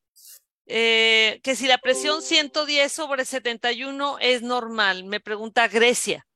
eh, 0.65 1.39
que 1.41 1.55
si 1.55 1.67
la 1.67 1.78
presión 1.78 2.21
110 2.21 2.91
sobre 2.91 3.23
71 3.23 4.17
es 4.19 4.41
normal. 4.41 5.05
Me 5.05 5.21
pregunta 5.21 5.69
Grecia. 5.69 6.26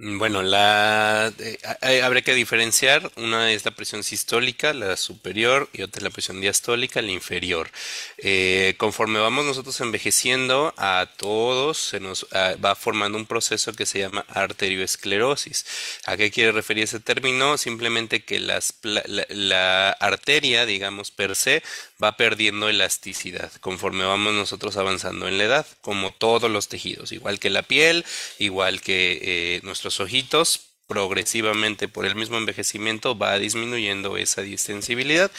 Mm, 0.00 0.18
bueno, 0.18 0.42
la 0.42 1.32
eh, 1.38 2.22
que 2.24 2.34
diferenciar. 2.34 3.10
Una 3.16 3.52
es 3.52 3.64
la 3.64 3.72
presión 3.72 4.02
sistólica, 4.04 4.72
la 4.72 4.96
superior, 4.96 5.68
y 5.72 5.82
otra 5.82 5.98
es 6.00 6.02
la 6.04 6.10
presión 6.10 6.40
diastólica, 6.40 7.02
la 7.02 7.10
inferior. 7.10 7.70
Eh, 8.18 8.74
conforme 8.78 9.18
vamos 9.18 9.44
nosotros 9.44 9.80
envejeciendo, 9.80 10.72
a 10.76 11.08
todos 11.16 11.78
se 11.78 12.00
nos 12.00 12.26
va 12.32 12.74
formando 12.74 13.18
un 13.18 13.26
proceso 13.26 13.72
que 13.72 13.86
se 13.86 14.00
llama 14.00 14.24
arterioesclerosis. 14.28 15.66
¿A 16.06 16.16
qué 16.16 16.30
quiere 16.30 16.52
referir 16.52 16.84
ese 16.84 17.00
término? 17.00 17.58
Simplemente 17.58 18.22
que 18.24 18.40
la 18.40 19.90
arteria, 20.00 20.66
digamos, 20.66 21.10
per 21.10 21.34
se, 21.36 21.62
va 22.02 22.16
perdiendo 22.16 22.68
elasticidad 22.68 23.50
conforme 23.60 24.04
vamos 24.04 24.32
nosotros 24.34 24.76
avanzando 24.76 25.26
en 25.28 25.38
la 25.38 25.44
edad, 25.44 25.66
como 25.80 26.12
todos 26.12 26.50
los 26.50 26.68
tejidos, 26.68 27.12
igual 27.12 27.40
que 27.40 27.50
la 27.50 27.62
piel, 27.62 28.04
igual 28.38 28.80
que 28.80 29.18
eh, 29.22 29.60
nuestro 29.64 29.87
nuestros 29.88 30.06
ojitos 30.06 30.60
progresivamente 30.86 31.88
por 31.88 32.04
el 32.04 32.14
mismo 32.14 32.36
envejecimiento 32.36 33.16
va 33.16 33.38
disminuyendo 33.38 34.18
esa 34.18 34.42
distensibilidad. 34.42 35.30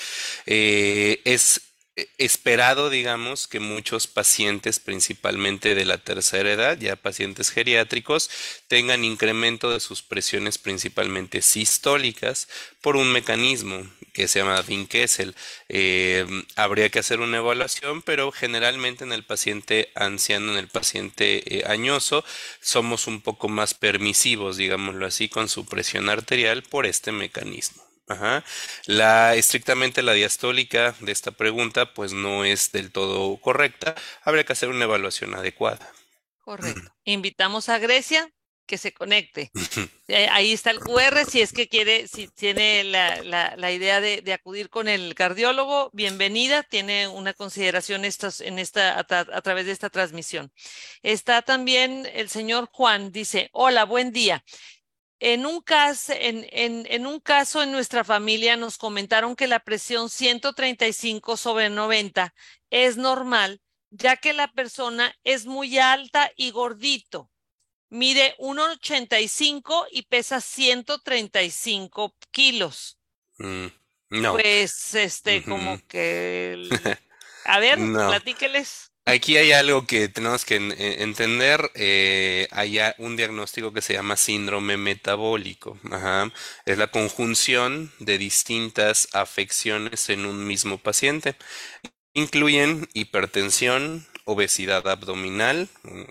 Eh, 0.48 1.22
es 1.24 1.62
esperado, 2.18 2.90
digamos, 2.90 3.48
que 3.48 3.60
muchos 3.60 4.08
pacientes, 4.08 4.80
principalmente 4.80 5.76
de 5.76 5.86
la 5.86 5.98
tercera 6.00 6.52
edad, 6.52 6.80
ya 6.80 6.96
pacientes 6.96 7.52
geriátricos, 7.52 8.30
tengan 8.68 9.04
incremento 9.04 9.70
de 9.70 9.80
sus 9.80 10.02
presiones 10.02 10.58
principalmente 10.58 11.42
sistólicas 11.44 12.48
por 12.82 12.96
un 12.96 13.12
mecanismo 13.12 13.88
que 14.14 14.28
se 14.28 14.40
llama 14.40 14.62
Vinkessel. 14.62 15.36
Eh, 15.68 16.26
habría 16.56 16.90
que 16.90 17.00
hacer 17.00 17.20
una 17.20 17.38
evaluación, 17.38 18.02
pero 18.02 18.32
generalmente 18.32 19.04
en 19.04 19.12
el 19.12 19.24
paciente 19.24 19.92
anciano, 19.96 20.52
en 20.52 20.58
el 20.58 20.68
paciente 20.68 21.60
eh, 21.60 21.64
añoso, 21.68 22.24
somos 22.62 23.08
un 23.08 23.22
poco 23.22 23.50
más 23.50 23.74
permisivos, 23.74 24.58
digámoslo 24.58 25.06
así, 25.06 25.30
con 25.30 25.50
su 25.50 25.66
presión 25.66 26.10
arterial 26.10 26.64
por 26.64 26.86
este 26.86 27.12
mecanismo. 27.12 27.84
Ajá. 28.08 28.44
La 28.88 29.36
estrictamente 29.36 30.02
la 30.02 30.14
diastólica 30.14 30.96
de 31.00 31.12
esta 31.12 31.32
pregunta 31.32 31.94
pues 31.94 32.12
no 32.12 32.44
es 32.44 32.72
del 32.72 32.92
todo 32.92 33.38
correcta. 33.40 33.94
Habría 34.24 34.44
que 34.44 34.54
hacer 34.54 34.70
una 34.70 34.86
evaluación 34.86 35.36
adecuada. 35.36 35.92
Correcto. 36.44 36.92
Invitamos 37.04 37.70
a 37.70 37.78
Grecia 37.78 38.32
que 38.70 38.78
se 38.78 38.94
conecte. 38.94 39.52
Eh, 40.12 40.28
ahí 40.32 40.54
está 40.54 40.72
el 40.72 40.80
QR, 40.80 41.24
si 41.30 41.40
es 41.40 41.54
que 41.54 41.68
quiere, 41.68 42.08
si 42.08 42.28
tiene 42.28 42.84
la, 42.84 43.22
la, 43.56 43.72
idea 43.72 44.02
de, 44.02 44.24
de, 44.24 44.34
acudir 44.34 44.72
con 44.72 44.88
el 44.88 45.14
cardiólogo, 45.14 45.92
bienvenida, 45.94 46.64
tiene 46.64 47.08
una 47.08 47.34
consideración 47.34 48.06
estas, 48.06 48.42
en 48.42 48.58
esta, 48.58 48.94
a, 48.94 49.00
a, 49.02 49.42
través 49.42 49.68
de 49.68 49.72
esta 49.72 49.92
transmisión. 49.92 50.52
Está 51.04 51.44
también 51.44 52.08
el 52.14 52.28
señor 52.30 52.70
Juan, 52.72 53.12
dice, 53.12 53.50
hola, 53.52 53.86
buen 53.86 54.12
día. 54.12 54.44
En 55.20 55.46
un, 55.46 55.62
caso, 55.62 56.14
en, 56.14 56.48
en, 56.52 56.88
en 56.90 57.06
un 57.06 57.20
caso 57.20 57.62
en 57.62 57.72
nuestra 57.72 58.04
familia 58.04 58.56
nos 58.56 58.78
comentaron 58.78 59.36
que 59.36 59.48
la 59.48 59.60
presión 59.60 60.10
135 60.10 61.38
sobre 61.38 61.70
90 61.70 62.34
es 62.72 62.98
normal, 62.98 63.62
ya 63.92 64.18
que 64.18 64.34
la 64.34 64.52
persona 64.52 65.16
es 65.24 65.46
muy 65.46 65.78
alta 65.78 66.32
y 66.36 66.52
gordito. 66.52 67.30
Mide 67.90 68.36
1,85 68.38 69.88
y 69.92 70.04
pesa 70.04 70.42
135 70.42 72.16
kilos. 72.32 72.98
Mm, 73.38 73.68
no. 74.10 74.34
Pues, 74.34 74.94
este, 74.96 75.44
como 75.44 75.80
que... 75.88 76.68
A 77.46 77.60
ver, 77.60 77.80
platíqueles. 77.80 78.92
Aquí 79.06 79.38
hay 79.38 79.54
algo 79.54 79.88
que 79.88 80.08
tenemos 80.08 80.46
que 80.46 80.58
eh, 80.58 81.02
entender. 81.02 81.72
Eh, 81.74 82.48
hay 82.52 82.80
un 83.00 83.18
diagnóstico 83.18 83.74
que 83.74 83.82
se 83.82 83.94
llama 83.94 84.16
síndrome 84.16 84.78
metabólico. 84.78 85.80
Es 86.66 86.78
la 86.78 86.92
conjunción 86.92 87.92
de 87.98 88.20
distintas 88.20 89.08
afecciones 89.14 90.10
en 90.10 90.28
un 90.28 90.46
mismo 90.46 90.78
paciente. 90.78 91.36
Incluyen 92.14 92.88
hipertensión, 92.94 94.08
obesidad 94.30 94.88
abdominal, 94.88 95.68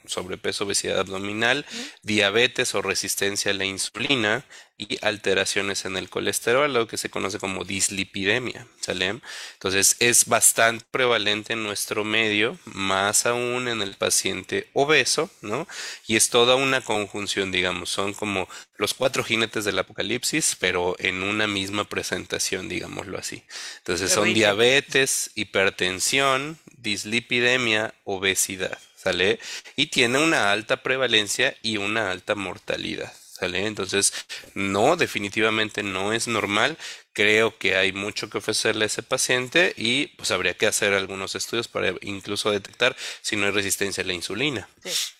sobrepeso, 0.06 0.64
obesidad 0.64 0.98
abdominal, 0.98 1.64
diabetes 2.02 2.74
o 2.74 2.82
resistencia 2.82 3.52
a 3.52 3.54
la 3.54 3.64
insulina, 3.64 4.44
y 4.78 4.96
alteraciones 5.02 5.84
en 5.84 5.96
el 5.96 6.08
colesterol, 6.08 6.72
lo 6.72 6.86
que 6.86 6.96
se 6.96 7.10
conoce 7.10 7.40
como 7.40 7.64
dislipidemia, 7.64 8.64
¿sale? 8.80 9.20
Entonces 9.54 9.96
es 9.98 10.26
bastante 10.26 10.84
prevalente 10.92 11.54
en 11.54 11.64
nuestro 11.64 12.04
medio, 12.04 12.56
más 12.64 13.26
aún 13.26 13.66
en 13.66 13.82
el 13.82 13.96
paciente 13.96 14.68
obeso, 14.74 15.30
¿no? 15.42 15.66
Y 16.06 16.14
es 16.14 16.30
toda 16.30 16.54
una 16.54 16.80
conjunción, 16.80 17.50
digamos, 17.50 17.90
son 17.90 18.14
como 18.14 18.48
los 18.76 18.94
cuatro 18.94 19.24
jinetes 19.24 19.64
del 19.64 19.80
apocalipsis, 19.80 20.56
pero 20.60 20.94
en 21.00 21.24
una 21.24 21.48
misma 21.48 21.88
presentación, 21.88 22.68
digámoslo 22.68 23.18
así. 23.18 23.42
Entonces 23.78 24.12
son 24.12 24.32
diabetes, 24.32 25.32
hipertensión, 25.34 26.56
dislipidemia, 26.78 27.94
obesidad, 28.04 28.78
¿sale? 28.96 29.38
Y 29.76 29.86
tiene 29.86 30.18
una 30.18 30.50
alta 30.50 30.82
prevalencia 30.82 31.56
y 31.62 31.76
una 31.76 32.10
alta 32.10 32.34
mortalidad. 32.34 33.12
Entonces, 33.40 34.12
no, 34.54 34.96
definitivamente 34.96 35.82
no 35.82 36.12
es 36.12 36.28
normal. 36.28 36.76
Creo 37.12 37.56
que 37.56 37.76
hay 37.76 37.92
mucho 37.92 38.28
que 38.30 38.38
ofrecerle 38.38 38.84
a 38.84 38.86
ese 38.86 39.02
paciente 39.02 39.74
y 39.76 40.08
pues 40.08 40.30
habría 40.30 40.54
que 40.54 40.66
hacer 40.66 40.92
algunos 40.94 41.34
estudios 41.34 41.68
para 41.68 41.94
incluso 42.02 42.50
detectar 42.50 42.96
si 43.20 43.36
no 43.36 43.46
hay 43.46 43.52
resistencia 43.52 44.02
a 44.02 44.06
la 44.06 44.12
insulina. 44.12 44.68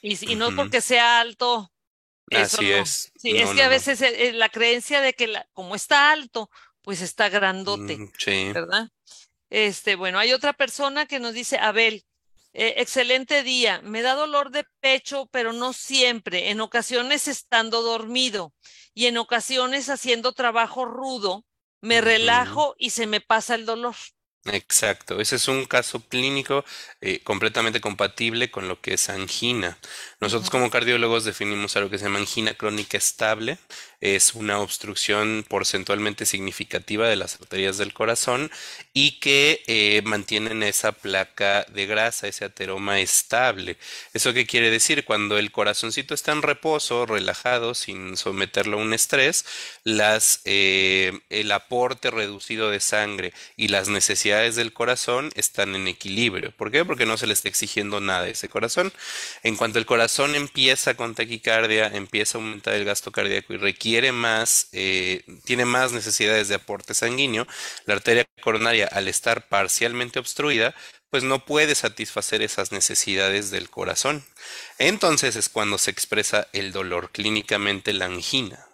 Y, 0.03 0.35
no 0.35 0.55
porque 0.55 0.81
sea 0.81 1.21
alto. 1.21 1.73
Así 2.31 2.71
es. 2.71 3.13
Sí, 3.17 3.37
es 3.37 3.51
que 3.51 3.63
a 3.63 3.69
veces 3.69 4.03
eh, 4.03 4.29
eh, 4.29 4.33
la 4.33 4.51
creencia 4.51 5.01
de 5.01 5.15
que 5.15 5.33
como 5.55 5.75
está 5.75 6.13
alto, 6.13 6.51
pues 6.83 7.01
está 7.01 7.29
grandote. 7.31 7.97
Mm, 7.97 8.13
sí. 8.19 8.53
¿Verdad? 8.53 8.91
Este, 9.51 9.97
bueno, 9.97 10.19
hay 10.19 10.33
otra 10.33 10.53
persona 10.53 11.07
que 11.07 11.21
nos 11.21 11.33
dice, 11.35 11.59
Abel, 11.59 12.05
eh, 12.53 12.75
excelente 12.79 13.43
día. 13.43 13.81
Me 13.83 14.03
da 14.03 14.15
dolor 14.15 14.51
de 14.51 14.65
pecho, 14.81 15.29
pero 15.31 15.53
no 15.53 15.73
siempre. 15.73 16.51
En 16.51 16.61
ocasiones 16.61 17.29
estando 17.29 17.83
dormido 17.83 18.53
y 18.95 19.07
en 19.07 19.17
ocasiones 19.19 19.89
haciendo 19.89 20.33
trabajo 20.33 20.85
rudo, 20.85 21.45
me 21.81 22.01
relajo 22.01 22.75
y 22.79 22.91
se 22.91 23.07
me 23.07 23.21
pasa 23.21 23.55
el 23.55 23.65
dolor. 23.65 23.95
Exacto, 24.51 25.21
ese 25.21 25.37
es 25.37 25.47
un 25.49 25.67
caso 25.67 26.01
clínico 26.09 26.65
eh, 27.01 27.21
completamente 27.23 27.81
compatible 27.81 28.51
con 28.51 28.67
lo 28.67 28.81
que 28.81 28.95
es 28.95 29.09
angina. 29.11 29.79
Nosotros 30.21 30.49
como 30.49 30.71
cardiólogos 30.71 31.25
definimos 31.25 31.77
algo 31.77 31.91
que 31.91 31.99
se 31.99 32.05
llama 32.05 32.19
angina 32.19 32.55
crónica 32.55 32.97
estable. 32.97 33.59
Es 34.01 34.35
una 34.35 34.61
obstrucción 34.61 35.45
porcentualmente 35.49 36.25
significativa 36.25 37.09
de 37.09 37.17
las 37.17 37.35
arterias 37.41 37.79
del 37.79 37.93
corazón 37.93 38.51
y 38.95 39.19
que 39.21 39.63
eh, 39.67 40.03
mantienen 40.05 40.63
esa 40.63 40.93
placa 40.93 41.65
de 41.69 41.87
grasa, 41.87 42.29
ese 42.29 42.45
ateroma 42.45 43.01
estable. 43.01 43.77
¿Eso 44.15 44.33
qué 44.33 44.47
quiere 44.47 44.71
decir? 44.71 45.05
Cuando 45.05 45.37
el 45.37 45.51
corazoncito 45.53 46.15
está 46.15 46.33
en 46.33 46.43
reposo, 46.43 47.07
relajado, 47.07 47.75
sin 47.75 48.17
someterlo 48.17 48.79
a 48.79 48.83
un 48.83 48.95
estrés, 48.95 49.45
las, 49.85 50.41
eh, 50.45 51.21
el 51.29 51.51
aporte 51.53 52.11
reducido 52.11 52.71
de 52.71 52.81
sangre 52.81 53.33
y 53.57 53.69
las 53.69 53.89
necesidades 53.89 54.38
del 54.39 54.73
corazón 54.73 55.31
están 55.35 55.75
en 55.75 55.89
equilibrio. 55.89 56.53
¿Por 56.53 56.71
qué? 56.71 56.85
Porque 56.85 57.07
no 57.07 57.17
se 57.17 57.27
le 57.27 57.33
está 57.33 57.49
exigiendo 57.49 58.01
nada 58.01 58.25
a 58.25 58.29
ese 58.29 58.49
corazón. 58.49 58.93
En 59.43 59.57
cuanto 59.57 59.79
el 59.79 59.87
corazón 59.87 60.35
empieza 60.35 60.95
con 60.95 61.15
taquicardia, 61.15 61.89
empieza 61.89 62.39
a 62.39 62.41
aumentar 62.41 62.75
el 62.75 62.85
gasto 62.85 63.13
cardíaco 63.13 63.55
y 63.55 63.57
requiere 63.59 64.13
más, 64.13 64.69
eh, 64.73 65.25
tiene 65.45 65.65
más 65.65 65.93
necesidades 65.93 66.49
de 66.49 66.57
aporte 66.57 66.95
sanguíneo, 66.95 67.47
la 67.87 67.95
arteria 67.95 68.27
coronaria 68.43 68.87
al 68.87 69.09
estar 69.09 69.49
parcialmente 69.49 70.19
obstruida, 70.19 70.75
pues 71.11 71.23
no 71.25 71.45
puede 71.45 71.75
satisfacer 71.75 72.43
esas 72.43 72.73
necesidades 72.73 73.51
del 73.51 73.71
corazón. 73.71 74.25
Entonces 74.79 75.37
es 75.37 75.49
cuando 75.49 75.79
se 75.79 75.91
expresa 75.91 76.49
el 76.53 76.73
dolor, 76.73 77.11
clínicamente 77.13 77.93
la 77.93 78.07
angina. 78.07 78.68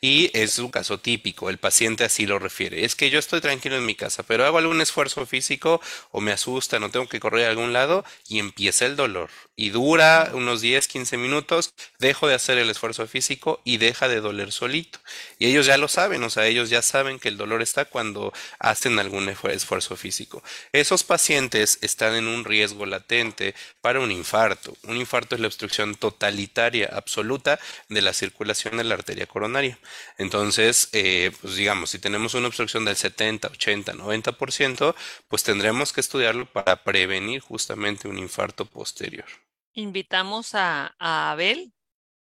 Y 0.00 0.30
es 0.34 0.58
un 0.58 0.70
caso 0.70 0.98
típico, 0.98 1.50
el 1.50 1.58
paciente 1.58 2.04
así 2.04 2.26
lo 2.26 2.38
refiere. 2.38 2.84
Es 2.84 2.94
que 2.96 3.10
yo 3.10 3.18
estoy 3.18 3.40
tranquilo 3.40 3.76
en 3.76 3.86
mi 3.86 3.94
casa, 3.94 4.22
pero 4.22 4.44
hago 4.44 4.58
algún 4.58 4.80
esfuerzo 4.80 5.26
físico 5.26 5.80
o 6.10 6.20
me 6.20 6.32
asusta, 6.32 6.78
no 6.78 6.90
tengo 6.90 7.08
que 7.08 7.20
correr 7.20 7.46
a 7.46 7.50
algún 7.50 7.72
lado 7.72 8.04
y 8.28 8.38
empieza 8.38 8.86
el 8.86 8.96
dolor. 8.96 9.30
Y 9.60 9.68
dura 9.68 10.30
unos 10.32 10.62
10, 10.62 10.88
15 10.88 11.18
minutos, 11.18 11.74
dejo 11.98 12.26
de 12.26 12.34
hacer 12.34 12.56
el 12.56 12.70
esfuerzo 12.70 13.06
físico 13.06 13.60
y 13.62 13.76
deja 13.76 14.08
de 14.08 14.22
doler 14.22 14.52
solito. 14.52 15.00
Y 15.38 15.48
ellos 15.48 15.66
ya 15.66 15.76
lo 15.76 15.86
saben, 15.86 16.22
o 16.22 16.30
sea, 16.30 16.46
ellos 16.46 16.70
ya 16.70 16.80
saben 16.80 17.18
que 17.18 17.28
el 17.28 17.36
dolor 17.36 17.60
está 17.60 17.84
cuando 17.84 18.32
hacen 18.58 18.98
algún 18.98 19.28
esfuerzo 19.28 19.96
físico. 19.98 20.42
Esos 20.72 21.04
pacientes 21.04 21.76
están 21.82 22.14
en 22.14 22.26
un 22.26 22.46
riesgo 22.46 22.86
latente 22.86 23.54
para 23.82 24.00
un 24.00 24.10
infarto. 24.10 24.74
Un 24.84 24.96
infarto 24.96 25.34
es 25.34 25.42
la 25.42 25.48
obstrucción 25.48 25.94
totalitaria, 25.94 26.88
absoluta 26.94 27.60
de 27.90 28.00
la 28.00 28.14
circulación 28.14 28.78
de 28.78 28.84
la 28.84 28.94
arteria 28.94 29.26
coronaria. 29.26 29.78
Entonces, 30.16 30.88
eh, 30.92 31.32
pues 31.38 31.56
digamos, 31.56 31.90
si 31.90 31.98
tenemos 31.98 32.32
una 32.32 32.46
obstrucción 32.46 32.86
del 32.86 32.96
70, 32.96 33.48
80, 33.48 33.92
90%, 33.92 34.94
pues 35.28 35.42
tendremos 35.42 35.92
que 35.92 36.00
estudiarlo 36.00 36.46
para 36.46 36.82
prevenir 36.82 37.42
justamente 37.42 38.08
un 38.08 38.16
infarto 38.16 38.64
posterior. 38.64 39.26
Invitamos 39.72 40.54
a, 40.54 40.94
Abel 40.98 41.72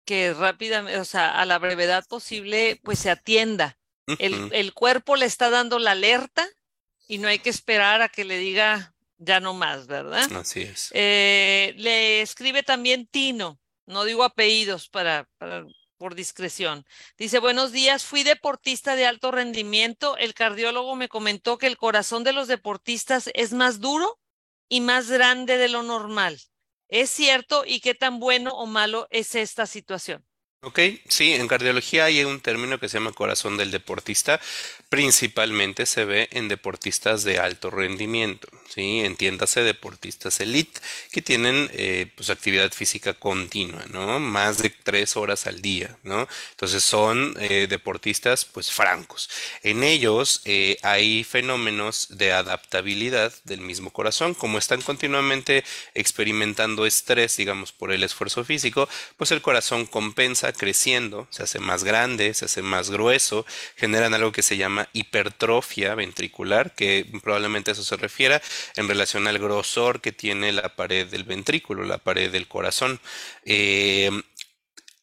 que 0.05 0.33
rápidamente, 0.33 0.99
o 0.99 1.05
sea, 1.05 1.39
a 1.39 1.45
la 1.45 1.59
brevedad 1.59 2.05
posible, 2.07 2.79
pues 2.83 2.99
se 2.99 3.09
atienda. 3.09 3.77
el, 4.19 4.49
el, 4.53 4.73
cuerpo 4.73 5.17
le 5.17 5.25
está 5.25 5.49
dando 5.49 5.79
la 5.79 5.91
alerta 5.91 6.47
y 7.09 7.17
no 7.17 7.27
hay 7.27 7.39
que 7.39 7.49
esperar 7.49 8.01
a 8.01 8.07
que 8.07 8.23
le 8.23 8.37
diga 8.37 8.95
ya 9.17 9.39
no 9.39 9.53
más, 9.53 9.87
¿verdad? 9.87 10.31
Así 10.33 10.61
es. 10.61 10.91
Eh, 10.93 11.73
le 11.77 12.21
escribe 12.21 12.63
también 12.63 13.07
Tino, 13.07 13.59
no 13.85 14.05
digo 14.05 14.23
apellidos 14.23 14.87
para, 14.89 15.27
para 15.37 15.65
por 15.97 16.15
discreción. 16.15 16.85
Dice, 17.17 17.39
buenos 17.39 17.71
días, 17.71 18.05
fui 18.05 18.23
deportista 18.23 18.95
de 18.95 19.05
alto 19.05 19.31
rendimiento. 19.31 20.15
El 20.17 20.33
cardiólogo 20.33 20.95
me 20.95 21.09
comentó 21.09 21.57
que 21.57 21.67
el 21.67 21.77
corazón 21.77 22.23
de 22.23 22.33
los 22.33 22.47
deportistas 22.47 23.29
es 23.33 23.53
más 23.53 23.79
duro 23.79 24.19
y 24.69 24.81
más 24.81 25.09
grande 25.09 25.57
de 25.57 25.69
lo 25.69 25.83
normal. 25.83 26.39
¿Es 26.89 27.09
cierto 27.11 27.63
y 27.65 27.79
qué 27.81 27.95
tan 27.95 28.19
bueno 28.19 28.51
o 28.51 28.65
malo 28.65 29.07
es 29.09 29.35
esta 29.35 29.65
situación? 29.67 30.26
Ok, 30.63 30.79
sí, 31.07 31.33
en 31.33 31.47
cardiología 31.47 32.05
hay 32.05 32.23
un 32.25 32.41
término 32.41 32.79
que 32.79 32.89
se 32.89 32.97
llama 32.97 33.11
corazón 33.13 33.57
del 33.57 33.69
deportista. 33.69 34.41
Principalmente 34.89 35.85
se 35.85 36.03
ve 36.03 36.29
en 36.31 36.47
deportistas 36.47 37.23
de 37.23 37.37
alto 37.39 37.69
rendimiento, 37.69 38.47
¿sí? 38.67 39.01
Entiéndase 39.01 39.61
deportistas 39.61 40.39
elite 40.39 40.81
que 41.11 41.21
tienen 41.21 41.69
eh, 41.73 42.11
pues 42.15 42.31
actividad 42.31 42.71
física 42.71 43.13
continua, 43.13 43.85
¿no? 43.91 44.19
Más 44.19 44.57
de 44.57 44.71
tres 44.71 45.15
horas 45.15 45.45
al 45.45 45.61
día, 45.61 45.95
¿no? 46.03 46.27
Entonces 46.51 46.83
son 46.83 47.35
eh, 47.39 47.67
deportistas 47.69 48.43
pues 48.45 48.71
francos. 48.71 49.29
En 49.61 49.83
ellos 49.83 50.41
eh, 50.45 50.77
hay 50.81 51.23
fenómenos 51.23 52.07
de 52.17 52.31
adaptabilidad 52.33 53.31
del 53.43 53.61
mismo 53.61 53.91
corazón, 53.91 54.33
como 54.33 54.57
están 54.57 54.81
continuamente 54.81 55.63
experimentando 55.93 56.85
estrés, 56.85 57.37
digamos, 57.37 57.71
por 57.71 57.91
el 57.91 58.03
esfuerzo 58.03 58.43
físico, 58.43 58.89
pues 59.17 59.31
el 59.31 59.41
corazón 59.41 59.85
compensa 59.85 60.46
creciendo, 60.53 61.27
se 61.29 61.43
hace 61.43 61.59
más 61.59 61.83
grande, 61.83 62.33
se 62.33 62.45
hace 62.45 62.61
más 62.61 62.89
grueso, 62.89 63.45
generan 63.75 64.13
algo 64.13 64.31
que 64.31 64.43
se 64.43 64.57
llama 64.57 64.89
hipertrofia 64.93 65.95
ventricular, 65.95 66.73
que 66.75 67.05
probablemente 67.23 67.71
eso 67.71 67.83
se 67.83 67.97
refiera 67.97 68.41
en 68.75 68.87
relación 68.87 69.27
al 69.27 69.39
grosor 69.39 70.01
que 70.01 70.11
tiene 70.11 70.51
la 70.51 70.75
pared 70.75 71.07
del 71.07 71.23
ventrículo, 71.23 71.83
la 71.83 71.97
pared 71.97 72.31
del 72.31 72.47
corazón. 72.47 72.99
Eh, 73.45 74.11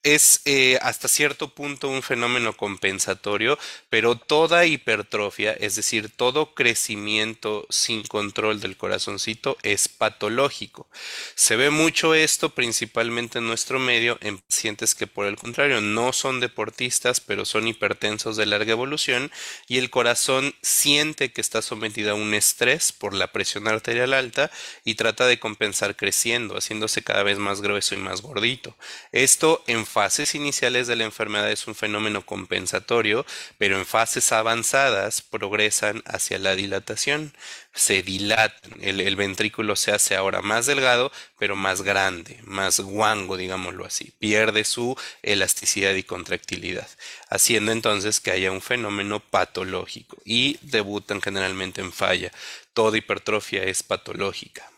es 0.05 0.43
eh, 0.45 0.79
hasta 0.83 1.09
cierto 1.09 1.49
punto 1.49 1.89
un 1.89 2.03
fenómeno 2.03 2.57
compensatorio, 2.57 3.59
pero 3.89 4.17
toda 4.17 4.67
hipertrofia, 4.67 5.53
es 5.55 5.77
decir, 5.77 6.11
todo 6.15 6.55
crecimiento 6.55 7.67
sin 7.71 8.03
control 8.03 8.61
del 8.61 8.77
corazoncito 8.77 9.57
es 9.63 9.89
patológico. 9.89 10.87
Se 11.35 11.57
ve 11.57 11.71
mucho 11.71 12.15
esto 12.15 12.51
principalmente 12.51 13.39
en 13.39 13.47
nuestro 13.47 13.79
medio 13.79 14.19
en 14.21 14.39
pacientes 14.39 14.95
que 14.95 15.07
por 15.07 15.27
el 15.27 15.37
contrario 15.37 15.81
no 15.81 16.13
son 16.13 16.39
deportistas, 16.39 17.21
pero 17.21 17.47
son 17.47 17.67
hipertensos 17.67 18.37
de 18.37 18.47
larga 18.47 18.73
evolución 18.73 19.33
y 19.69 19.79
el 19.79 19.89
corazón 19.89 20.55
siente 20.63 21.33
que 21.33 21.41
está 21.41 21.63
sometido 21.63 22.13
a 22.13 22.15
un 22.15 22.35
estrés 22.35 22.93
por 22.93 23.15
la 23.15 23.33
presión 23.33 23.69
arterial 23.69 24.13
alta 24.13 24.51
y 24.85 24.97
trata 24.97 25.27
de 25.27 25.39
compensar 25.39 25.97
creciendo, 25.97 26.57
haciéndose 26.57 27.03
cada 27.03 27.23
vez 27.23 27.39
más 27.39 27.63
grueso 27.63 27.95
y 27.95 27.99
más 27.99 28.21
gordito. 28.21 28.77
Esto 29.13 29.65
en 29.67 29.87
fases 29.95 30.35
iniciales 30.35 30.89
de 30.89 30.97
la 30.97 31.05
enfermedad 31.05 31.49
es 31.53 31.69
un 31.69 31.77
fenómeno 31.77 32.27
compensatorio, 32.27 33.25
pero 33.59 33.79
en 33.79 33.87
fases 33.87 34.33
avanzadas 34.33 35.23
progresan 35.23 36.03
hacia 36.05 36.41
la 36.41 36.57
dilatación. 36.57 37.33
Se 37.73 38.03
dilatan, 38.03 38.73
el, 38.81 39.15
ventrículo 39.15 39.77
se 39.77 39.93
hace 39.93 40.17
ahora 40.17 40.43
más 40.43 40.67
delgado, 40.67 41.13
pero 41.39 41.55
más 41.55 41.83
grande, 41.83 42.41
más 42.43 42.81
guango, 42.81 43.37
digámoslo 43.37 43.85
así. 43.85 44.13
Pierde 44.19 44.65
su 44.65 44.97
elasticidad 45.23 45.95
y 45.95 46.03
contractilidad, 46.03 46.89
haciendo 47.29 47.71
entonces 47.71 48.19
que 48.19 48.33
haya 48.33 48.51
un 48.51 48.63
fenómeno 48.63 49.21
patológico 49.21 50.17
y 50.25 50.59
debutan 50.63 51.23
generalmente 51.23 51.81
en 51.83 51.93
falla. 51.93 52.33
Toda 52.73 52.99
hipertrofia 52.99 53.63
es 53.63 53.85
patológica. 53.85 54.74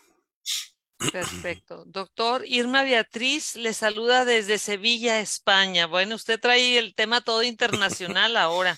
Perfecto. 1.12 1.84
Doctor, 1.86 2.44
Irma 2.46 2.82
Beatriz 2.82 3.54
le 3.56 3.74
saluda 3.74 4.24
desde 4.24 4.58
Sevilla, 4.58 5.20
España. 5.20 5.86
Bueno, 5.86 6.14
usted 6.14 6.40
trae 6.40 6.78
el 6.78 6.94
tema 6.94 7.20
todo 7.20 7.42
internacional 7.42 8.36
ahora. 8.36 8.76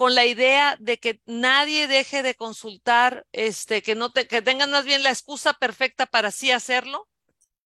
con 0.00 0.14
la 0.14 0.24
idea 0.24 0.78
de 0.80 0.98
que 0.98 1.20
nadie 1.26 1.86
deje 1.86 2.22
de 2.22 2.34
consultar, 2.34 3.26
este, 3.32 3.82
que 3.82 3.94
no 3.94 4.10
tengan 4.12 4.70
más 4.70 4.86
bien 4.86 5.02
la 5.02 5.10
excusa 5.10 5.52
perfecta 5.52 6.06
para 6.06 6.30
sí 6.30 6.50
hacerlo. 6.50 7.06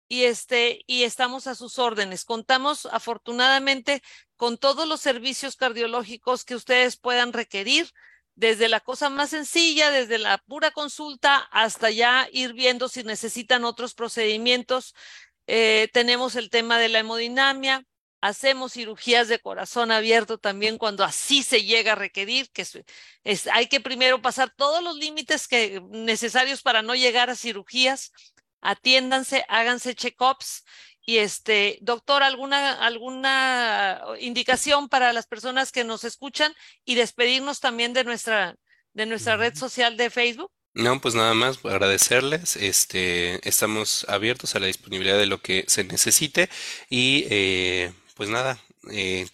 Y 0.08 0.24
este, 0.24 0.82
y 0.88 1.04
estamos 1.04 1.46
a 1.46 1.54
sus 1.54 1.78
órdenes. 1.78 2.24
Contamos 2.24 2.86
afortunadamente 2.86 4.02
con 4.34 4.58
todos 4.58 4.88
los 4.88 5.00
servicios 5.00 5.54
cardiológicos 5.54 6.44
que 6.44 6.56
ustedes 6.56 6.96
puedan 6.96 7.32
requerir 7.32 7.88
desde 8.34 8.68
la 8.68 8.80
cosa 8.80 9.10
más 9.10 9.30
sencilla, 9.30 9.92
desde 9.92 10.18
la 10.18 10.38
pura 10.38 10.72
consulta 10.72 11.36
hasta 11.52 11.92
ya 11.92 12.26
ir 12.32 12.52
viendo 12.52 12.88
si 12.88 13.04
necesitan 13.04 13.64
otros 13.64 13.94
procedimientos. 13.94 14.92
Eh, 15.46 15.88
tenemos 15.92 16.34
el 16.34 16.50
tema 16.50 16.80
de 16.80 16.88
la 16.88 16.98
hemodinamia, 16.98 17.86
hacemos 18.24 18.72
cirugías 18.72 19.28
de 19.28 19.38
corazón 19.38 19.92
abierto 19.92 20.38
también 20.38 20.78
cuando 20.78 21.04
así 21.04 21.42
se 21.42 21.62
llega 21.62 21.92
a 21.92 21.94
requerir, 21.94 22.50
que 22.52 22.64
es, 23.22 23.46
hay 23.48 23.66
que 23.66 23.80
primero 23.80 24.22
pasar 24.22 24.50
todos 24.56 24.82
los 24.82 24.96
límites 24.96 25.46
que, 25.46 25.82
necesarios 25.90 26.62
para 26.62 26.80
no 26.80 26.94
llegar 26.94 27.28
a 27.28 27.36
cirugías, 27.36 28.12
atiéndanse, 28.62 29.44
háganse 29.46 29.94
check-ups 29.94 30.64
y 31.04 31.18
este, 31.18 31.76
doctor, 31.82 32.22
¿alguna, 32.22 32.72
alguna 32.72 34.00
indicación 34.18 34.88
para 34.88 35.12
las 35.12 35.26
personas 35.26 35.70
que 35.70 35.84
nos 35.84 36.04
escuchan 36.04 36.54
y 36.86 36.94
despedirnos 36.94 37.60
también 37.60 37.92
de 37.92 38.04
nuestra, 38.04 38.56
de 38.94 39.04
nuestra 39.04 39.36
red 39.36 39.54
social 39.54 39.98
de 39.98 40.08
Facebook? 40.08 40.50
No, 40.72 40.98
pues 40.98 41.14
nada 41.14 41.34
más 41.34 41.62
agradecerles. 41.62 42.56
Este, 42.56 43.46
estamos 43.46 44.06
abiertos 44.08 44.56
a 44.56 44.60
la 44.60 44.66
disponibilidad 44.66 45.18
de 45.18 45.26
lo 45.26 45.42
que 45.42 45.64
se 45.68 45.84
necesite 45.84 46.48
y 46.88 47.26
eh, 47.28 47.92
pues 48.14 48.28
nada, 48.28 48.58
eh, 48.90 49.26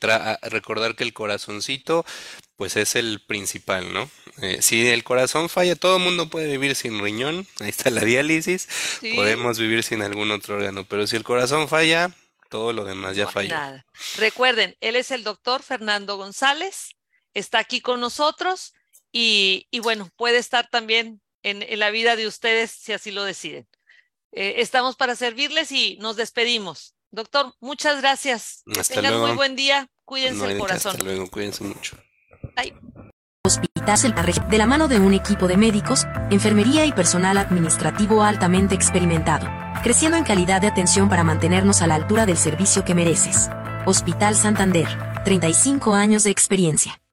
recordar 0.43 0.97
que 0.97 1.05
el 1.05 1.13
corazoncito 1.13 2.05
pues 2.57 2.77
es 2.77 2.95
el 2.95 3.21
principal, 3.27 3.93
¿no? 3.93 4.11
Eh, 4.43 4.61
si 4.61 4.87
el 4.89 5.03
corazón 5.03 5.49
falla, 5.49 5.77
todo 5.77 5.97
el 5.97 6.03
mundo 6.03 6.29
puede 6.29 6.47
vivir 6.47 6.77
sin 6.77 7.01
riñón, 7.01 7.47
ahí 7.61 7.71
está 7.71 7.91
la 7.91 8.03
diálisis, 8.03 8.69
podemos 9.15 9.59
vivir 9.59 9.83
sin 9.83 10.03
algún 10.03 10.31
otro 10.31 10.57
órgano, 10.57 10.85
pero 10.85 11.07
si 11.07 11.17
el 11.17 11.25
corazón 11.25 11.69
falla, 11.69 12.15
todo 12.51 12.73
lo 12.73 12.85
demás 12.85 13.17
ya 13.17 13.29
falla. 13.29 13.87
Recuerden, 14.17 14.77
él 14.81 14.97
es 14.97 15.11
el 15.11 15.25
doctor 15.25 15.63
Fernando 15.63 16.17
González, 16.17 16.97
está 17.33 17.61
aquí 17.61 17.81
con 17.81 18.01
nosotros 18.01 18.75
y, 19.13 19.67
bueno, 19.83 20.11
puede 20.17 20.39
estar 20.39 20.69
también 20.69 21.21
en, 21.43 21.79
la 21.79 21.91
vida 21.91 22.17
de 22.17 22.27
ustedes 22.27 22.71
si 22.71 22.93
así 22.93 23.11
lo 23.11 23.25
deciden. 23.25 23.67
Eh, 24.33 24.57
estamos 24.59 24.97
para 24.97 25.17
servirles 25.17 25.73
y 25.73 25.97
nos 25.97 26.17
despedimos. 26.17 26.95
Doctor, 27.11 27.55
muchas 27.61 28.01
gracias. 28.01 28.63
Tengan 28.89 29.19
muy 29.21 29.33
buen 29.33 29.57
día. 29.57 29.89
Cuídense 30.05 30.53
el 30.53 30.59
corazón. 30.59 30.93
Hasta 30.93 31.05
luego, 31.05 31.29
cuídense 31.29 31.65
mucho. 31.65 31.97
Hospital 33.45 34.51
de 34.51 34.59
la 34.59 34.67
mano 34.67 34.87
de 34.87 35.01
un 35.01 35.15
equipo 35.15 35.49
de 35.49 35.57
médicos, 35.57 36.07
enfermería 36.31 36.85
y 36.85 36.93
personal 36.93 37.39
administrativo 37.39 38.23
altamente 38.23 38.75
experimentado 38.75 39.49
creciendo 39.83 40.19
en 40.19 40.25
calidad 40.25 40.61
de 40.61 40.67
atención 40.67 41.09
para 41.09 41.25
mantenernos 41.25 41.83
a 41.83 41.87
la 41.87 41.95
altura 41.95 42.27
del 42.27 42.37
servicio 42.37 42.85
que 42.85 42.95
mereces. 42.95 43.49
Hospital 43.87 44.35
Santander, 44.35 44.89
35 45.25 45.95
años 45.95 46.25
de 46.25 46.31
experiencia. 46.31 47.01